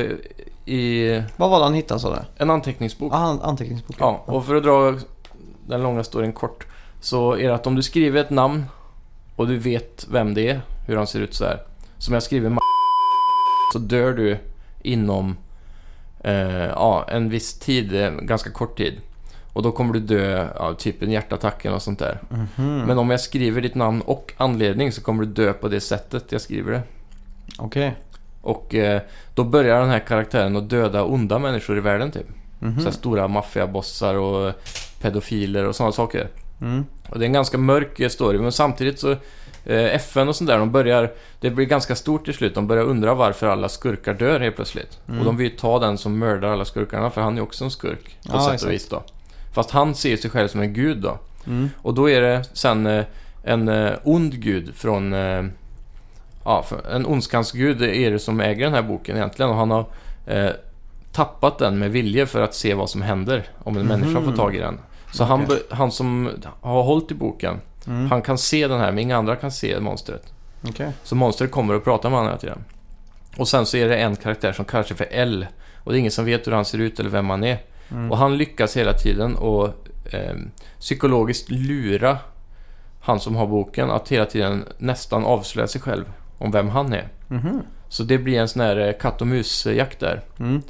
i 0.65 1.23
Vad 1.37 1.49
var 1.49 1.59
det 1.59 1.65
han 1.65 1.73
hittade 1.73 1.99
sa 1.99 2.17
en 2.37 2.49
anteckningsbok. 2.49 3.13
Ah, 3.13 3.17
an- 3.17 3.41
anteckningsbok. 3.41 3.95
Ja, 3.99 4.23
och 4.25 4.45
för 4.45 4.55
att 4.55 4.63
dra 4.63 4.95
den 5.67 5.83
långa 5.83 6.03
storyn 6.03 6.33
kort. 6.33 6.65
Så 7.01 7.37
är 7.37 7.47
det 7.47 7.55
att 7.55 7.67
om 7.67 7.75
du 7.75 7.83
skriver 7.83 8.21
ett 8.21 8.29
namn 8.29 8.65
och 9.39 9.47
du 9.47 9.58
vet 9.58 10.08
vem 10.12 10.34
det 10.34 10.49
är, 10.49 10.62
hur 10.88 10.97
han 10.97 11.08
ser 11.08 11.19
ut 11.19 11.34
så 11.34 11.45
här. 11.45 11.60
Som 11.97 12.13
jag 12.13 12.23
skriver 12.23 12.58
så 13.73 13.80
dör 13.80 14.13
du 14.13 14.38
inom 14.82 15.38
eh, 16.23 16.65
ja, 16.65 17.06
en 17.10 17.30
viss 17.30 17.60
tid, 17.60 18.12
ganska 18.21 18.52
kort 18.52 18.78
tid. 18.78 18.93
Och 19.54 19.63
då 19.63 19.71
kommer 19.71 19.93
du 19.93 19.99
dö 19.99 20.47
av 20.56 20.73
typ 20.73 21.02
en 21.02 21.12
hjärtattack 21.12 21.65
eller 21.65 21.80
sånt 21.80 21.99
där. 21.99 22.21
Mhm. 22.30 22.82
Men 22.88 22.97
om 22.97 23.10
jag 23.10 23.19
skriver 23.19 23.62
ditt 23.62 23.75
namn 23.75 24.02
och 24.02 24.34
anledning 24.38 24.91
så 24.91 25.02
kommer 25.02 25.25
du 25.25 25.32
dö 25.32 25.54
på 25.54 25.67
det 25.67 25.82
sättet 25.82 26.32
jag 26.32 26.41
skriver 26.41 26.71
det. 26.71 26.82
Okej. 27.58 27.95
Och 28.41 28.75
eh, 28.75 29.02
då 29.34 29.43
börjar 29.43 29.80
den 29.80 29.89
här 29.89 29.99
karaktären 29.99 30.56
att 30.56 30.69
döda 30.69 31.04
onda 31.04 31.39
människor 31.39 31.78
i 31.78 31.82
världen 31.82 32.12
typ. 32.12 32.28
Mhm. 32.60 32.80
Så 32.80 32.86
här 32.86 32.91
stora 32.91 33.28
maffiabossar 33.28 34.15
och 34.15 34.54
pedofiler 35.02 35.65
och 35.65 35.75
sådana 35.75 35.91
saker. 35.91 36.30
Mm. 36.61 36.85
Och 37.09 37.19
det 37.19 37.23
är 37.25 37.27
en 37.27 37.33
ganska 37.33 37.57
mörk 37.57 37.99
eh, 37.99 38.09
story, 38.09 38.37
men 38.37 38.51
samtidigt 38.51 38.99
så 38.99 39.11
eh, 39.65 39.95
FN 39.95 40.27
och 40.27 40.35
sånt 40.35 40.47
där, 40.49 40.57
de 40.59 40.71
börjar... 40.71 41.11
Det 41.39 41.49
blir 41.49 41.65
ganska 41.65 41.95
stort 41.95 42.25
till 42.25 42.33
slut. 42.33 42.55
De 42.55 42.67
börjar 42.67 42.83
undra 42.83 43.13
varför 43.13 43.47
alla 43.47 43.69
skurkar 43.69 44.13
dör 44.13 44.39
helt 44.39 44.55
plötsligt. 44.55 44.99
Mm. 45.07 45.19
Och 45.19 45.25
de 45.25 45.37
vill 45.37 45.51
ju 45.51 45.57
ta 45.57 45.79
den 45.79 45.97
som 45.97 46.19
mördar 46.19 46.49
alla 46.49 46.65
skurkarna, 46.65 47.09
för 47.09 47.21
han 47.21 47.37
är 47.37 47.41
också 47.41 47.63
en 47.63 47.71
skurk. 47.71 48.17
På 48.23 48.29
Ja, 48.33 48.39
sätt 48.45 48.53
exakt. 48.53 48.63
och 48.67 48.71
vis 48.71 48.89
då. 48.89 49.03
Fast 49.53 49.71
han 49.71 49.95
ser 49.95 50.17
sig 50.17 50.29
själv 50.31 50.47
som 50.47 50.61
en 50.61 50.73
gud 50.73 50.97
då. 50.97 51.17
Mm. 51.47 51.69
Och 51.81 51.93
då 51.93 52.09
är 52.09 52.21
det 52.21 52.43
sen 52.53 52.87
eh, 52.87 53.05
en 53.43 53.71
ond 54.03 54.33
gud 54.41 54.75
från... 54.75 55.13
Ja, 56.45 56.65
en 56.91 57.05
ondskans 57.05 57.51
gud 57.51 57.81
är 57.81 58.11
det 58.11 58.19
som 58.19 58.39
äger 58.39 58.65
den 58.65 58.73
här 58.73 58.81
boken 58.81 59.15
egentligen. 59.15 59.51
Och 59.51 59.57
han 59.57 59.71
har 59.71 59.85
eh, 60.25 60.49
tappat 61.11 61.57
den 61.57 61.79
med 61.79 61.91
vilje 61.91 62.25
för 62.25 62.41
att 62.41 62.55
se 62.55 62.73
vad 62.73 62.89
som 62.89 63.01
händer 63.01 63.43
om 63.63 63.77
en 63.77 63.85
människa 63.85 64.19
Mhm. 64.19 64.25
får 64.25 64.37
tag 64.37 64.55
i 64.55 64.59
den. 64.59 64.77
Så 65.11 65.23
han, 65.23 65.43
Okej. 65.43 65.59
be- 65.69 65.75
han 65.75 65.91
som 65.91 66.29
har 66.61 66.83
hållit 66.83 67.11
i 67.11 67.13
boken, 67.15 67.61
Mm. 67.87 68.09
han 68.11 68.21
kan 68.21 68.37
se 68.37 68.67
den 68.67 68.79
här, 68.79 68.91
men 68.91 68.99
inga 68.99 69.17
andra 69.17 69.35
kan 69.35 69.51
se 69.51 69.79
monstret. 69.79 70.33
Okej. 70.69 70.91
Så 71.03 71.15
monstret 71.15 71.51
kommer 71.51 71.73
och 71.73 71.83
pratar 71.83 72.09
med 72.09 72.17
honom 72.19 72.29
hela 72.31 72.39
tiden. 72.39 72.63
Och 73.37 73.47
sen 73.47 73.65
så 73.65 73.77
är 73.77 73.89
det 73.89 73.97
en 73.97 74.15
karaktär 74.15 74.51
som 74.51 74.65
sig 74.83 74.97
för 74.97 75.07
L. 75.11 75.47
Och 75.83 75.91
det 75.91 75.97
är 75.97 75.99
ingen 75.99 76.11
som 76.11 76.25
vet 76.25 76.47
hur 76.47 76.51
han 76.51 76.65
ser 76.65 76.77
ut 76.77 76.99
eller 76.99 77.09
vem 77.09 77.29
han 77.29 77.43
är. 77.43 77.57
Mm. 77.91 78.11
Och 78.11 78.17
han 78.17 78.37
lyckas 78.37 78.77
hela 78.77 78.93
tiden 78.93 79.35
och 79.35 79.67
eh, 80.13 80.35
psykologiskt 80.79 81.49
lura 81.51 82.17
han 83.01 83.19
som 83.19 83.35
har 83.35 83.47
boken 83.47 83.91
att 83.91 84.09
hela 84.09 84.25
tiden 84.25 84.65
nästan 84.77 85.25
avslöja 85.25 85.67
sig 85.67 85.81
själv 85.81 86.05
om 86.37 86.51
vem 86.51 86.69
han 86.69 86.93
är. 86.93 87.07
Mhm. 87.27 87.61
Så 87.87 88.03
det 88.03 88.17
blir 88.17 88.39
en 88.39 88.47
sån 88.47 88.61
här 88.61 88.77
eh, 88.77 88.93
katt 88.93 89.21
och 89.21 89.27
mus-jakt 89.27 89.99
där. 89.99 90.21
Mm. 90.39 90.61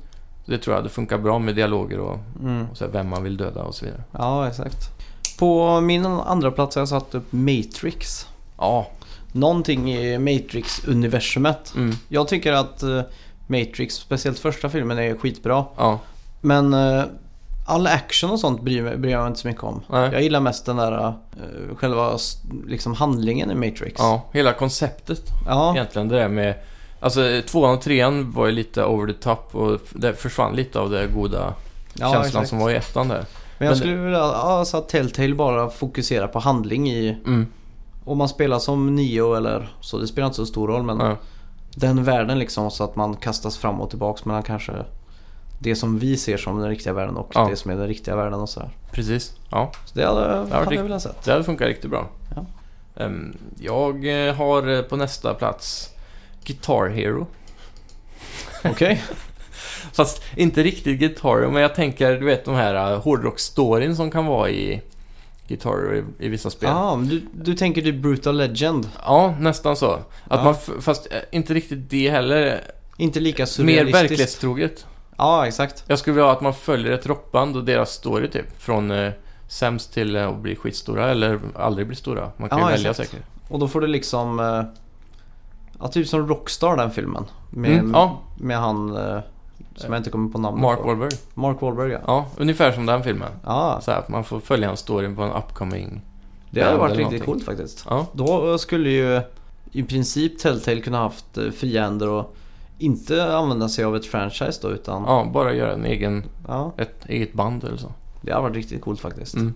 Det 0.49 0.57
tror 0.57 0.75
jag 0.75 0.85
det 0.85 0.89
funkar 0.89 1.17
bra 1.17 1.39
med 1.39 1.55
dialoger 1.55 1.99
och, 1.99 2.19
Mm. 2.41 2.67
och 2.71 2.77
så 2.77 2.85
här, 2.85 2.91
vem 2.91 3.09
man 3.09 3.23
vill 3.23 3.37
döda 3.37 3.61
och 3.63 3.75
så 3.75 3.85
vidare. 3.85 4.03
Ja, 4.11 4.47
exakt. 4.47 4.77
På 5.39 5.81
min 5.81 6.05
andra 6.05 6.51
plats 6.51 6.75
har 6.75 6.81
jag 6.81 6.89
satt 6.89 7.15
upp 7.15 7.27
Matrix. 7.31 8.27
Ja, 8.57 8.87
Någonting 9.31 9.93
i 9.93 10.17
Matrix-universumet. 10.17 11.73
mm, 11.75 11.95
Jag 12.09 12.27
tycker 12.27 12.53
att 12.53 12.83
eh, 12.83 13.01
Matrix, 13.47 13.95
speciellt 13.95 14.39
första 14.39 14.69
filmen, 14.69 14.99
är 14.99 15.15
skitbra. 15.15 15.65
ja, 15.77 15.99
Men 16.41 16.73
eh, 16.73 17.03
all 17.67 17.87
action 17.87 18.31
och 18.31 18.39
sånt 18.39 18.61
bryr, 18.61 18.81
mig, 18.81 18.97
bryr 18.97 19.11
jag 19.11 19.19
mig 19.21 19.27
inte 19.27 19.39
så 19.39 19.47
mycket 19.47 19.63
om. 19.63 19.81
Nej. 19.89 20.09
Jag 20.13 20.21
gillar 20.21 20.39
mest 20.39 20.65
den 20.65 20.75
där 20.75 21.07
eh, 21.07 21.13
själva 21.75 22.17
liksom 22.67 22.93
handlingen 22.93 23.51
i 23.51 23.55
Matrix. 23.55 23.95
ja. 23.97 24.21
Hela 24.33 24.53
konceptet 24.53 25.23
Ja, 25.47 25.73
egentligen. 25.73 26.07
Det 26.07 26.15
där 26.15 26.27
med... 26.29 26.55
Alltså 26.99 27.41
tvåan 27.47 27.73
och 27.75 27.81
trean 27.81 28.31
var 28.31 28.45
ju 28.45 28.51
lite 28.51 28.83
over 28.85 29.13
the 29.13 29.19
top 29.19 29.55
och 29.55 29.79
det 29.93 30.13
försvann 30.13 30.55
lite 30.55 30.79
av 30.79 30.89
det 30.89 31.07
goda 31.07 31.53
ja, 31.93 32.11
känslan 32.11 32.25
exakt. 32.25 32.49
som 32.49 32.59
var 32.59 32.69
i 32.69 32.75
ettan 32.75 33.07
där. 33.07 33.25
Men 33.57 33.65
jag 33.65 33.71
men- 33.71 33.77
skulle 33.77 33.95
vilja 33.95 34.19
ja, 34.19 34.65
så 34.65 34.77
att 34.77 34.89
Telltale 34.89 35.35
bara 35.35 35.69
fokuserar 35.69 36.27
på 36.27 36.39
handling 36.39 36.89
i... 36.89 37.09
Mm, 37.25 37.47
Om 38.05 38.17
man 38.17 38.29
spelar 38.29 38.59
som 38.59 38.95
Neo 38.95 39.33
eller 39.33 39.69
så, 39.81 39.97
det 39.97 40.07
spelar 40.07 40.25
inte 40.25 40.35
så 40.35 40.45
stor 40.45 40.67
roll 40.67 40.83
men 40.83 40.99
ja. 40.99 41.15
den 41.75 42.03
världen 42.03 42.39
liksom 42.39 42.71
så 42.71 42.83
att 42.83 42.95
man 42.95 43.15
kastas 43.15 43.57
fram 43.57 43.81
och 43.81 43.89
tillbaks 43.89 44.25
mellan 44.25 44.43
kanske 44.43 44.71
det 45.59 45.75
som 45.75 45.99
vi 45.99 46.17
ser 46.17 46.37
som 46.37 46.59
den 46.59 46.69
riktiga 46.69 46.93
världen 46.93 47.17
och 47.17 47.31
Ja. 47.35 47.47
det 47.49 47.55
som 47.55 47.71
är 47.71 47.75
den 47.75 47.87
riktiga 47.87 48.15
världen 48.15 48.39
och 48.39 48.49
sådär. 48.49 48.69
Precis. 48.91 49.33
Ja, 49.51 49.71
Så 49.85 49.99
det 49.99 50.05
hade, 50.05 50.37
varit 50.39 50.51
hade 50.53 50.75
jag 50.75 50.83
velat 50.83 51.01
sett. 51.01 51.23
det 51.23 51.31
hade 51.31 51.43
funkat 51.43 51.67
riktigt 51.67 51.89
bra. 51.89 52.07
Ja. 52.35 52.45
Ehm, 53.03 53.37
jag 53.59 54.33
har 54.33 54.67
eh, 54.77 54.81
på 54.81 54.95
nästa 54.95 55.33
plats 55.33 55.89
Guitar 56.53 56.87
Hero. 56.89 57.27
Okej. 58.63 59.03
Fast 59.93 60.23
inte 60.35 60.63
riktigt 60.63 60.99
Guitar 60.99 61.35
Hero, 61.39 61.51
men 61.51 61.61
jag 61.61 61.75
tänker, 61.75 62.19
du 62.19 62.25
vet 62.25 62.45
de 62.45 62.55
här 62.55 62.93
uh, 62.93 62.99
hårdrock-storyn 63.01 63.95
som 63.95 64.11
kan 64.11 64.25
vara 64.25 64.49
i 64.49 64.81
Guitar 65.47 65.69
Hero 65.71 65.95
i, 65.95 66.25
i 66.25 66.29
vissa 66.29 66.49
spel. 66.49 66.69
Ja, 66.69 66.95
men 66.95 67.07
du, 67.07 67.21
du 67.33 67.55
tänker 67.55 67.81
typ 67.81 67.95
Brutal 67.95 68.37
Legend. 68.37 68.89
Ja, 69.05 69.35
nästan 69.39 69.75
så. 69.75 69.91
Att 69.91 70.03
Ja. 70.29 70.43
man, 70.43 70.53
f- 70.53 70.69
fast 70.79 71.07
eh, 71.11 71.17
inte 71.31 71.53
riktigt 71.53 71.89
det 71.89 72.09
heller. 72.09 72.61
Inte 72.97 73.19
lika 73.19 73.41
Mer 73.41 73.45
surrealistiskt. 73.45 74.03
verklighetstroget. 74.03 74.85
Ja, 75.17 75.47
exakt. 75.47 75.83
Jag 75.87 75.99
skulle 75.99 76.13
vilja 76.13 76.25
ha 76.25 76.33
att 76.33 76.41
man 76.41 76.53
följer 76.53 76.91
ett 76.91 77.05
rockband 77.05 77.55
och 77.55 77.63
deras 77.63 77.91
story 77.91 78.27
typ. 78.29 78.61
Från 78.61 78.91
eh, 78.91 79.11
sämst 79.47 79.93
till 79.93 80.15
eh, 80.15 80.27
att 80.29 80.37
bli 80.37 80.55
skitstora 80.55 81.11
eller 81.11 81.39
aldrig 81.55 81.87
bli 81.87 81.95
stora. 81.95 82.31
Man 82.37 82.49
kan 82.49 82.59
Ja, 82.59 82.65
ju 82.69 82.71
välja 82.75 82.89
exakt. 82.89 83.09
säkert. 83.11 83.25
Och 83.49 83.59
då 83.59 83.67
får 83.67 83.81
du 83.81 83.87
liksom... 83.87 84.39
eh, 84.39 84.63
Ja, 85.79 85.87
typ 85.87 86.07
som 86.07 86.27
Rockstar 86.27 86.77
den 86.77 86.91
filmen. 86.91 87.25
Med, 87.49 87.71
Mm, 87.79 87.91
ja. 87.93 88.17
med 88.37 88.57
han 88.57 88.95
eh, 88.97 89.19
som 89.75 89.93
jag 89.93 89.99
inte 89.99 90.09
kommer 90.09 90.29
på 90.31 90.37
namnet 90.37 90.61
Mark 90.61 90.79
på. 90.79 90.87
Wahlberg. 90.87 91.09
Mark 91.33 91.61
Wahlberg 91.61 91.91
ja. 91.91 91.99
Ja, 92.07 92.25
ungefär 92.37 92.71
som 92.71 92.85
den 92.85 93.03
filmen. 93.03 93.29
Ja, 93.45 93.79
Så 93.81 93.91
här, 93.91 93.99
att 93.99 94.09
man 94.09 94.23
får 94.23 94.39
följa 94.39 94.67
hans 94.67 94.79
story 94.79 95.15
på 95.15 95.21
en 95.21 95.31
upcoming... 95.31 96.01
det 96.51 96.61
hade 96.63 96.77
varit 96.77 96.97
riktigt 96.97 97.25
coolt 97.25 97.43
faktiskt. 97.43 97.85
Ja, 97.89 98.05
Då 98.13 98.57
skulle 98.57 98.89
ju 98.89 99.21
i 99.71 99.83
princip 99.83 100.39
Telltale 100.39 100.81
kunna 100.81 100.97
haft 100.97 101.37
eh, 101.37 101.51
fria 101.51 101.81
händer 101.83 102.09
och 102.09 102.35
inte 102.77 103.35
använda 103.37 103.69
sig 103.69 103.85
av 103.85 103.95
ett 103.95 104.05
franchise 104.05 104.59
då 104.61 104.69
utan... 104.69 105.03
Ja. 105.07 105.23
ja, 105.25 105.31
bara 105.31 105.53
göra 105.53 105.73
en 105.73 105.85
egen, 105.85 106.23
ett 106.77 107.05
eget 107.05 107.33
band 107.33 107.63
eller 107.63 107.77
så. 107.77 107.91
det 108.21 108.31
hade 108.31 108.43
varit 108.43 108.55
riktigt 108.55 108.81
coolt 108.81 108.99
faktiskt. 108.99 109.35
Mm. 109.35 109.53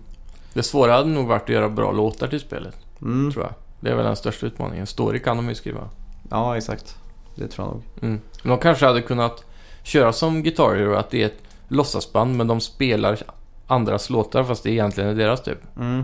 Det 0.53 0.63
svåra 0.63 0.91
hade 0.93 1.09
nog 1.09 1.28
varit 1.28 1.41
att 1.43 1.49
göra 1.49 1.69
bra 1.69 1.91
låtar 1.91 2.28
till 2.28 2.39
spelet, 2.39 2.76
Mm. 3.01 3.32
tror 3.32 3.43
jag. 3.45 3.53
Det 3.80 3.89
är 3.91 3.95
väl 3.95 4.05
den 4.05 4.15
största 4.15 4.45
utmaningen. 4.45 4.88
Story 4.88 5.19
kan 5.19 5.38
de 5.38 5.49
ju 5.49 5.55
skriva. 5.55 5.89
Ja, 6.34 6.57
exakt. 6.57 6.95
Det 7.36 7.47
tror 7.47 7.67
jag 7.67 7.73
nog. 7.73 7.84
Mm. 8.01 8.21
De 8.43 8.57
kanske 8.57 8.86
hade 8.86 9.01
kunnat 9.01 9.43
köra 9.84 10.13
som 10.13 10.43
Guitar 10.43 10.75
Hero, 10.75 10.93
att 10.95 11.09
det 11.09 11.21
är 11.21 11.25
ett 11.25 11.43
låtsasband 11.67 12.36
men 12.38 12.47
de 12.47 12.61
spelar 12.61 13.19
andras 13.67 14.09
låtar 14.09 14.43
fast 14.43 14.63
det 14.63 14.71
egentligen 14.71 15.09
är 15.09 15.15
deras 15.15 15.43
typ. 15.43 15.77
Mm. 15.77 16.03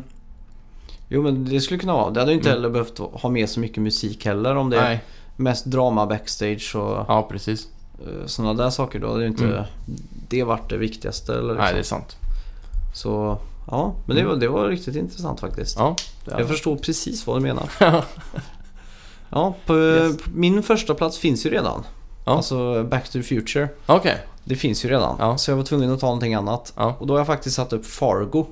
Jo 1.08 1.22
men 1.24 1.46
det 1.46 1.62
skulle 1.62 1.80
kunna 1.80 1.94
vara. 1.94 2.10
Det 2.10 2.20
hade 2.20 2.32
ju 2.32 2.38
inte 2.38 2.50
Mm. 2.50 2.58
heller 2.62 2.70
behövt 2.70 2.98
ha 2.98 3.30
med 3.30 3.50
så 3.50 3.60
mycket 3.60 3.84
musik 3.84 4.26
heller 4.26 4.56
om 4.56 4.70
det 4.70 4.82
Nej. 4.82 5.04
mest 5.36 5.66
drama 5.66 6.06
backstage 6.06 6.76
och 6.76 7.06
Ja, 7.08 7.28
precis. 7.32 7.68
sådana 8.26 8.54
där 8.64 8.70
saker 8.70 9.00
då. 9.00 9.14
Är 9.16 9.20
ju 9.20 9.28
inte 9.28 9.44
Mm. 9.46 9.64
det 10.30 10.44
vart 10.44 10.70
det 10.70 10.78
viktigaste. 10.78 11.34
Eller 11.34 11.42
liksom. 11.54 11.64
Nej, 11.66 11.74
det 11.74 11.80
är 11.80 11.84
sant. 11.84 12.18
Så 12.94 13.38
ja, 13.72 13.94
men 14.06 14.16
det 14.16 14.24
var, 14.24 14.36
det 14.36 14.48
var 14.48 14.68
riktigt 14.68 14.96
intressant 14.96 15.40
faktiskt. 15.40 15.78
Ja, 15.80 15.96
är 16.32 16.40
Jag 16.40 16.48
förstår 16.48 16.76
precis 16.76 17.28
vad 17.28 17.38
du 17.38 17.42
menar. 17.42 17.70
Ja. 19.30 19.56
På, 19.66 19.76
Yes. 19.78 20.18
på 20.18 20.30
min 20.34 20.64
första 20.64 20.94
plats 20.96 21.18
finns 21.18 21.46
ju 21.46 21.50
redan. 21.50 21.84
Ja. 22.26 22.32
Alltså 22.32 22.84
Back 22.84 23.04
to 23.06 23.12
the 23.12 23.24
Future. 23.24 23.70
Okej. 23.86 24.18
Det 24.44 24.56
finns 24.56 24.86
ju 24.86 24.90
redan. 24.90 25.16
Ja. 25.20 25.38
Så 25.38 25.52
jag 25.52 25.56
var 25.58 25.64
tvungen 25.64 25.92
att 25.92 26.00
ta 26.00 26.08
någonting 26.08 26.34
annat. 26.34 26.74
Ja. 26.76 26.96
Och 27.00 27.08
då 27.08 27.14
har 27.14 27.20
jag 27.20 27.28
faktiskt 27.28 27.56
satt 27.56 27.74
upp 27.74 27.86
Fargo. 27.86 28.46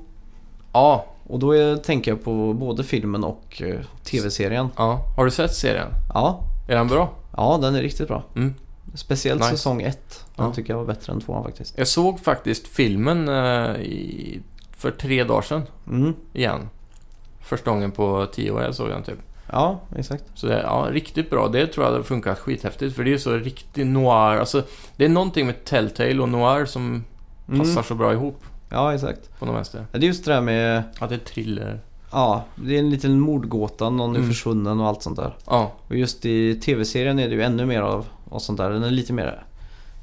Ja, 0.74 1.06
Och 1.28 1.40
då 1.40 1.52
är, 1.56 1.76
tänker 1.78 2.12
jag 2.12 2.24
på 2.24 2.54
både 2.54 2.84
filmen 2.84 3.24
och 3.24 3.62
eh, 3.62 3.80
tv-serien. 4.04 4.68
ja. 4.78 5.00
Har 5.18 5.26
du 5.26 5.32
sett 5.32 5.56
serien? 5.56 5.88
Ja, 6.14 6.40
Är 6.68 6.76
den 6.76 6.88
bra? 6.88 7.10
ja 7.38 7.60
den 7.62 7.76
är 7.76 7.82
riktigt 7.82 8.08
bra. 8.08 8.24
Mm. 8.36 8.54
Speciellt 8.94 9.42
Nice. 9.42 9.52
säsong 9.52 9.82
1. 9.82 10.26
Den 10.36 10.46
Ja. 10.46 10.54
tycker 10.54 10.74
jag 10.74 10.78
var 10.78 10.86
bättre 10.86 11.14
än 11.14 11.22
tvåan 11.22 11.44
faktiskt. 11.44 11.74
Jag 11.78 11.88
såg 11.88 12.20
faktiskt 12.20 12.68
filmen 12.68 13.28
eh, 13.30 13.76
i, 13.82 14.42
för 14.78 14.92
tre 14.92 15.24
dagar 15.24 15.42
sedan 15.42 15.64
Mm. 15.88 16.14
igen. 16.34 16.70
Första 17.42 17.70
gången 17.72 17.92
på 17.92 18.28
tio 18.34 18.52
år 18.52 18.62
jag 18.64 18.76
såg 18.76 18.90
den 18.90 19.04
typ. 19.04 19.20
Ja, 19.52 19.80
exakt. 19.96 20.24
Så 20.34 20.48
det, 20.48 20.62
ja, 20.62 20.88
riktigt 20.92 21.30
bra. 21.30 21.48
Det 21.48 21.68
tror 21.68 21.86
jag 21.86 21.92
hade 21.92 22.04
funkat 22.04 22.40
skithäftigt. 22.40 22.96
För 22.96 23.04
det 23.04 23.10
är 23.10 23.12
ju 23.12 23.20
så 23.20 23.32
riktigt 23.34 23.88
noir. 23.88 24.38
Alltså, 24.40 24.64
det 24.96 25.06
är 25.06 25.10
någonting 25.10 25.46
med 25.46 25.66
Telltale 25.66 26.20
och 26.22 26.30
noir 26.30 26.66
som 26.66 27.04
Mm. 27.50 27.60
passar 27.60 27.84
så 27.84 27.96
bra 27.96 28.14
ihop 28.14 28.44
Ja, 28.70 28.94
exakt. 28.94 29.40
på 29.40 29.46
något 29.46 29.56
vänster. 29.56 29.86
Det 29.92 29.98
är 29.98 30.02
just 30.02 30.26
det 30.26 30.34
där 30.34 30.42
med, 30.42 30.84
Att 31.00 31.10
det 31.10 31.16
är 31.16 31.20
thriller. 31.20 31.80
ja, 32.12 32.44
det 32.56 32.76
är 32.76 32.80
en 32.80 32.90
liten 32.90 33.20
mordgåta, 33.20 33.90
någon 33.90 34.12
är 34.16 34.20
Mm. 34.20 34.30
försvunnen 34.30 34.80
och 34.80 34.88
allt 34.88 35.04
sånt 35.04 35.16
där. 35.18 35.36
Ja, 35.46 35.72
Och 35.88 35.96
just 35.96 36.26
i 36.26 36.56
tv-serien 36.56 37.20
är 37.20 37.30
det 37.30 37.36
ju 37.36 37.42
ännu 37.44 37.66
mer 37.66 37.82
av, 37.82 38.06
av 38.30 38.40
sånt 38.40 38.58
där. 38.58 38.70
Den 38.70 38.84
är 38.84 38.92
lite 38.92 39.14
mer, 39.14 39.44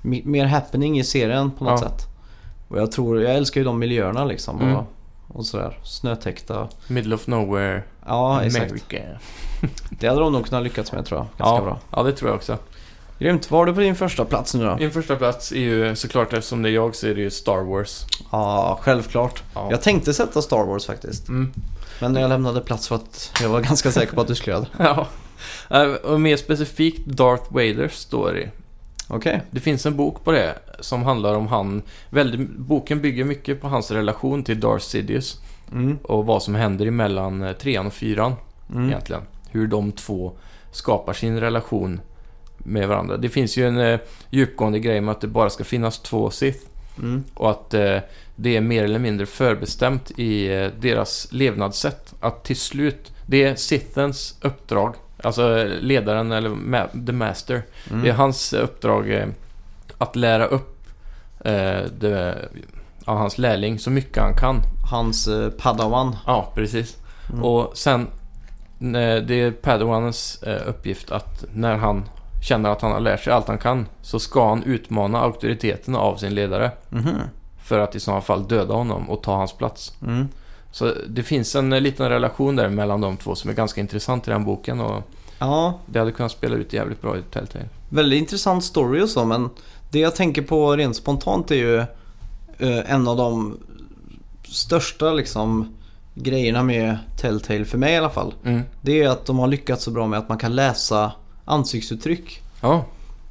mer 0.03 0.45
happening 0.45 0.99
i 0.99 1.05
serien 1.05 1.51
på 1.51 1.65
något 1.65 1.81
Ja. 1.83 1.89
sätt. 1.89 2.03
Och 2.69 2.79
jag 2.79 2.93
tror, 2.93 3.23
jag 3.23 3.35
älskar 3.35 3.61
ju 3.61 3.65
de 3.65 3.79
miljöerna 3.79 4.25
liksom. 4.25 4.61
Mm. 4.61 4.77
Och, 4.77 4.85
och 5.29 5.47
sådär. 5.47 5.79
Snötäckta. 5.83 6.69
Middle 6.89 7.15
of 7.15 7.27
Nowhere, 7.27 7.83
Ja, 8.07 8.43
exakt. 8.43 8.65
America. 8.71 8.99
Det 9.91 10.07
hade 10.09 10.21
de 10.21 10.33
nog 10.33 10.47
kunnat 10.49 10.65
lyckats 10.65 10.93
med 10.93 11.07
tror 11.07 11.19
jag. 11.21 11.27
Ganska 11.47 11.57
Ja, 11.57 11.63
bra. 11.65 11.79
ja, 11.91 12.03
det 12.03 12.13
tror 12.13 12.31
jag 12.31 12.37
också. 12.37 12.59
Grymt. 13.19 13.51
Vad 13.51 13.61
har 13.61 13.67
du 13.67 13.75
på 13.75 13.81
din 13.81 13.95
första 13.97 14.25
plats 14.25 14.55
nu 14.55 14.65
då? 14.65 14.77
Min 14.77 14.91
första 14.91 15.17
plats 15.17 15.53
är 15.53 15.57
ju 15.61 15.97
såklart, 15.97 16.33
eftersom 16.33 16.63
det 16.63 16.69
är 16.69 16.73
jag, 16.73 16.95
så 16.95 17.07
är 17.07 17.15
det 17.15 17.21
ju 17.21 17.31
Star 17.31 17.63
Wars. 17.65 18.05
Ja, 18.33 18.79
självklart. 18.83 19.43
Ja. 19.55 19.69
Jag 19.71 19.83
tänkte 19.83 20.15
sätta 20.15 20.43
Star 20.43 20.65
Wars 20.65 20.87
faktiskt. 20.87 21.29
Mm. 21.29 21.53
Men 22.01 22.15
jag 22.17 22.29
lämnade 22.29 22.61
plats 22.61 22.89
för 22.89 22.95
att 22.97 23.33
jag 23.43 23.49
var 23.49 23.61
ganska 23.61 23.93
säker 23.93 24.15
på 24.15 24.21
att 24.21 24.29
du 24.29 24.35
skulle 24.35 24.57
göra 24.57 24.67
det. 24.79 24.85
Ja. 25.71 25.83
Eh, 25.83 25.93
Och 25.93 26.21
mer 26.21 26.37
specifikt 26.37 27.07
Darth 27.07 27.45
Vaders 27.55 27.93
story. 27.93 28.49
Okej. 29.09 29.43
Det 29.51 29.61
finns 29.61 29.87
en 29.87 29.97
bok 29.97 30.25
på 30.25 30.33
det 30.33 30.55
som 30.81 31.03
handlar 31.03 31.35
om 31.35 31.47
han... 31.47 31.83
Väldigt, 32.11 32.49
boken 32.51 33.01
bygger 33.01 33.25
mycket 33.25 33.61
på 33.61 33.69
hans 33.69 33.91
relation 33.91 34.45
till 34.45 34.61
Darth 34.61 34.85
Sidious 34.85 35.41
Mm. 35.73 35.99
och 36.03 36.27
vad 36.27 36.43
som 36.43 36.55
händer 36.55 36.87
emellan 36.87 37.43
eh, 37.43 37.53
trean 37.53 37.87
och 37.87 37.93
fyran 37.95 38.35
Mm. 38.73 38.89
egentligen. 38.89 39.23
Hur 39.51 39.67
de 39.67 39.93
två 39.93 40.33
skapar 40.71 41.13
sin 41.13 41.41
relation 41.41 42.01
med 42.59 42.89
varandra. 42.89 43.17
Det 43.17 43.29
finns 43.29 43.57
ju 43.57 43.69
en 43.69 43.79
eh, 43.79 44.01
djupgående 44.31 44.79
grej 44.79 45.01
med 45.01 45.13
att 45.13 45.21
det 45.21 45.27
bara 45.27 45.51
ska 45.51 45.65
finnas 45.65 45.99
två 46.03 46.31
Sith 46.31 46.59
Mm. 46.99 47.25
och 47.35 47.51
att 47.51 47.75
eh, 47.75 47.99
det 48.37 48.57
är 48.57 48.61
mer 48.61 48.85
eller 48.85 48.99
mindre 48.99 49.27
förbestämt 49.27 50.11
i 50.17 50.47
eh, 50.55 50.69
deras 50.81 51.29
levnadssätt. 51.33 52.15
Att 52.21 52.45
till 52.45 52.57
slut, 52.57 53.13
det 53.27 53.43
är 53.45 53.55
Sithens 53.55 54.39
uppdrag, 54.43 54.95
alltså 55.23 55.59
eh, 55.59 55.67
ledaren 55.81 56.33
eller 56.33 56.51
ma- 56.51 57.07
the 57.07 57.13
master. 57.13 57.63
Mm. 57.91 58.03
Det 58.03 58.09
är 58.09 58.15
hans 58.15 58.53
uppdrag 58.53 59.11
eh, 59.11 59.27
att 59.99 60.17
lära 60.17 60.47
upp 60.47 60.87
eh, 61.45 61.81
ja, 63.07 63.13
hans 63.13 63.39
lärling 63.39 63.79
så 63.79 63.91
mycket 63.91 64.23
han 64.23 64.35
kan. 64.37 64.63
Hans 64.91 65.29
eh, 65.29 65.51
Padawan. 65.51 66.17
Ja, 66.27 66.53
precis. 66.55 66.97
Mm. 67.31 67.45
Och 67.45 67.77
sen, 67.77 68.07
när 68.79 69.21
det 69.21 69.35
är 69.43 69.51
Padawanens 69.51 70.43
eh, 70.43 70.69
uppgift 70.69 71.11
att 71.11 71.45
när 71.55 71.77
han 71.77 72.05
känner 72.43 72.71
att 72.71 72.81
han 72.83 72.93
har 72.93 73.01
lärt 73.01 73.25
sig 73.25 73.33
allt 73.33 73.49
han 73.49 73.59
kan 73.59 73.87
så 74.03 74.19
ska 74.19 74.49
han 74.49 74.63
utmana 74.63 75.21
auktoriteten 75.21 75.97
av 75.97 76.17
sin 76.17 76.35
ledare 76.35 76.71
Mhm. 76.89 77.09
för 77.63 77.79
att 77.79 77.95
i 77.95 78.01
sådana 78.01 78.21
fall 78.21 78.49
döda 78.49 78.75
honom 78.75 79.11
och 79.11 79.23
ta 79.23 79.37
hans 79.37 79.53
plats. 79.53 79.93
Mm. 80.03 80.29
Så 80.71 80.93
det 81.09 81.23
finns 81.23 81.55
en 81.57 81.73
eh, 81.73 81.81
liten 81.81 82.09
relation 82.09 82.57
där 82.57 82.69
mellan 82.69 83.01
de 83.01 83.17
två 83.17 83.35
som 83.35 83.51
är 83.51 83.55
ganska 83.55 83.81
intressant 83.81 84.29
i 84.29 84.31
den 84.31 84.45
boken 84.45 84.81
och 84.81 85.03
Ja, 85.39 85.79
det 85.87 85.99
hade 85.99 86.13
kunnat 86.13 86.33
spela 86.33 86.57
ut 86.57 86.73
jävligt 86.73 87.03
bra 87.03 87.17
i 87.19 87.23
Telltale. 87.23 87.65
väldigt 87.89 88.19
intressant 88.19 88.65
story 88.65 89.03
och 89.03 89.09
så 89.09 89.25
men 89.25 89.51
det 89.91 89.99
jag 89.99 90.15
tänker 90.17 90.43
på 90.43 90.77
rent 90.77 90.97
spontant 90.97 91.51
är 91.51 91.55
ju 91.55 91.79
eh, 91.79 91.85
en 92.87 93.09
av 93.09 93.17
de 93.17 93.59
största 94.49 95.13
liksom 95.13 95.69
grejerna 96.15 96.63
med 96.63 96.99
Telltale 97.21 97.65
för 97.65 97.79
mig 97.79 97.93
i 97.93 97.97
alla 97.97 98.11
fall. 98.11 98.35
Mm. 98.45 98.63
Det 98.81 99.03
är 99.03 99.09
att 99.09 99.27
de 99.27 99.39
har 99.39 99.47
lyckats 99.47 99.85
så 99.85 99.91
bra 99.91 100.07
med 100.07 100.19
att 100.19 100.29
man 100.29 100.39
kan 100.39 100.55
läsa 100.55 101.13
ansiktsuttryck. 101.45 102.43
Ja, 102.61 102.85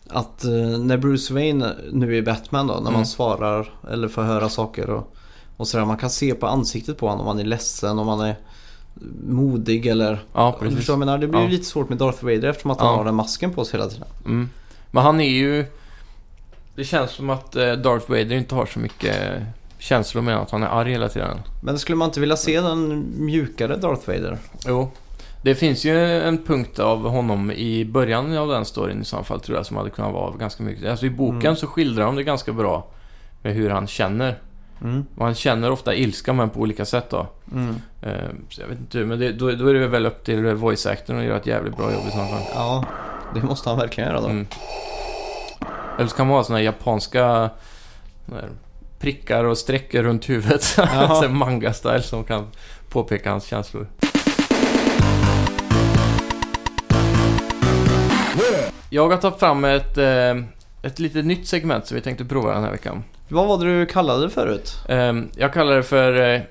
Att 0.09 0.43
eh, 0.43 0.51
när 0.79 0.97
Bruce 0.97 1.33
Wayne 1.33 1.73
nu 1.91 2.17
är 2.17 2.21
Batman 2.21 2.67
då, 2.67 2.73
när 2.73 2.81
man 2.81 2.93
Mm. 2.93 3.05
svarar 3.05 3.37
svarar 3.37 3.91
eller 3.93 4.07
får 4.07 4.21
höra 4.21 4.49
saker 4.49 4.89
och, 4.89 5.15
och 5.57 5.67
sådär. 5.67 5.85
Man 5.85 5.97
kan 5.97 6.09
se 6.09 6.33
på 6.33 6.47
ansiktet 6.47 6.97
på 6.97 7.07
honom 7.07 7.19
om 7.19 7.25
man 7.25 7.39
är 7.39 7.43
ledsen, 7.49 7.99
om 7.99 8.05
man 8.05 8.19
är 8.21 8.35
modig 9.27 9.85
eller... 9.87 10.23
ja 10.33 10.55
Du 10.59 10.59
precis. 10.65 10.77
förstår 10.77 10.93
vad 10.93 11.01
jag 11.01 11.05
menar? 11.05 11.17
Det 11.17 11.27
blir 11.27 11.41
Ja. 11.41 11.47
lite 11.47 11.65
svårt 11.65 11.89
med 11.89 11.97
Darth 11.97 12.23
Vader 12.23 12.43
eftersom 12.43 12.71
att 12.71 12.79
han 12.79 12.87
Ja. 12.89 12.95
har 12.95 13.05
den 13.05 13.15
masken 13.15 13.51
på 13.53 13.65
sig 13.65 13.79
hela 13.79 13.89
tiden. 13.91 14.07
Mm. 14.25 14.49
Men 14.91 15.03
han 15.03 15.21
är 15.21 15.29
ju... 15.29 15.65
Det 16.75 16.83
känns 16.83 17.11
som 17.11 17.29
att 17.29 17.55
eh, 17.55 17.71
Darth 17.73 18.09
Vader 18.09 18.33
inte 18.33 18.55
har 18.55 18.65
så 18.65 18.79
mycket 18.79 19.15
eh, 19.21 19.41
känslor 19.79 20.21
med 20.21 20.37
att 20.37 20.51
han 20.51 20.63
är 20.63 20.67
arg 20.67 20.91
hela 20.91 21.09
tiden. 21.09 21.37
Men 21.61 21.79
skulle 21.79 21.95
man 21.95 22.07
inte 22.07 22.19
vilja 22.19 22.37
se 22.37 22.61
den 22.61 23.05
mjukare 23.17 23.75
Darth 23.77 24.07
Vader? 24.07 24.37
Jo. 24.67 24.91
Det 25.41 25.55
finns 25.55 25.85
ju 25.85 26.21
en 26.21 26.43
punkt 26.43 26.79
av 26.79 27.09
honom 27.09 27.51
i 27.51 27.85
början 27.85 28.37
av 28.37 28.47
den 28.47 28.65
storyn 28.65 29.01
i 29.01 29.05
så 29.05 29.23
fall 29.23 29.39
tror 29.39 29.57
jag 29.57 29.65
som 29.65 29.77
hade 29.77 29.89
kunnat 29.89 30.13
vara 30.13 30.35
ganska 30.37 30.63
mycket. 30.63 30.89
Alltså 30.91 31.05
i 31.05 31.09
boken 31.09 31.41
Mm. 31.41 31.55
så 31.55 31.67
skildrar 31.67 32.05
de 32.05 32.15
det 32.15 32.23
ganska 32.23 32.53
bra 32.53 32.87
med 33.41 33.53
hur 33.53 33.69
han 33.69 33.87
känner. 33.87 34.39
Mm. 34.81 35.05
Och 35.17 35.25
han 35.25 35.35
känner 35.35 35.71
ofta 35.71 35.95
ilska 35.95 36.33
men 36.33 36.49
på 36.49 36.59
olika 36.59 36.85
sätt 36.85 37.09
då. 37.09 37.27
Mm. 37.53 37.75
Eh, 38.01 38.29
så 38.49 38.61
jag 38.61 38.67
vet 38.67 38.79
inte, 38.79 38.97
men 38.97 39.19
det, 39.19 39.31
då, 39.31 39.51
då 39.51 39.67
är 39.67 39.73
det 39.73 39.87
väl 39.87 40.05
upp 40.05 40.23
till 40.23 40.53
voice 40.53 40.85
actorn 40.85 41.17
att 41.19 41.25
göra 41.25 41.37
ett 41.37 41.47
jävligt 41.47 41.77
bra 41.77 41.91
jobb 41.93 42.03
i 42.07 42.11
så 42.11 42.17
fall. 42.17 42.41
Ja, 42.53 42.85
det 43.35 43.41
måste 43.43 43.69
han 43.69 43.77
verkligen 43.79 44.09
göra 44.09 44.21
då. 44.21 44.27
Mm. 44.27 44.47
Eller 45.97 46.07
så 46.07 46.15
kan 46.15 46.27
man 46.27 46.35
ha 46.37 46.43
såna 46.43 46.57
här 46.57 46.65
japanska 46.65 47.49
såna 48.25 48.41
här 48.41 48.49
prickar 48.99 49.43
och 49.43 49.57
streckor 49.57 50.03
runt 50.03 50.29
huvudet. 50.29 50.63
Här 50.77 51.27
Manga-style 51.29 52.01
som 52.01 52.23
kan 52.23 52.47
påpeka 52.89 53.31
hans 53.31 53.45
känslor. 53.45 53.87
Jag 58.89 59.09
har 59.09 59.17
tagit 59.17 59.39
fram 59.39 59.65
ett, 59.65 59.97
eh, 59.97 60.35
ett 60.83 60.99
litet 60.99 61.25
nytt 61.25 61.47
segment 61.47 61.87
som 61.87 61.95
vi 61.95 62.01
tänkte 62.01 62.25
prova 62.25 62.53
den 62.53 62.63
här 62.63 62.71
veckan. 62.71 63.03
Vad 63.27 63.47
var 63.47 63.57
det 63.65 63.79
du 63.79 63.85
kallade 63.85 64.23
det 64.23 64.29
förut? 64.29 64.75
Eh, 64.89 65.13
Jag 65.35 65.53
kallar 65.53 65.75
det 65.75 65.83
för 65.83 66.33
eh, 66.33 66.41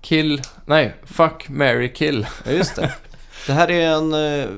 Kill... 0.00 0.42
Nej, 0.66 0.94
Fuck, 1.04 1.48
Mary 1.48 1.92
Kill. 1.94 2.26
Ja, 2.44 2.52
just 2.52 2.76
det. 2.76 2.92
det 3.46 3.52
här 3.52 3.70
är 3.70 3.88
en, 3.90 4.14
eh, 4.14 4.48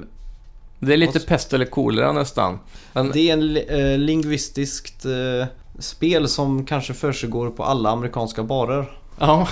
Det 0.87 0.93
är 0.93 0.97
lite 0.97 1.21
pest 1.21 1.53
eller 1.53 1.65
kolera 1.65 2.13
nästan. 2.13 2.59
Men, 2.93 3.11
det 3.11 3.31
är 3.31 3.33
en 3.33 3.57
eh, 3.57 3.99
lingvistiskt 3.99 5.05
eh, 5.05 5.47
spel 5.79 6.29
som 6.29 6.65
kanske 6.67 6.95
försiggår 6.95 7.51
på 7.51 7.65
alla 7.65 7.91
amerikanska 7.91 8.43
barer. 8.43 8.99
ja, 9.19 9.49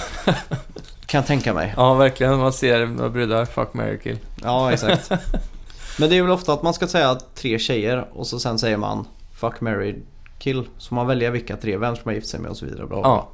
Kan 1.06 1.18
jag 1.18 1.26
tänka 1.26 1.54
mig. 1.54 1.74
ja, 1.76 1.94
verkligen. 1.94 2.38
Man 2.38 2.52
ser 2.52 2.86
några 2.86 3.10
brudar. 3.10 3.44
Fuck, 3.44 3.74
Mary 3.74 3.98
Kill. 4.02 4.18
Ja, 4.42 4.72
exakt. 4.72 5.10
Men 5.98 6.10
det 6.10 6.16
är 6.16 6.22
väl 6.22 6.30
ofta 6.32 6.52
att 6.52 6.62
man 6.62 6.74
ska 6.74 6.86
säga 6.88 7.18
tre 7.34 7.58
tjejer 7.58 8.06
och 8.12 8.26
så 8.26 8.38
sen 8.40 8.58
säger 8.58 8.76
man 8.76 9.06
Fuck, 9.40 9.60
marry, 9.60 9.94
kill. 10.38 10.64
Så 10.78 10.94
man 10.94 11.06
väljer 11.06 11.30
vilka 11.30 11.56
tre, 11.56 11.76
vem 11.76 11.96
ska 11.96 12.02
man 12.04 12.14
gifta 12.14 12.28
sig 12.28 12.40
med 12.40 12.50
och 12.50 12.56
så 12.56 12.64
vidare. 12.64 12.86
Bla, 12.86 12.96
bla. 13.00 13.08
Ja. 13.08 13.28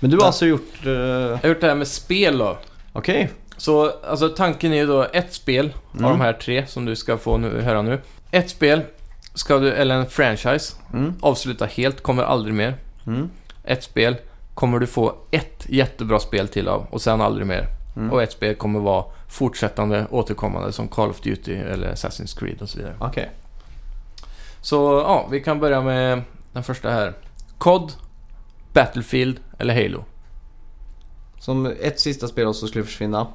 Men 0.00 0.10
du 0.10 0.16
har 0.16 0.22
Ja. 0.22 0.26
alltså 0.26 0.46
gjort... 0.46 0.86
eh, 0.86 0.92
Jag 0.92 1.38
har 1.42 1.48
gjort 1.48 1.60
det 1.60 1.66
här 1.66 1.74
med 1.74 1.88
spel 1.88 2.38
då. 2.38 2.58
Okej. 2.92 3.30
Så 3.56 3.92
alltså 4.08 4.28
tanken 4.28 4.72
är 4.72 4.76
ju 4.76 4.86
då 4.86 5.02
ett 5.12 5.32
spel 5.34 5.72
Mm. 5.92 6.04
av 6.04 6.10
de 6.10 6.20
här 6.20 6.32
tre 6.32 6.66
som 6.66 6.84
du 6.84 6.96
ska 6.96 7.18
få 7.18 7.36
nu, 7.36 7.60
höra 7.60 7.82
nu. 7.82 8.00
Ett 8.30 8.50
spel 8.50 8.82
ska 9.34 9.58
du, 9.58 9.72
eller 9.72 9.94
en 9.94 10.06
franchise, 10.06 10.74
Mm. 10.92 11.14
avsluta 11.20 11.64
helt, 11.66 12.02
kommer 12.02 12.22
aldrig 12.22 12.54
mer. 12.54 12.76
Mm. 13.06 13.30
Ett 13.64 13.82
spel 13.84 14.16
kommer 14.54 14.78
du 14.78 14.86
få 14.86 15.14
ett 15.30 15.66
jättebra 15.68 16.18
spel 16.18 16.48
till 16.48 16.68
av 16.68 16.86
och 16.90 17.02
sen 17.02 17.20
aldrig 17.20 17.46
mer. 17.46 17.66
Mm. 17.96 18.12
Och 18.12 18.22
ett 18.22 18.32
spel 18.32 18.54
kommer 18.54 18.80
vara 18.80 19.04
fortsättande, 19.28 20.06
återkommande 20.10 20.72
som 20.72 20.88
Call 20.88 21.10
of 21.10 21.20
Duty 21.20 21.54
eller 21.54 21.92
Assassin's 21.92 22.38
Creed 22.38 22.62
och 22.62 22.68
så 22.68 22.78
vidare. 22.78 22.94
Okej. 23.00 23.30
Så 24.60 24.76
ja, 25.06 25.28
vi 25.30 25.40
kan 25.40 25.60
börja 25.60 25.80
med 25.80 26.22
den 26.52 26.62
första 26.62 26.90
här. 26.90 27.14
COD, 27.58 27.92
Battlefield 28.72 29.40
eller 29.58 29.74
Halo. 29.82 30.04
Som 31.40 31.66
ett 31.80 32.00
sista 32.00 32.28
spel 32.28 32.46
och 32.46 32.56
så 32.56 32.66
skulle 32.66 32.84
försvinna. 32.84 33.26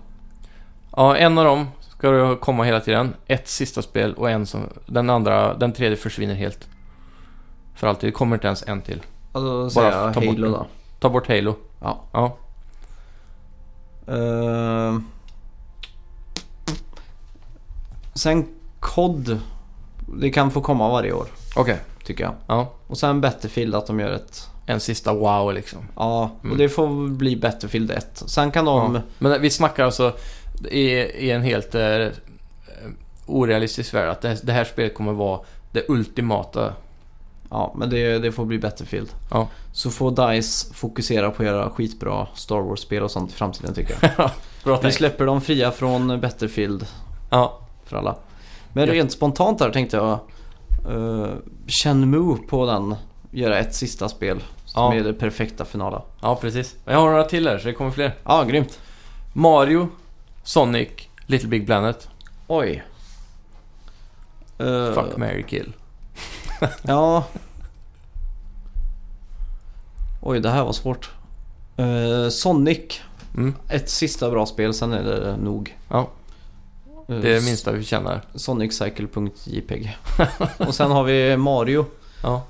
Ja, 0.95 1.17
en 1.17 1.37
av 1.37 1.45
dem 1.45 1.67
ska 1.89 2.11
det 2.11 2.35
komma 2.35 2.63
hela 2.63 2.79
tiden. 2.79 3.13
Ett 3.27 3.47
sista 3.47 3.81
spel 3.81 4.13
och 4.13 4.29
en 4.29 4.45
som... 4.45 4.61
Den 4.85 5.09
andra, 5.09 5.53
den 5.53 5.73
tredje 5.73 5.97
försvinner 5.97 6.35
helt. 6.35 6.67
För 7.75 7.87
alltid. 7.87 8.07
Det 8.07 8.11
kommer 8.11 8.35
inte 8.35 8.47
ens 8.47 8.63
en 8.67 8.81
till. 8.81 9.01
Alltså 9.31 9.69
säger 9.69 9.91
jag 9.91 10.13
bort 10.13 10.23
Halo 10.25 10.41
den. 10.41 10.51
då. 10.51 10.65
Ta 10.99 11.09
bort 11.09 11.27
Halo. 11.27 11.55
Ja. 11.81 12.01
Ja. 12.13 12.37
Eh, 14.07 14.99
sen 18.13 18.47
COD. 18.79 19.39
Det 20.19 20.29
kan 20.29 20.51
få 20.51 20.61
komma 20.61 20.89
varje 20.89 21.13
år. 21.13 21.25
Okej. 21.55 21.77
Tycker 22.03 22.23
jag. 22.23 22.33
Ja. 22.47 22.71
Och 22.87 22.97
sen 22.97 23.21
Battlefield 23.21 23.75
att 23.75 23.87
de 23.87 23.99
gör 23.99 24.11
ett... 24.11 24.47
En 24.65 24.79
sista 24.79 25.13
wow 25.13 25.53
liksom. 25.53 25.79
Ja, 25.95 26.31
Mm. 26.41 26.51
och 26.51 26.57
det 26.57 26.69
får 26.69 27.07
bli 27.09 27.35
Battlefield 27.37 27.91
1. 27.91 28.23
Sen 28.25 28.51
kan 28.51 28.65
de... 28.65 28.95
Ja. 28.95 29.01
Men 29.19 29.41
vi 29.41 29.49
snackar 29.49 29.83
alltså 29.85 30.13
i, 30.65 31.31
en 31.31 31.41
helt 31.41 31.75
eh, 31.75 32.07
orealistisk 33.25 33.93
värld 33.93 34.09
att 34.09 34.21
det, 34.21 34.39
det 34.43 34.51
här 34.53 34.63
spelet 34.63 34.93
kommer 34.95 35.13
vara 35.13 35.39
det 35.71 35.85
ultimata. 35.89 36.73
Ja, 37.49 37.73
men 37.77 37.89
det, 37.89 38.19
det 38.19 38.31
får 38.31 38.45
bli 38.45 38.59
Battlefield. 38.59 39.09
Ja. 39.31 39.47
Så 39.73 39.89
får 39.91 40.31
DICE 40.33 40.73
fokusera 40.73 41.31
på 41.31 41.43
att 41.43 41.47
göra 41.49 41.69
skitbra 41.69 42.27
Star 42.35 42.59
Wars-spel 42.61 43.03
och 43.03 43.11
sånt 43.11 43.31
i 43.31 43.33
framtiden 43.33 43.73
tycker 43.73 44.13
jag. 44.17 44.29
Bra 44.63 44.79
Vi 44.83 44.91
släpper 44.91 45.25
dem 45.25 45.41
fria 45.41 45.71
från 45.71 46.19
Battlefield 46.21 46.85
Ja. 47.29 47.59
för 47.85 47.97
alla. 47.97 48.15
Men 48.73 48.87
Ja. 48.87 48.93
rent 48.93 49.11
spontant 49.11 49.59
där 49.59 49.69
tänkte 49.69 49.97
jag 49.97 50.19
uh, 50.95 51.27
Shenmue 51.67 52.37
på 52.49 52.65
den 52.65 52.95
göra 53.31 53.59
ett 53.59 53.75
sista 53.75 54.09
spel 54.09 54.43
som 54.65 54.83
Ja. 54.83 54.93
är 54.99 55.03
det 55.03 55.13
perfekta 55.13 55.65
finala. 55.65 56.01
ja, 56.21 56.35
precis. 56.35 56.75
Jag 56.85 56.97
har 56.99 57.09
några 57.09 57.23
till 57.23 57.47
här 57.47 57.57
så 57.57 57.67
det 57.67 57.73
kommer 57.73 57.91
fler. 57.91 58.15
Ja, 58.25 58.43
grymt. 58.43 58.79
Mario, 59.33 59.87
Sonic, 60.43 60.89
Little 61.25 61.47
Big 61.49 61.65
Planet. 61.65 62.07
Oj. 62.47 62.83
Eh, 64.57 64.93
Fuck, 64.93 65.17
Mary 65.17 65.43
kill. 65.47 65.73
Ja. 66.81 67.23
Oj, 70.21 70.39
det 70.39 70.49
här 70.49 70.63
var 70.63 70.73
svårt. 70.73 71.09
Eh, 71.77 72.29
Sonic. 72.29 72.99
Mm. 73.35 73.55
Ett 73.69 73.89
sista 73.89 74.29
bra 74.29 74.45
spel, 74.45 74.73
sen 74.73 74.93
är 74.93 75.03
det 75.03 75.37
nog. 75.37 75.77
Ja. 75.89 76.09
Eh, 77.07 77.15
Det 77.15 77.29
är 77.29 77.35
det 77.35 77.45
minsta 77.45 77.71
vi 77.71 77.83
känner. 77.83 78.21
Soniccycle.jpg. 78.35 79.97
och 80.57 80.75
sen 80.75 80.91
har 80.91 81.03
vi 81.03 81.37
Mario. 81.37 81.85
Ja. 82.23 82.43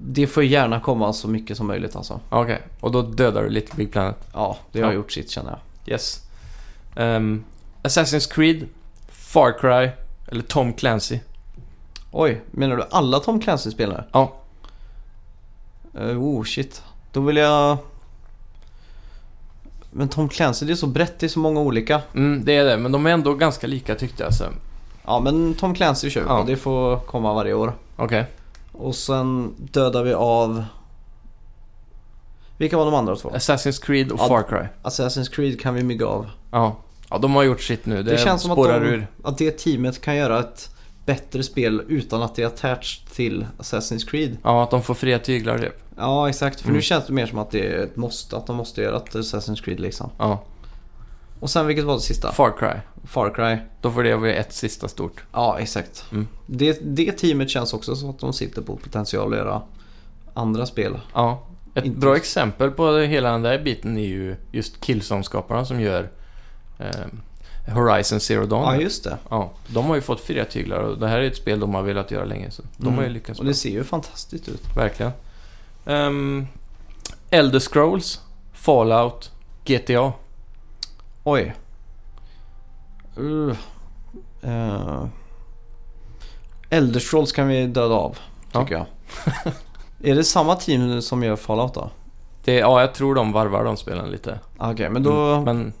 Det 0.00 0.26
får 0.26 0.44
gärna 0.44 0.80
komma 0.80 1.12
så 1.12 1.28
mycket 1.28 1.56
som 1.56 1.66
möjligt 1.66 1.96
alltså. 1.96 2.20
Okej, 2.30 2.62
och 2.80 2.92
då 2.92 3.02
dödar 3.02 3.42
du 3.42 3.48
Little 3.48 3.74
Big 3.76 3.92
Planet. 3.92 4.16
Ja, 4.32 4.56
det 4.72 4.80
har 4.80 4.88
Ja. 4.88 4.94
gjort 4.94 5.12
sitt 5.12 5.30
känner 5.30 5.50
jag. 5.50 5.92
Yes. 5.92 6.22
Ehm, 6.98 7.44
Assassin's 7.82 8.32
Creed, 8.32 8.68
Far 9.08 9.58
Cry 9.58 9.90
eller 10.26 10.42
Tom 10.42 10.72
Clancy. 10.72 11.18
Oj, 12.10 12.42
menar 12.50 12.76
du 12.76 12.84
alla 12.90 13.20
Tom 13.20 13.40
Clancy-spelare? 13.40 14.04
Ja. 14.12 14.32
Uh, 16.00 16.22
oh 16.22 16.44
shit. 16.44 16.82
Då 17.12 17.20
vill 17.20 17.36
jag... 17.36 17.78
Men 19.90 20.08
Tom 20.08 20.28
Clancy, 20.28 20.66
det 20.66 20.72
är 20.72 20.76
så 20.76 20.86
brett, 20.86 21.18
det 21.18 21.26
är 21.26 21.28
så 21.28 21.38
många 21.38 21.60
olika. 21.60 22.02
Mm, 22.14 22.44
det 22.44 22.56
är 22.56 22.64
det, 22.64 22.76
men 22.76 22.92
de 22.92 23.06
är 23.06 23.10
ändå 23.10 23.34
ganska 23.34 23.66
lika 23.66 23.94
tyckte 23.94 24.22
jag. 24.22 24.34
Så. 24.34 24.44
Ja, 25.04 25.20
men 25.20 25.54
Tom 25.54 25.74
Clancy 25.74 26.10
kör 26.10 26.20
vi 26.20 26.26
på. 26.26 26.32
Ja. 26.32 26.44
Det 26.46 26.56
får 26.56 26.96
komma 26.96 27.34
varje 27.34 27.54
år. 27.54 27.72
Okej. 27.96 28.26
Och 28.72 28.94
sen 28.94 29.54
dödar 29.58 30.02
vi 30.02 30.14
av... 30.14 30.64
Vilka 32.56 32.76
var 32.76 32.84
de 32.84 32.94
andra 32.94 33.16
två? 33.16 33.30
Assassin's 33.30 33.84
Creed 33.84 34.12
och. 34.12 34.18
Far 34.18 34.42
Cry. 34.42 34.68
Assassin's 34.82 35.30
Creed 35.30 35.60
kan 35.60 35.74
vi 35.74 35.82
mygga 35.82 36.06
av. 36.06 36.30
Ja. 36.50 36.76
Ja, 37.10 37.18
de 37.18 37.34
har 37.34 37.42
gjort 37.42 37.60
sitt 37.60 37.86
nu. 37.86 37.96
Det, 38.02 38.10
Det, 38.10 38.18
känns 38.18 38.42
som 38.42 38.50
att, 38.50 38.56
de, 38.68 38.82
ur. 38.82 39.06
att 39.24 39.38
det 39.38 39.50
teamet 39.50 40.00
kan 40.00 40.16
göra 40.16 40.40
ett 40.40 40.70
bättre 41.06 41.42
spel 41.42 41.82
utan 41.88 42.22
att 42.22 42.34
det 42.34 42.42
är 42.42 42.46
attached 42.46 43.10
till 43.14 43.46
Assassin's 43.58 44.08
Creed. 44.10 44.36
Ja, 44.42 44.62
att 44.62 44.70
de 44.70 44.82
får 44.82 44.94
fria 44.94 45.18
tyglar 45.18 45.58
typ. 45.58 45.82
Ja, 45.96 46.28
exakt. 46.28 46.60
För 46.60 46.66
Mm. 46.68 46.76
nu 46.76 46.82
känns 46.82 47.06
det 47.06 47.12
mer 47.12 47.26
som 47.26 47.38
att 47.38 47.50
det 47.50 47.66
är 47.66 47.78
ett 47.84 47.96
måste, 47.96 48.36
att 48.36 48.46
de 48.46 48.56
måste 48.56 48.82
göra 48.82 48.96
ett 48.96 49.14
Assassin's 49.14 49.62
Creed 49.64 49.80
liksom. 49.80 50.10
Ja. 50.18 50.44
Och 51.40 51.50
sen 51.50 51.66
vilket 51.66 51.84
var 51.84 51.94
det 51.94 52.00
sista? 52.00 52.32
Far 52.32 52.54
Cry. 52.58 52.80
Far 53.04 53.34
Cry. 53.34 53.56
Då 53.80 53.90
får 53.90 54.02
det 54.04 54.16
vara 54.16 54.32
ett 54.34 54.52
sista 54.52 54.88
stort. 54.88 55.24
Ja, 55.32 55.58
exakt. 55.58 56.04
Mm. 56.12 56.28
Det, 56.46 56.78
det 56.96 57.12
teamet 57.12 57.50
känns 57.50 57.74
också 57.74 57.96
som 57.96 58.10
att 58.10 58.18
de 58.18 58.32
sitter 58.32 58.62
på 58.62 58.76
potential 58.76 59.32
att 59.32 59.38
göra 59.38 59.62
andra 60.34 60.66
spel. 60.66 61.00
Ja. 61.14 61.46
Ett 61.74 61.84
Inte- 61.84 61.98
bra 62.00 62.16
exempel 62.16 62.70
på 62.70 62.96
hela 62.98 63.30
den 63.32 63.42
där 63.42 63.58
biten 63.58 63.98
är 63.98 64.06
ju 64.06 64.36
just 64.52 64.80
Killzone-skaparna 64.80 65.64
som 65.64 65.80
gör 65.80 66.10
Horizon 67.74 68.20
Zero 68.20 68.46
Dawn. 68.46 68.62
Ja, 68.62 68.76
just 68.76 69.04
det. 69.04 69.18
Ja, 69.30 69.50
de 69.66 69.84
har 69.86 69.94
ju 69.94 70.00
fått 70.00 70.20
fria 70.20 70.44
tyglar 70.44 70.78
och 70.80 70.98
det 70.98 71.08
här 71.08 71.18
är 71.18 71.22
ett 71.26 71.36
spel 71.36 71.60
de 71.60 71.74
har 71.74 71.82
velat 71.82 72.10
göra 72.10 72.24
länge. 72.24 72.50
Så 72.50 72.62
de 72.76 72.94
har 72.96 73.02
ju 73.02 73.08
lyckats 73.08 73.38
Mm. 73.38 73.38
Och 73.40 73.44
bra. 73.44 73.50
det 73.50 73.54
ser 73.54 73.70
ju 73.70 73.84
fantastiskt 73.84 74.48
ut. 74.48 74.62
Verkligen. 74.76 75.12
Um, 75.84 76.46
Elder 77.30 77.58
Scrolls, 77.60 78.20
Fallout, 78.52 79.30
GTA. 79.64 80.12
Oj. 81.24 81.54
Uh. 83.18 83.54
Uh. 84.44 85.04
Elder 86.70 87.00
Scrolls 87.00 87.32
kan 87.32 87.48
vi 87.48 87.66
döda 87.66 87.94
av, 87.94 88.18
Ja. 88.52 88.60
tycker 88.62 88.74
jag. 88.74 88.86
är 90.02 90.14
det 90.14 90.24
samma 90.24 90.54
team 90.56 91.02
som 91.02 91.22
gör 91.22 91.36
Fallout 91.36 91.74
då? 91.74 91.90
Det, 92.44 92.54
ja, 92.54 92.80
jag 92.80 92.94
tror 92.94 93.14
de 93.14 93.32
varvar 93.32 93.64
de 93.64 93.76
spelen 93.76 94.10
lite. 94.10 94.38
Okej, 94.58 94.90
men 94.90 95.02
då, 95.02 95.12
Mm, 95.24 95.44
Men 95.44 95.72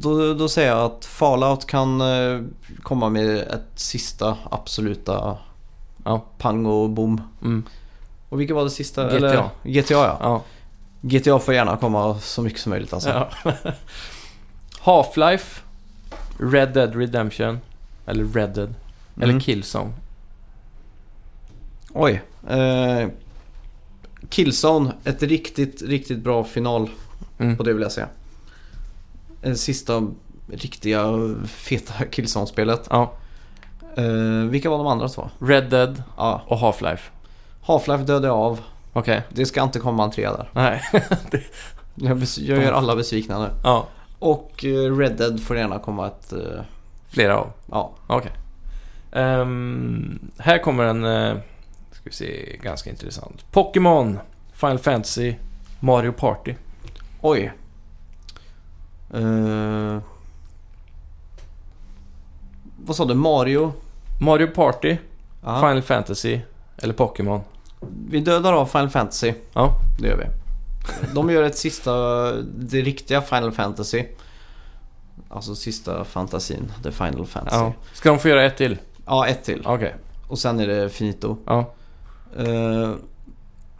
då, 0.00 0.34
då 0.34 0.48
säger 0.48 0.68
jag 0.68 0.78
att 0.84 1.04
Fallout 1.04 1.66
kan 1.66 2.00
eh, 2.00 2.40
komma 2.82 3.08
med 3.08 3.36
ett 3.36 3.66
sista 3.74 4.36
absoluta 4.50 5.38
Ja. 6.04 6.24
pang 6.38 6.66
och 6.66 6.90
boom. 6.90 7.20
mm, 7.42 7.64
Och 8.28 8.40
vilket 8.40 8.56
var 8.56 8.64
det 8.64 8.70
sista? 8.70 9.04
GTA. 9.06 9.16
Eller, 9.16 9.48
GTA 9.62 9.94
ja. 9.94 10.18
ja. 10.20 10.42
GTA 11.00 11.38
får 11.38 11.54
gärna 11.54 11.76
komma 11.76 12.18
så 12.20 12.42
mycket 12.42 12.60
som 12.60 12.70
möjligt 12.70 12.92
alltså. 12.92 13.08
ja. 13.10 13.30
Half-Life, 14.84 15.60
Red 16.38 16.72
Dead 16.74 16.96
Redemption, 16.96 17.60
eller 18.06 18.24
Red 18.24 18.50
Dead, 18.50 18.74
eller 19.16 19.28
Mm. 19.28 19.40
Killzone. 19.40 19.92
Oj. 21.92 22.22
Eh, 22.48 23.08
Killzone, 24.28 24.92
ett 25.04 25.22
riktigt, 25.22 25.82
riktigt 25.82 26.18
bra 26.18 26.44
final 26.44 26.90
Mm. 27.38 27.56
på 27.56 27.62
det 27.62 27.72
vill 27.72 27.82
jag 27.82 27.92
säga. 27.92 28.08
Eh, 29.42 29.54
Sista 29.54 30.02
riktiga 30.48 31.04
feta 31.46 32.04
Killzone-spelet. 32.10 32.86
Ja, 32.90 33.12
Eh, 33.96 34.48
vilka 34.50 34.70
var 34.70 34.78
de 34.78 34.86
andra 34.86 35.08
två? 35.08 35.30
Red 35.38 35.70
Dead 35.70 36.02
Ja, 36.16 36.42
och 36.46 36.58
Half-Life. 36.58 37.02
Half-Life 37.66 38.04
dödade 38.04 38.26
jag 38.26 38.36
av. 38.36 38.60
Okej, 38.92 39.22
Det 39.28 39.46
ska 39.46 39.62
inte 39.62 39.78
komma 39.78 40.04
en 40.04 40.10
trea 40.10 40.32
där. 40.36 40.50
nej. 40.52 40.82
Jag, 41.94 42.18
bes- 42.18 42.40
jag 42.40 42.62
gör 42.62 42.72
alla 42.72 42.96
besvikna 42.96 43.38
nu. 43.38 43.48
ja, 43.64 43.86
Och 44.18 44.64
eh, 44.64 44.96
Red 44.96 45.16
Dead 45.16 45.40
får 45.42 45.56
gärna 45.56 45.78
komma 45.78 46.06
ett... 46.06 46.32
eh, 46.32 46.38
flera 47.08 47.36
av. 47.38 47.52
ja, 47.70 47.92
Okej. 48.06 48.30
Ehm, 49.12 50.18
här 50.38 50.58
kommer 50.58 50.84
en, 50.84 51.04
uh, 51.04 51.36
ska 51.92 52.00
vi 52.04 52.12
se, 52.12 52.56
ganska 52.62 52.90
intressant. 52.90 53.44
Pokémon, 53.52 54.18
Final 54.52 54.78
Fantasy, 54.78 55.34
Mario 55.80 56.12
Party. 56.12 56.54
oj. 57.20 57.52
Eh, 59.12 59.98
vad 62.84 62.96
sa 62.96 63.04
du? 63.04 63.14
Mario? 63.14 63.72
Mario 64.20 64.46
Party, 64.46 64.96
Ja. 65.44 65.60
Final 65.60 65.82
Fantasy 65.82 66.40
eller 66.76 66.94
Pokémon. 66.94 67.40
Vi 68.08 68.20
dödar 68.20 68.52
av 68.52 68.66
Final 68.66 68.90
Fantasy. 68.90 69.34
Ja. 69.52 69.76
Det 70.00 70.08
gör 70.08 70.16
vi. 70.16 70.24
De 71.14 71.30
gör 71.30 71.42
ett 71.42 71.58
sista, 71.58 71.92
det 72.42 72.80
riktiga 72.80 73.22
Final 73.22 73.52
Fantasy. 73.52 74.04
Alltså 75.28 75.54
sista 75.54 76.04
fantasin, 76.04 76.72
the 76.82 76.92
Final 76.92 77.26
Fantasy. 77.26 77.56
ja. 77.56 77.64
Ja, 77.64 77.72
Ska 77.94 78.08
de 78.10 78.18
få 78.18 78.28
göra 78.28 78.44
ett 78.44 78.56
till? 78.56 78.78
ett 79.28 79.44
till. 79.44 79.62
Okej. 79.66 79.94
Och 80.28 80.38
sen 80.38 80.60
är 80.60 80.66
det 80.66 80.88
finito. 80.88 81.36
Ja. 81.46 81.64
Uh, 82.38 82.94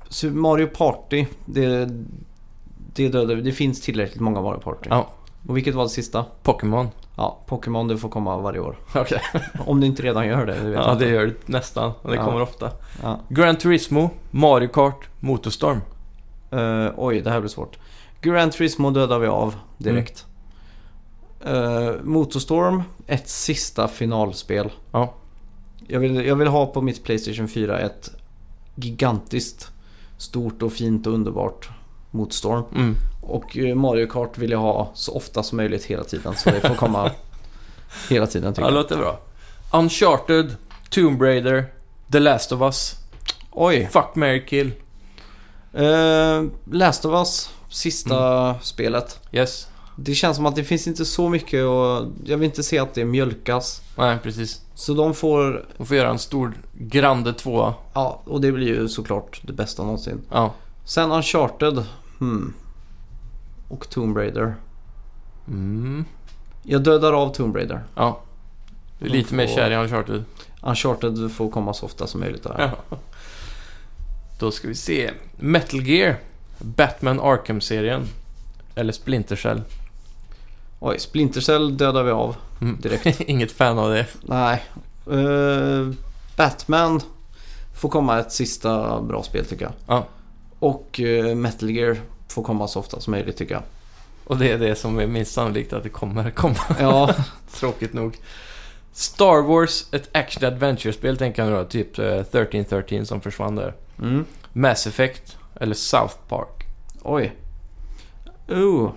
Super 0.09 0.37
Mario 0.37 0.67
Party, 0.67 1.27
det, 1.47 1.89
det 2.95 3.09
dödar 3.09 3.35
vi. 3.35 3.43
Det 3.43 3.53
finns 3.53 3.81
tillräckligt 3.81 4.21
många 4.21 4.41
Mario 4.41 4.61
Party. 4.61 4.89
Ja. 4.91 5.09
Och 5.47 5.57
vilket 5.57 5.75
var 5.75 5.83
det 5.83 5.89
sista? 5.89 6.25
Pokémon. 6.43 6.89
Ja, 7.17 7.39
Pokémon 7.47 7.89
det 7.89 7.99
får 7.99 8.09
komma 8.09 8.37
varje 8.39 8.61
år. 8.61 8.77
Okej. 8.95 9.21
Om 9.67 9.81
det 9.81 9.87
inte 9.87 10.03
redan 10.03 10.27
gör 10.27 10.47
det, 10.47 10.55
det 10.55 10.71
vet 10.71 10.75
Ja, 10.75 10.89
jag 10.89 10.99
det 10.99 11.05
inte. 11.05 11.15
gör 11.15 11.27
det 11.27 11.35
nästan. 11.47 11.93
Det 12.03 12.15
Ja. 12.15 12.25
kommer 12.25 12.41
ofta. 12.43 12.71
Ja. 13.03 13.21
Gran 13.29 13.57
Turismo, 13.57 14.11
Mario 14.31 14.69
Kart, 14.69 15.09
Motorstorm. 15.21 15.81
Eh, 16.51 16.89
oj, 16.97 17.21
det 17.21 17.31
här 17.31 17.41
blir 17.41 17.49
svårt. 17.51 17.79
Gran 18.21 18.51
Turismo 18.51 18.91
dödar 18.91 19.19
vi 19.19 19.27
av 19.27 19.55
direkt. 19.79 20.27
Eh, 21.45 21.91
Motorstorm, 22.03 22.83
ett 23.07 23.29
sista 23.29 23.89
finalspel. 23.89 24.73
Ja. 24.93 25.15
Jag 25.87 26.01
vill, 26.01 26.27
jag 26.27 26.37
vill 26.37 26.49
ha 26.49 26.67
på 26.67 26.81
mitt 26.81 27.05
Playstation 27.05 27.49
4 27.49 27.79
ett 27.79 28.11
gigantiskt, 28.75 29.71
stort 30.17 30.63
och 30.63 30.73
fint 30.73 31.07
och 31.07 31.13
underbart 31.13 31.69
Motorstorm. 32.11 32.65
Mm. 32.75 32.95
Och 33.23 33.57
eh, 33.59 33.75
Mario 33.75 34.07
Kart 34.07 34.39
vill 34.39 34.51
jag 34.51 34.59
ha 34.59 34.91
så 34.95 35.15
ofta 35.17 35.43
som 35.43 35.57
möjligt 35.57 35.85
hela 35.85 36.05
tiden. 36.05 36.35
Så 36.37 36.51
det 36.51 36.61
får 36.69 36.75
komma 36.75 37.11
hela 38.11 38.27
tiden 38.27 38.55
tycker 38.55 38.63
Ja, 38.63 38.71
det 38.71 38.77
jag. 38.77 38.83
låter 38.83 38.97
bra. 38.97 39.19
Uncharted, 39.73 40.57
Tomb 40.91 41.23
Raider, 41.23 41.67
The 42.13 42.19
Last 42.19 42.53
of 42.53 42.61
Us, 42.61 42.97
Oj. 43.51 43.89
Fuck, 43.93 44.15
Mary 44.15 44.47
Kill. 44.47 44.73
Uh, 45.79 46.45
Last 46.73 47.05
of 47.05 47.13
Us, 47.15 47.51
sista 47.71 48.45
Mm. 48.49 48.55
spelet. 48.63 49.21
Yes. 49.33 49.69
Det 49.97 50.15
känns 50.15 50.37
som 50.37 50.47
att 50.47 50.57
det 50.57 50.65
finns 50.65 50.87
inte 50.87 51.05
så 51.05 51.29
mycket 51.29 51.65
och 51.65 52.07
jag 52.25 52.37
vill 52.39 52.43
inte 52.43 52.63
se 52.63 52.79
att 52.79 52.95
det 52.95 53.05
mjölkas. 53.05 53.83
Nej, 53.99 54.19
precis. 54.23 54.61
Så 54.75 54.95
de 54.95 55.15
får, 55.15 55.67
De 55.77 55.87
får 55.87 55.97
göra 55.97 56.11
en 56.11 56.19
stor 56.19 56.55
Grande 56.73 57.33
tvåa. 57.33 57.75
ja, 57.95 58.23
och 58.25 58.41
det 58.41 58.53
blir 58.53 58.67
ju 58.67 58.89
såklart 58.89 59.41
det 59.45 59.53
bästa 59.53 59.83
någonsin. 59.83 60.21
Ja. 60.31 60.53
Sen 60.85 61.13
Uncharted, 61.13 61.85
hmm. 62.19 62.55
Och 63.73 63.91
Tomb 63.91 64.17
Raider. 64.17 64.55
Mm. 65.49 66.05
Jag 66.63 66.83
dödar 66.83 67.13
av 67.13 67.35
Tomb 67.35 67.57
Raider. 67.57 67.83
Ja. 67.95 68.21
Du 68.99 69.07
är 69.07 69.11
lite 69.11 69.35
mer 69.35 69.47
får- 69.47 69.55
kär 69.55 69.71
i 69.71 69.77
Uncharted. 69.77 70.25
Uncharted 70.63 71.33
får 71.33 71.51
komma 71.51 71.75
så 71.75 71.87
ofta 71.87 72.07
som 72.07 72.21
möjligt 72.21 72.43
där. 72.43 72.73
Ja. 72.91 72.97
Då 74.41 74.51
ska 74.51 74.69
vi 74.69 74.75
se. 74.75 75.11
Metal 75.37 75.87
Gear. 75.87 76.17
Batman 76.59 77.21
Arkham-serien. 77.21 78.03
Eller 78.75 78.93
Splinter 78.93 79.37
Cell. 79.37 79.63
Oj, 80.81 80.99
Splinter 81.01 81.41
Cell 81.41 81.77
dödar 81.77 82.03
vi 82.03 82.11
av 82.11 82.37
Mm. 82.61 82.79
direkt. 82.81 83.21
Inget 83.27 83.53
fan 83.53 83.79
av 83.79 83.91
det. 83.91 84.07
Nej. 84.23 84.63
Eh, 85.11 85.89
Batman 86.37 87.01
får 87.75 87.89
komma 87.89 88.19
ett 88.21 88.33
sista 88.33 89.01
bra 89.03 89.23
spel 89.23 89.45
tycker 89.45 89.65
jag. 89.65 89.73
Ja. 89.87 90.07
Och 90.59 91.01
eh, 91.01 91.35
Metal 91.35 91.71
Gear 91.71 91.97
får 92.33 92.43
komma 92.43 92.69
så 92.69 92.81
ofta 92.81 93.01
som 93.01 93.11
möjligt 93.11 93.37
tycker 93.37 93.55
jag. 93.55 93.63
Och 94.25 94.37
det 94.39 94.53
är 94.53 94.59
det 94.59 94.75
som 94.75 94.99
är 94.99 95.07
minst 95.07 95.33
sannolikt 95.33 95.73
att 95.73 95.83
det 95.83 95.89
kommer 95.89 96.31
komma. 96.31 96.57
Ja, 96.81 97.15
Tråkigt 97.55 97.93
nog. 97.93 98.19
Star 98.93 99.43
Wars, 99.43 99.87
ett 99.93 100.09
action 100.17 100.45
adventure-spel 100.45 101.17
tänker 101.17 101.43
jag 101.43 101.51
nu 101.53 101.57
då. 101.59 101.65
Typ 101.65 101.99
eh, 101.99 102.05
1313 102.07 103.07
som 103.07 103.21
försvann 103.21 103.57
där. 103.57 103.75
mm. 103.99 104.25
Mass 104.53 104.87
Effect. 104.87 105.37
Eller 105.61 105.75
South 105.75 106.15
Park. 106.29 106.67
oj. 107.03 107.37
Oh. 108.49 108.91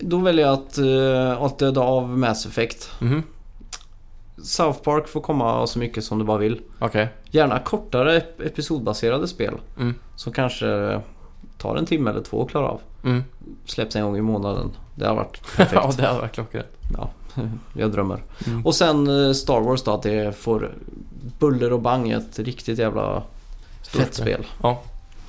Då 0.00 0.18
väljer 0.18 0.46
jag 0.46 0.52
att, 0.54 0.78
eh, 0.78 1.42
att 1.44 1.58
döda 1.58 1.80
av 1.80 2.18
Mass 2.18 2.46
Effect. 2.46 2.90
Mhm. 3.00 3.22
South 4.42 4.82
Park 4.82 5.08
får 5.08 5.20
komma 5.20 5.66
så 5.66 5.78
mycket 5.78 6.04
som 6.04 6.18
du 6.18 6.24
bara 6.24 6.38
vill. 6.38 6.60
Okej. 6.78 7.08
Gärna 7.30 7.58
kortare 7.58 8.18
ep- 8.20 8.46
episodbaserade 8.46 9.28
spel. 9.28 9.54
Mm. 9.78 9.94
Som 10.16 10.32
kanske 10.32 11.00
tar 11.58 11.76
en 11.76 11.86
timme 11.86 12.10
eller 12.10 12.22
två 12.22 12.42
att 12.42 12.50
klara 12.50 12.68
av. 12.68 12.80
Mm. 13.04 13.24
Släpps 13.66 13.96
en 13.96 14.02
gång 14.04 14.16
i 14.16 14.20
månaden. 14.20 14.70
Det 14.94 15.06
har 15.06 15.14
varit 15.14 15.42
perfekt. 15.56 15.72
ja, 15.84 15.92
det 15.96 16.06
hade 16.06 16.20
varit 16.20 16.32
klockrent. 16.32 16.66
Ja, 16.96 17.10
jag 17.74 17.92
drömmer. 17.92 18.22
Mm. 18.46 18.66
Och 18.66 18.74
sen 18.74 19.26
eh, 19.26 19.32
Star 19.32 19.60
Wars 19.60 19.82
då, 19.82 19.94
att 19.94 20.02
det 20.02 20.36
får 20.36 20.74
buller 21.38 21.72
och 21.72 21.80
bang. 21.80 22.10
Ett 22.10 22.38
riktigt 22.38 22.78
jävla 22.78 23.22
Stort 23.82 24.02
fett 24.02 24.14
spel. 24.14 24.46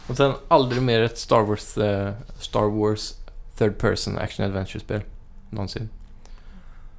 Och 0.07 0.17
sen 0.17 0.33
aldrig 0.47 0.81
mer 0.81 1.01
ett 1.01 1.17
Star 1.17 1.41
Wars, 1.41 1.77
eh, 1.77 2.13
Star 2.39 2.69
Wars 2.79 3.13
Third 3.57 3.77
Person 3.77 4.17
Action 4.17 4.45
Adventure-spel. 4.45 5.01
Någonsin. 5.49 5.89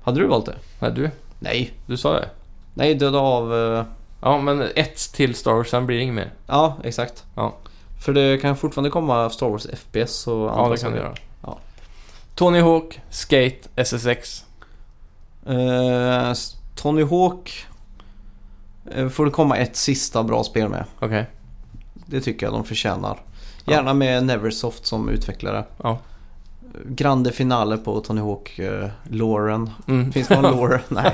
Hade 0.02 0.20
du 0.20 0.26
valt 0.26 0.46
det? 0.46 0.54
Nej, 0.80 0.92
du. 0.92 1.10
Nej. 1.44 1.72
Du 1.86 1.96
sa 1.96 2.12
det. 2.12 2.28
Nej, 2.74 2.94
döda 2.94 3.18
av... 3.18 3.54
eh, 3.54 3.84
Ja, 4.22 4.40
men 4.40 4.62
ett 4.76 5.12
till 5.12 5.34
Star 5.34 5.52
Wars, 5.52 5.70
sen 5.70 5.86
blir 5.86 5.96
det 5.96 6.02
inget 6.02 6.14
mer. 6.14 6.32
Ja, 6.46 6.76
exakt. 6.84 7.24
Ja. 7.34 7.54
För 8.04 8.12
det 8.12 8.38
kan 8.38 8.56
fortfarande 8.56 8.90
komma 8.90 9.30
Star 9.30 9.48
Wars 9.48 9.66
FPS 9.76 10.26
och 10.26 10.40
Ja, 10.48 10.68
det 10.72 10.76
kan 10.80 10.92
du 10.92 10.98
göra. 10.98 11.14
Ja. 11.42 11.58
Tony 12.34 12.60
Hawk, 12.60 13.00
Skate, 13.10 13.68
SSX. 13.76 14.44
Eh, 15.46 16.30
s- 16.30 16.56
Tony 16.74 17.04
Hawk 17.04 17.66
eh, 18.94 19.08
får 19.08 19.24
det 19.24 19.30
komma 19.30 19.56
ett 19.56 19.76
sista 19.76 20.22
bra 20.22 20.44
spel 20.44 20.68
med. 20.68 20.84
Okej. 21.00 21.26
Det 22.06 22.20
tycker 22.20 22.46
jag 22.46 22.52
de 22.54 22.64
förtjänar. 22.64 23.18
Ja. 23.64 23.72
Gärna 23.72 23.94
med 23.94 24.24
Neversoft 24.24 24.86
som 24.86 25.08
utvecklare. 25.08 25.64
Ja. 25.82 25.98
Grande 26.84 27.32
finale 27.32 27.76
på 27.76 28.00
Tony 28.00 28.20
Hawk 28.20 28.58
uh, 28.58 28.86
Lauren. 29.10 29.70
Mm. 29.88 30.12
Finns 30.12 30.28
det 30.28 30.40
någon 30.40 30.56
lore? 30.56 30.80
Nej. 30.88 31.12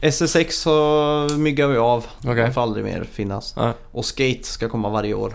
SSX 0.00 0.60
så 0.60 1.28
myggar 1.36 1.66
vi 1.68 1.76
av. 1.76 2.06
Okej. 2.18 2.34
Det 2.34 2.52
får 2.52 2.60
aldrig 2.60 2.84
mer 2.84 3.04
finnas. 3.12 3.54
Ja. 3.56 3.72
Och 3.92 4.04
Skate 4.04 4.44
ska 4.44 4.68
komma 4.68 4.88
varje 4.88 5.14
år. 5.14 5.34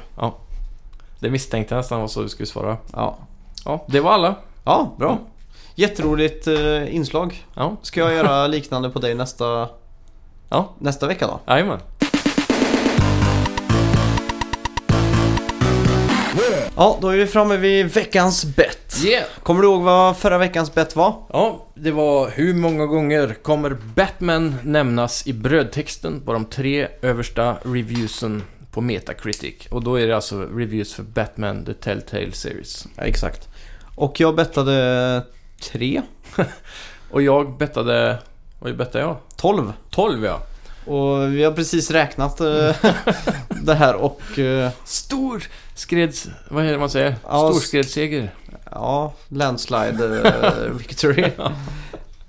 Det 1.20 1.30
misstänkte 1.30 1.76
jag 1.76 1.80
nästan 1.80 2.02
var 2.02 2.08
så 2.08 2.22
du 2.22 2.30
skulle 2.30 2.48
svara. 2.48 2.78
Ja, 2.94 3.18
Ja, 3.66 3.86
det 3.88 4.00
var 4.00 4.12
alla. 4.12 4.36
ja 4.66 4.94
bra. 4.98 5.12
Mm. 5.12 5.24
Jätteroligt 5.76 6.48
uh, 6.48 6.96
inslag. 6.96 7.46
Ja, 7.56 7.76
Ska 7.82 8.00
jag 8.00 8.14
göra 8.14 8.48
liknande 8.58 8.90
på 8.90 9.00
dig 9.00 9.16
nästa, 9.16 9.70
ja. 10.50 10.70
nästa 10.80 11.08
vecka 11.08 11.28
då? 11.28 11.40
Jajamän. 11.48 11.80
Ja, 16.76 16.98
då 17.02 17.08
är 17.08 17.18
vi 17.18 17.28
framme 17.28 17.58
vid 17.58 17.94
veckans 17.94 18.46
bett. 18.46 18.83
Yeah! 19.02 19.26
Kommer 19.44 19.62
du 19.62 19.68
ihåg 19.68 19.82
vad 19.82 20.18
förra 20.18 20.38
veckans 20.38 20.74
bett 20.74 20.96
var? 20.96 21.16
Ja, 21.30 21.66
det 21.76 21.92
var 21.92 22.30
hur 22.30 22.54
många 22.54 22.86
gånger 22.86 23.34
kommer 23.42 23.78
Batman 23.96 24.56
nämnas 24.64 25.28
i 25.28 25.34
brödtexten 25.34 26.22
på 26.22 26.34
de 26.34 26.46
tre 26.46 26.88
översta 27.02 27.58
reviewsen 27.64 28.44
på 28.72 28.82
Metacritic? 28.82 29.68
Och 29.70 29.84
då 29.84 29.96
är 29.96 30.08
det 30.08 30.16
alltså 30.16 30.42
reviews 30.42 30.94
för 30.94 31.04
Batman 31.04 31.66
The 31.66 31.74
Telltale 31.74 32.32
Series. 32.32 32.88
Ja, 32.96 33.04
exakt. 33.04 33.48
Och 33.96 34.20
jag 34.20 34.36
bettade 34.36 35.26
tre, 35.72 36.02
Och 37.12 37.22
jag 37.22 37.58
bettade... 37.58 38.18
Vad 38.60 38.78
bettade 38.78 39.04
jag? 39.04 39.18
12. 39.36 39.74
12 39.90 40.26
ja. 40.26 40.42
Och 40.86 41.34
vi 41.34 41.44
har 41.44 41.52
precis 41.52 41.92
räknat 41.92 42.40
eh, 42.40 42.76
det 43.64 43.74
här 43.74 43.96
och 43.96 44.40
eh, 44.40 44.72
Stor 44.84 45.44
skreds... 45.76 46.28
Vad 46.50 46.66
är 46.66 46.72
det 46.72 46.78
man 46.78 46.90
säger? 46.90 47.16
Ja, 47.24 47.50
Storskredsseger. 47.50 48.34
Ja, 48.76 49.14
landslide 49.30 50.30
eh, 50.30 50.72
victory. 50.78 51.32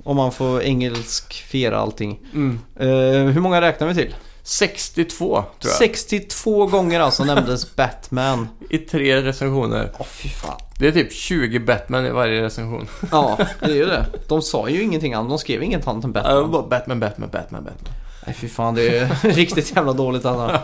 Om 0.05 0.17
man 0.17 0.33
får 0.33 0.63
engelskfiera 0.63 1.79
allting. 1.79 2.21
Mm. 2.35 2.59
Eh, 2.77 3.33
hur 3.33 3.41
många 3.41 3.61
räknar 3.61 3.87
vi 3.89 3.95
till? 3.95 4.15
62 4.43 5.45
tror 5.61 5.73
jag. 5.73 5.73
62 5.73 6.67
gånger 6.67 7.01
alltså 7.01 7.25
nämndes 7.25 7.77
Batman. 7.77 8.49
I 8.71 8.79
tre 8.79 9.23
recensioner. 9.23 9.91
Åh 9.99 10.07
fy 10.07 10.29
fan. 10.29 10.61
Det 10.79 10.89
är 10.89 10.93
typ 10.93 11.13
20 11.13 11.59
Batman 11.59 12.07
i 12.07 12.11
varje 12.11 12.43
recension. 12.43 12.89
Ja, 13.13 13.39
det 13.61 13.67
är 13.71 13.75
ju 13.75 13.87
det. 13.87 14.07
De 14.29 14.43
sa 14.43 14.69
ju 14.69 14.83
ingenting 14.83 15.15
annat. 15.15 15.29
De 15.29 15.39
skrev 15.39 15.63
inget 15.63 15.89
annat 15.89 16.05
än 16.05 16.13
Ja, 16.15 16.23
Batman. 16.23 16.51
bara 16.51 16.63
Batman, 16.63 17.01
Batman, 17.01 17.29
Batman, 17.33 17.65
Batman. 17.65 17.93
Nej 18.27 18.35
fy 18.39 18.49
fan, 18.49 18.75
det 18.75 18.99
är 18.99 19.09
riktigt 19.23 19.77
jävla 19.77 19.93
dåligt 19.93 20.25
Anna. 20.25 20.61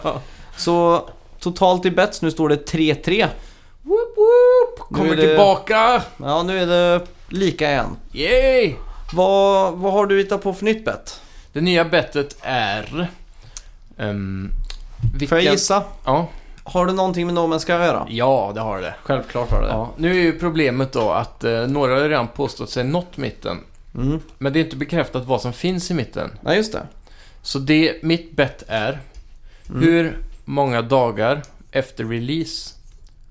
Så 0.57 1.09
totalt 1.41 1.87
i 1.87 1.91
bets, 1.91 2.23
nu 2.23 2.31
står 2.31 2.49
det 2.49 2.71
3-3. 2.73 3.27
Kommer 4.95 5.17
det- 5.17 5.27
tillbaka! 5.27 6.03
Ja, 6.17 6.43
nu 6.43 6.59
är 6.59 6.67
det 6.67 7.01
lika 7.29 7.71
igen. 7.71 7.97
Yay! 8.13 8.75
Vad, 9.13 9.73
vad 9.79 9.93
har 9.93 10.07
du 10.07 10.19
hittat 10.19 10.43
på 10.43 10.53
för 10.55 10.65
nytt 10.65 10.85
bett? 10.85 11.21
Det 11.53 11.61
nya 11.61 11.85
bettet 11.85 12.37
är... 12.43 13.09
Um, 13.97 14.51
Får 15.29 15.39
jag 15.39 15.53
gissa? 15.53 15.83
Ja. 16.05 16.29
Har 16.65 16.87
du 16.87 16.93
någonting 16.93 17.27
med 17.27 17.35
No 17.35 17.41
Man's 17.41 17.67
Sky 17.67 17.73
att 17.73 17.87
göra? 17.87 18.07
ja, 18.11 18.53
det 18.55 18.61
har 18.61 18.81
det. 18.81 18.95
Självklart 19.03 19.51
har 19.51 19.63
det. 19.63 19.69
Ja. 19.69 19.91
Nu 19.97 20.11
är 20.11 20.15
ju 20.23 20.39
problemet 20.39 20.93
då 20.93 21.11
att 21.11 21.45
eh, 21.45 21.67
några 21.67 21.95
har 21.95 22.09
redan 22.09 22.29
påstått 22.29 22.71
sig 22.71 22.85
nått 22.85 23.17
mitten. 23.17 23.59
Mm. 23.95 24.21
Men 24.39 24.53
det 24.53 24.59
är 24.61 24.65
inte 24.65 24.77
bekräftat 24.77 25.25
vad 25.27 25.41
som 25.41 25.53
finns 25.53 25.91
i 25.91 25.95
mitten. 25.95 26.31
Nej, 26.41 26.57
just 26.57 26.73
det. 26.73 26.83
Så 27.43 27.59
det, 27.59 28.03
mitt 28.03 28.33
bett 28.37 28.65
är 28.69 29.01
Mm. 29.69 29.83
hur 29.83 30.19
många 30.45 30.83
dagar 30.83 31.43
efter 31.73 32.05
release 32.05 32.75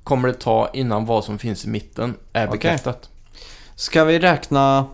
kommer 0.10 0.28
det 0.28 0.34
ta 0.34 0.70
innan 0.74 1.05
vad 1.05 1.24
som 1.24 1.38
finns 1.39 1.66
i 1.66 1.70
mitten 1.70 2.14
är 2.34 2.47
bekräftat? 2.47 3.10
Ska 3.76 4.03
vi 4.03 4.20
räkna 4.20 4.86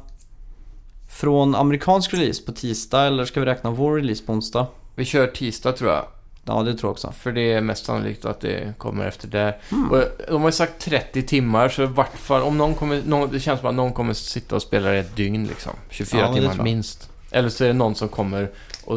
från 1.10 1.56
amerikansk 1.56 2.14
release 2.14 2.44
på 2.44 2.52
tisdag 2.52 3.02
eller 3.06 3.26
ska 3.26 3.40
vi 3.40 3.46
räkna 3.46 3.72
vår 3.72 3.96
release 3.96 4.24
på 4.26 4.34
onsdag? 4.34 4.68
Vi 4.96 5.06
kör 5.06 5.28
tisdag 5.28 5.72
tror 5.72 5.92
jag. 5.92 6.06
Ja, 6.46 6.64
det 6.64 6.74
tror 6.74 6.88
jag 6.90 6.92
också. 6.92 7.12
För 7.12 7.32
det 7.32 7.54
är 7.54 7.62
mest 7.62 7.86
sannolikt 7.86 8.26
att 8.26 8.42
det 8.42 8.78
kommer 8.78 9.06
efter 9.06 9.28
det. 9.28 9.56
Mm. 9.72 9.92
Och 9.92 10.04
de 10.28 10.42
har 10.42 10.48
ju 10.48 10.52
sagt 10.52 10.80
30 10.82 11.22
timmar, 11.24 11.70
så 11.70 11.84
i 11.84 11.86
vart 11.86 12.18
fall 12.18 12.42
om 12.42 12.58
någon 12.58 12.74
kommer... 12.76 13.02
Någon, 13.06 13.32
det 13.32 13.40
känns 13.40 13.60
som 13.60 13.70
att 13.70 13.76
någon 13.76 13.94
kommer 13.94 14.14
sitta 14.14 14.56
och 14.56 14.62
spela 14.62 14.90
det 14.90 14.98
ett 15.00 15.16
dygn 15.16 15.48
liksom. 15.48 15.72
24 15.90 16.22
Ja, 16.22 16.34
timmar 16.34 16.64
minst. 16.64 17.10
Eller 17.32 17.50
så 17.50 17.64
är 17.64 17.68
det 17.68 17.74
någon 17.74 17.96
som 17.96 18.10
kommer 18.10 18.50
och, 18.86 18.96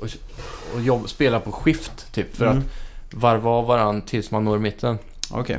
och, 0.00 0.08
och 0.74 0.80
jobb, 0.80 1.08
spelar 1.08 1.40
på 1.40 1.52
skift, 1.52 2.12
typ. 2.12 2.36
För 2.36 2.46
Mm. 2.46 2.58
att 2.58 2.64
varva 3.14 3.50
av 3.50 3.66
varann 3.66 4.02
tills 4.02 4.30
man 4.30 4.44
når 4.44 4.58
mitten. 4.58 4.98
Okej. 5.30 5.58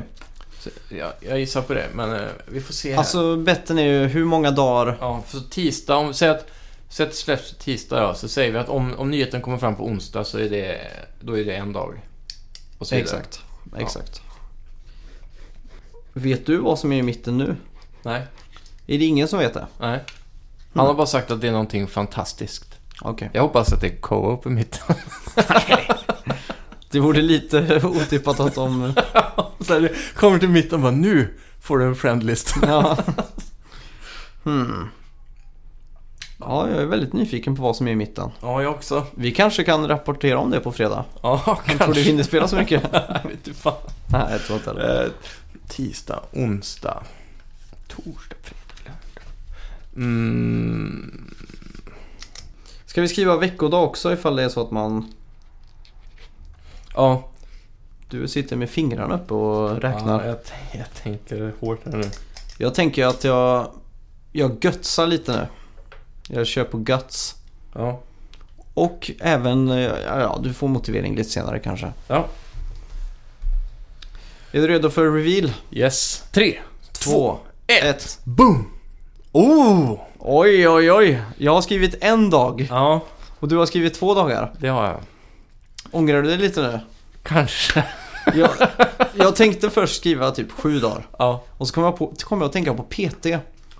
Så, 0.60 0.70
ja, 0.88 1.12
jag 1.20 1.38
gissar 1.38 1.62
på 1.62 1.74
det, 1.74 1.86
men 1.94 2.14
eh, 2.14 2.28
vi 2.46 2.60
får 2.60 2.74
se 2.74 2.90
här. 2.90 2.98
Alltså, 2.98 3.36
betten 3.36 3.78
är 3.78 3.84
ju 3.84 4.06
hur 4.06 4.24
många 4.24 4.50
dagar... 4.50 4.96
Ja, 5.00 5.22
för 5.26 5.40
tisdag, 5.40 5.96
om 5.96 6.14
säg 6.14 6.28
att, 6.28 6.46
säg 6.88 7.04
att 7.04 7.10
det 7.10 7.16
släpps 7.16 7.54
tisdag 7.58 8.00
ja, 8.00 8.14
så 8.14 8.28
säger 8.28 8.52
vi 8.52 8.58
att 8.58 8.68
om, 8.68 8.94
om 8.98 9.10
nyheten 9.10 9.42
kommer 9.42 9.58
fram 9.58 9.76
på 9.76 9.84
onsdag 9.84 10.24
så 10.24 10.38
är 10.38 10.50
det, 10.50 10.78
då 11.20 11.38
är 11.38 11.44
det 11.44 11.56
en 11.56 11.72
dag. 11.72 12.00
Och 12.78 12.86
så 12.86 12.94
vidare. 12.94 13.18
Exakt. 13.18 13.40
Exakt. 13.78 14.22
Vet 16.12 16.46
du 16.46 16.56
vad 16.56 16.78
som 16.78 16.92
är 16.92 16.96
i 16.96 17.02
mitten 17.02 17.38
nu? 17.38 17.56
Nej. 18.02 18.22
Är 18.86 18.98
det 18.98 19.04
ingen 19.04 19.28
som 19.28 19.38
vet 19.38 19.54
det? 19.54 19.66
Nej. 19.80 20.00
Han 20.74 20.86
har 20.86 20.94
bara 20.94 21.06
sagt 21.06 21.30
att 21.30 21.40
det 21.40 21.48
är 21.48 21.52
någonting 21.52 21.86
fantastiskt. 21.86 22.74
Okej. 23.02 23.30
Jag 23.32 23.42
hoppas 23.42 23.72
att 23.72 23.80
det 23.80 23.86
är 23.86 23.96
co-op 23.96 24.46
i 24.46 24.48
mitten. 24.48 24.96
Det 26.90 27.00
vore 27.00 27.22
lite 27.22 27.80
otippat 27.84 28.40
att 28.40 28.54
de... 28.54 28.94
Så 29.66 29.72
här, 29.80 29.92
kommer 30.14 30.38
till 30.38 30.48
mitten 30.48 30.74
och 30.74 30.80
bara 30.80 30.92
nu 30.92 31.34
får 31.60 31.78
du 31.78 31.84
en 31.84 31.96
friendlist. 31.96 32.54
Ja. 32.62 32.98
Hmm. 34.42 34.88
Ja, 36.38 36.68
jag 36.70 36.78
är 36.82 36.86
väldigt 36.86 37.12
nyfiken 37.12 37.56
på 37.56 37.62
vad 37.62 37.76
som 37.76 37.88
är 37.88 37.92
i 37.92 37.96
mitten. 37.96 38.30
Ja, 38.40 38.62
jag 38.62 38.72
också. 38.72 39.06
Vi 39.14 39.32
kanske 39.32 39.64
kan 39.64 39.88
rapportera 39.88 40.38
om 40.38 40.50
det 40.50 40.60
på 40.60 40.72
fredag. 40.72 41.04
Ja, 41.22 41.42
Jag 41.46 41.54
tror 41.64 41.72
du 41.72 41.78
kanske. 41.78 42.00
hinner 42.02 42.22
spela 42.22 42.48
så 42.48 42.56
mycket? 42.56 42.82
Vet 43.24 43.46
inte 43.46 43.54
fan. 43.60 43.74
Nej, 44.10 44.26
jag 44.30 44.40
tror 44.42 44.58
inte 44.58 44.70
heller. 44.70 45.04
Eh, 45.04 45.10
tisdag, 45.68 46.20
onsdag, 46.32 47.02
torsdag, 47.88 48.36
fredag, 48.42 48.64
lördag. 48.84 49.24
Mm. 49.96 51.30
Ska 52.86 53.00
vi 53.00 53.08
skriva 53.08 53.36
veckodag 53.36 53.84
också 53.84 54.12
ifall 54.12 54.36
det 54.36 54.42
är 54.42 54.48
så 54.48 54.62
att 54.62 54.70
man... 54.70 55.12
Ja, 56.94 57.29
Du 58.10 58.28
sitter 58.28 58.56
med 58.56 58.70
fingrarna 58.70 59.14
uppe 59.14 59.34
och 59.34 59.82
räknar. 59.82 60.20
Ja, 60.24 60.26
jag, 60.26 60.36
jag 60.80 60.94
tänker 61.02 61.52
hårt 61.60 61.80
här 61.84 61.92
nu. 61.92 62.10
Jag 62.58 62.74
tänker 62.74 63.06
att 63.06 63.24
jag... 63.24 63.70
Jag 64.32 64.56
götsar 64.64 65.06
lite 65.06 65.32
nu. 65.32 65.46
Jag 66.36 66.46
kör 66.46 66.64
på 66.64 66.76
guts. 66.78 67.34
Ja. 67.74 68.00
Och 68.74 69.10
även... 69.20 69.68
eh, 69.70 69.92
Ja, 70.06 70.40
du 70.42 70.52
får 70.54 70.68
motivering 70.68 71.16
lite 71.16 71.30
senare 71.30 71.58
kanske. 71.58 71.92
Ja. 72.08 72.26
Är 74.52 74.60
du 74.60 74.68
redo 74.68 74.90
för 74.90 75.10
reveal? 75.10 75.52
Yes. 75.70 76.24
Tre, 76.32 76.58
Två, 76.92 77.38
ett. 77.66 78.18
boom! 78.24 78.70
Oh! 79.32 80.00
Oj, 80.18 80.68
oj, 80.68 80.92
oj. 80.92 81.22
Jag 81.38 81.54
har 81.54 81.62
skrivit 81.62 81.94
en 82.00 82.30
dag 82.30 82.66
Ja, 82.70 83.00
och 83.40 83.48
du 83.48 83.56
har 83.56 83.66
skrivit 83.66 83.94
två 83.94 84.14
dagar. 84.14 84.52
det 84.58 84.68
har 84.68 84.86
jag. 84.86 85.00
Ångrar 85.90 86.22
du 86.22 86.28
dig 86.28 86.38
lite 86.38 86.62
nu? 86.62 86.80
Kanske. 87.22 87.84
Jag, 88.34 88.50
jag 89.14 89.36
tänkte 89.36 89.70
först 89.70 89.96
skriva 89.96 90.30
typ 90.30 90.50
sju 90.52 90.80
dagar. 90.80 91.06
Ja. 91.18 91.42
Och 91.58 91.68
så 91.68 91.74
kom 91.74 91.84
jag, 91.84 91.96
på, 91.96 92.12
kom 92.20 92.40
jag 92.40 92.46
att 92.46 92.52
tänka 92.52 92.74
på 92.74 92.82
PT. 92.82 93.26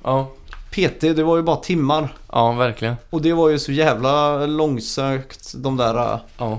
Ja. 0.05 0.29
PT, 0.71 1.01
det 1.01 1.23
var 1.23 1.37
ju 1.37 1.43
bara 1.43 1.57
timmar. 1.57 2.15
Ja, 2.33 2.53
verkligen. 2.53 2.95
Och 3.11 3.23
det 3.23 3.33
var 3.33 3.49
ju 3.49 3.59
så 3.59 3.73
jävla 3.73 4.47
långsökt, 4.47 5.53
de 5.55 5.77
där... 5.77 6.13
äh, 6.15 6.19
Ja. 6.39 6.59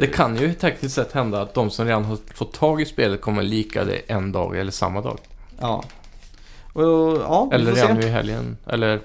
Det 0.00 0.06
kan 0.06 0.36
ju 0.36 0.54
tekniskt 0.54 0.94
sett 0.94 1.12
hända 1.12 1.42
att 1.42 1.54
de 1.54 1.70
som 1.70 1.86
redan 1.86 2.04
har 2.04 2.18
fått 2.34 2.52
tag 2.52 2.80
i 2.80 2.84
spelet 2.84 3.20
kommer 3.20 3.42
lika 3.42 3.84
det 3.84 3.96
en 4.06 4.32
dag 4.32 4.56
eller 4.58 4.72
samma 4.72 5.00
dag. 5.00 5.18
Ja. 5.60 5.84
Och, 6.72 6.82
ja, 7.22 7.48
Eller 7.52 7.72
redan 7.72 8.02
se. 8.02 8.08
i 8.08 8.10
helgen. 8.10 8.56
Eller... 8.66 9.00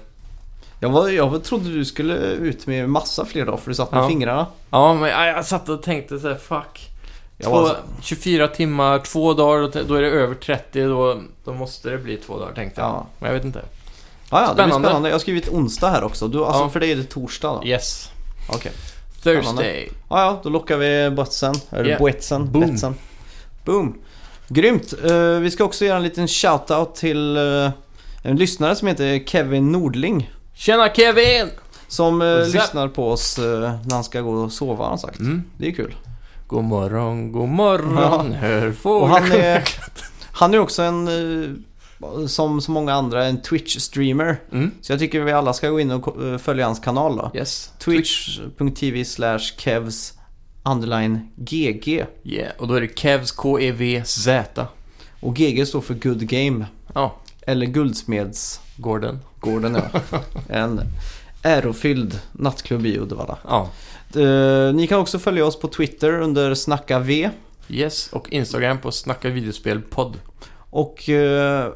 Jag, 0.80 0.90
var, 0.90 1.08
jag 1.08 1.44
trodde 1.44 1.68
du 1.74 1.84
skulle 1.84 2.14
ut 2.16 2.66
med 2.66 2.88
massa 2.88 3.24
fler 3.24 3.46
dagar 3.46 3.56
för 3.58 3.70
du 3.70 3.74
satt 3.74 3.92
med 3.92 4.02
Ja. 4.02 4.08
fingrarna. 4.08 4.46
Ja, 4.70 4.94
men 4.94 5.08
jag, 5.10 5.28
jag 5.28 5.44
satt 5.46 5.68
och 5.68 5.82
tänkte 5.82 6.18
så 6.20 6.28
här, 6.28 6.34
fuck. 6.34 6.89
Två, 7.44 7.50
var 7.50 7.68
så- 7.68 7.74
24 8.02 8.48
timmar, 8.48 8.98
två 8.98 9.34
dagar, 9.34 9.84
då 9.88 9.94
är 9.94 10.02
det 10.02 10.08
över 10.08 10.34
30, 10.34 10.84
då, 10.84 11.20
då 11.44 11.52
måste 11.54 11.90
det 11.90 11.98
bli 11.98 12.16
två 12.16 12.38
dagar 12.38 12.54
tänkte 12.54 12.80
jag. 12.80 12.88
Ja. 12.88 13.06
Men 13.18 13.28
jag 13.28 13.34
vet 13.34 13.44
inte. 13.44 13.62
Ja, 14.30 14.42
ja, 14.42 14.48
det 14.48 14.54
blir 14.54 14.64
Spännande. 14.64 14.88
spännande. 14.88 15.08
Jag 15.08 15.14
har 15.14 15.20
skrivit 15.20 15.48
onsdag 15.48 15.90
här 15.90 16.04
också. 16.04 16.28
Du, 16.28 16.44
alltså 16.44 16.62
Ja. 16.62 16.68
för 16.70 16.80
dig 16.80 16.92
är 16.92 16.96
det 16.96 17.04
torsdag 17.04 17.48
då? 17.62 17.66
Yes. 17.68 18.10
Okej. 18.48 18.72
Thursday. 19.22 19.88
Ja, 20.08 20.20
ja, 20.24 20.40
då 20.42 20.48
lockar 20.48 20.76
vi 20.76 21.10
botsen. 21.10 21.54
Eller 21.70 21.84
Yeah. 21.88 21.98
boetsen. 22.00 22.52
Boom. 22.52 22.70
Betsen. 22.70 22.94
Boom. 23.64 23.98
Grymt. 24.48 24.94
Eh, 25.04 25.14
vi 25.40 25.50
ska 25.50 25.64
också 25.64 25.84
göra 25.84 25.96
en 25.96 26.02
liten 26.02 26.28
shoutout 26.28 26.94
till 26.94 27.36
eh, 27.36 27.70
en 28.22 28.36
lyssnare 28.36 28.76
som 28.76 28.88
heter 28.88 29.18
Kevin 29.26 29.72
Nordling. 29.72 30.30
Tjena 30.54 30.88
Kevin! 30.94 31.50
Som 31.88 32.22
uh, 32.22 32.48
lyssnar 32.48 32.88
på 32.88 33.10
oss 33.10 33.38
när 33.38 33.90
han 33.94 34.04
ska 34.04 34.20
gå 34.20 34.30
och 34.32 34.52
sova 34.52 34.84
har 34.84 34.88
han 34.88 34.98
sagt. 34.98 35.18
Mm. 35.18 35.42
Det 35.58 35.68
är 35.68 35.72
kul. 35.72 35.94
God 36.50 36.64
morgon, 36.64 37.32
god 37.32 37.48
morgon, 37.48 38.32
hör 38.32 38.72
fåglar. 38.72 39.02
Och 39.02 39.08
han 39.08 39.32
är, 39.32 39.68
han 40.32 40.54
är 40.54 40.58
också 40.58 40.82
en, 40.82 41.08
eh, 41.08 42.26
som 42.26 42.60
så 42.60 42.70
många 42.70 42.94
andra, 42.94 43.24
en 43.24 43.42
Twitch-streamer. 43.42 44.36
Mm. 44.52 44.70
Så 44.80 44.92
jag 44.92 44.98
tycker 44.98 45.20
vi 45.20 45.32
alla 45.32 45.52
ska 45.52 45.68
gå 45.68 45.80
in 45.80 45.90
och 45.90 46.24
eh, 46.24 46.38
följa 46.38 46.66
hans 46.66 46.80
kanal 46.80 47.16
då. 47.16 47.30
Yes. 47.34 47.72
Twitch.tv 47.78 49.04
slash 49.04 49.38
kevs 49.38 50.14
underline 50.62 51.28
gg. 51.36 52.06
Yeah, 52.24 52.52
och 52.58 52.68
då 52.68 52.74
är 52.74 52.80
det 52.80 52.98
Kevs 52.98 53.32
K-E-V-Z. 53.32 54.66
Och 55.20 55.36
GG 55.36 55.68
står 55.68 55.80
för 55.80 55.94
good 55.94 56.26
game. 56.26 56.66
Ja, 56.94 57.14
Eller 57.42 57.66
Guldsmeds 57.66 58.60
Gordon. 58.76 59.18
Gården 59.40 59.74
ja. 59.92 60.00
En 60.48 60.80
ärofylld 61.42 62.20
nattklubb 62.32 62.86
i 62.86 62.98
Uddevalla. 62.98 63.38
Ja. 63.48 63.70
Eh, 64.16 64.74
ni 64.74 64.86
kan 64.86 65.00
också 65.00 65.18
följa 65.18 65.44
oss 65.46 65.58
på 65.60 65.68
Twitter 65.68 66.12
under 66.20 66.54
Snacka 66.54 66.98
V. 66.98 67.30
Yes, 67.68 68.08
och 68.12 68.32
Instagram 68.32 68.78
på 68.78 68.92
Snacka 68.92 69.28
videospel 69.28 69.80
podd. 69.82 70.16
Och 70.70 71.08
eh, 71.08 71.68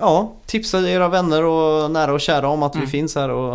ja, 0.00 0.36
tipsa 0.46 0.88
era 0.90 1.08
vänner 1.08 1.44
och 1.44 1.90
nära 1.90 2.12
och 2.12 2.20
kära 2.20 2.48
om 2.48 2.62
att 2.62 2.74
vi 2.74 2.78
Mm. 2.78 2.90
finns 2.90 3.14
här 3.14 3.28
och 3.30 3.54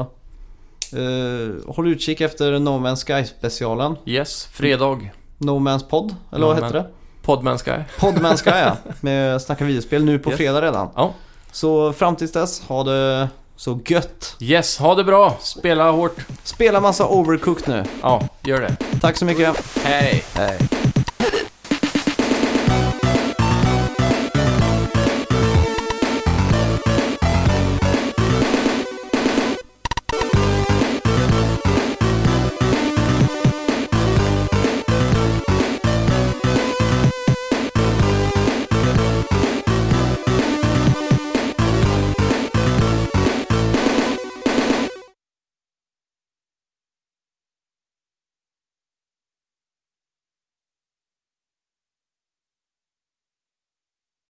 eh, 0.93 1.53
håll 1.75 1.87
utkik 1.87 2.21
efter 2.21 2.59
No 2.59 2.69
Man's 2.69 3.05
Sky 3.21 3.25
specialen. 3.27 3.95
Yes, 4.05 4.45
fredag. 4.51 4.99
No 5.37 5.51
Man's 5.59 5.85
Pod, 5.89 6.15
eller 6.31 6.39
No 6.41 6.45
vad 6.47 6.55
heter 6.63 6.73
det? 6.73 6.87
Podman 7.21 7.57
Sky. 7.57 7.71
Podman 7.99 8.37
Sky 8.37 8.49
ja, 8.49 8.77
med 9.01 9.41
Snacka 9.41 9.65
videospel 9.65 10.05
nu 10.05 10.19
på 10.19 10.29
Yes. 10.29 10.37
fredag 10.37 10.61
redan. 10.61 10.89
Ja. 10.95 11.13
Så 11.51 11.93
fram 11.93 12.15
tills 12.15 12.31
dess, 12.31 12.61
ha 12.67 12.83
det 12.83 13.29
så 13.55 13.79
gött. 13.85 14.35
Yes, 14.39 14.77
ha 14.77 14.95
det 14.95 15.03
bra. 15.03 15.37
Spela 15.41 15.91
hårt. 15.91 16.15
Spela 16.43 16.79
massa 16.79 17.07
Overcooked 17.07 17.67
nu. 17.67 17.83
Ja, 18.01 18.27
gör 18.43 18.61
det. 18.61 18.99
Tack 19.01 19.17
så 19.17 19.25
mycket. 19.25 19.75
Hej. 19.83 20.23
Hej. 20.35 20.57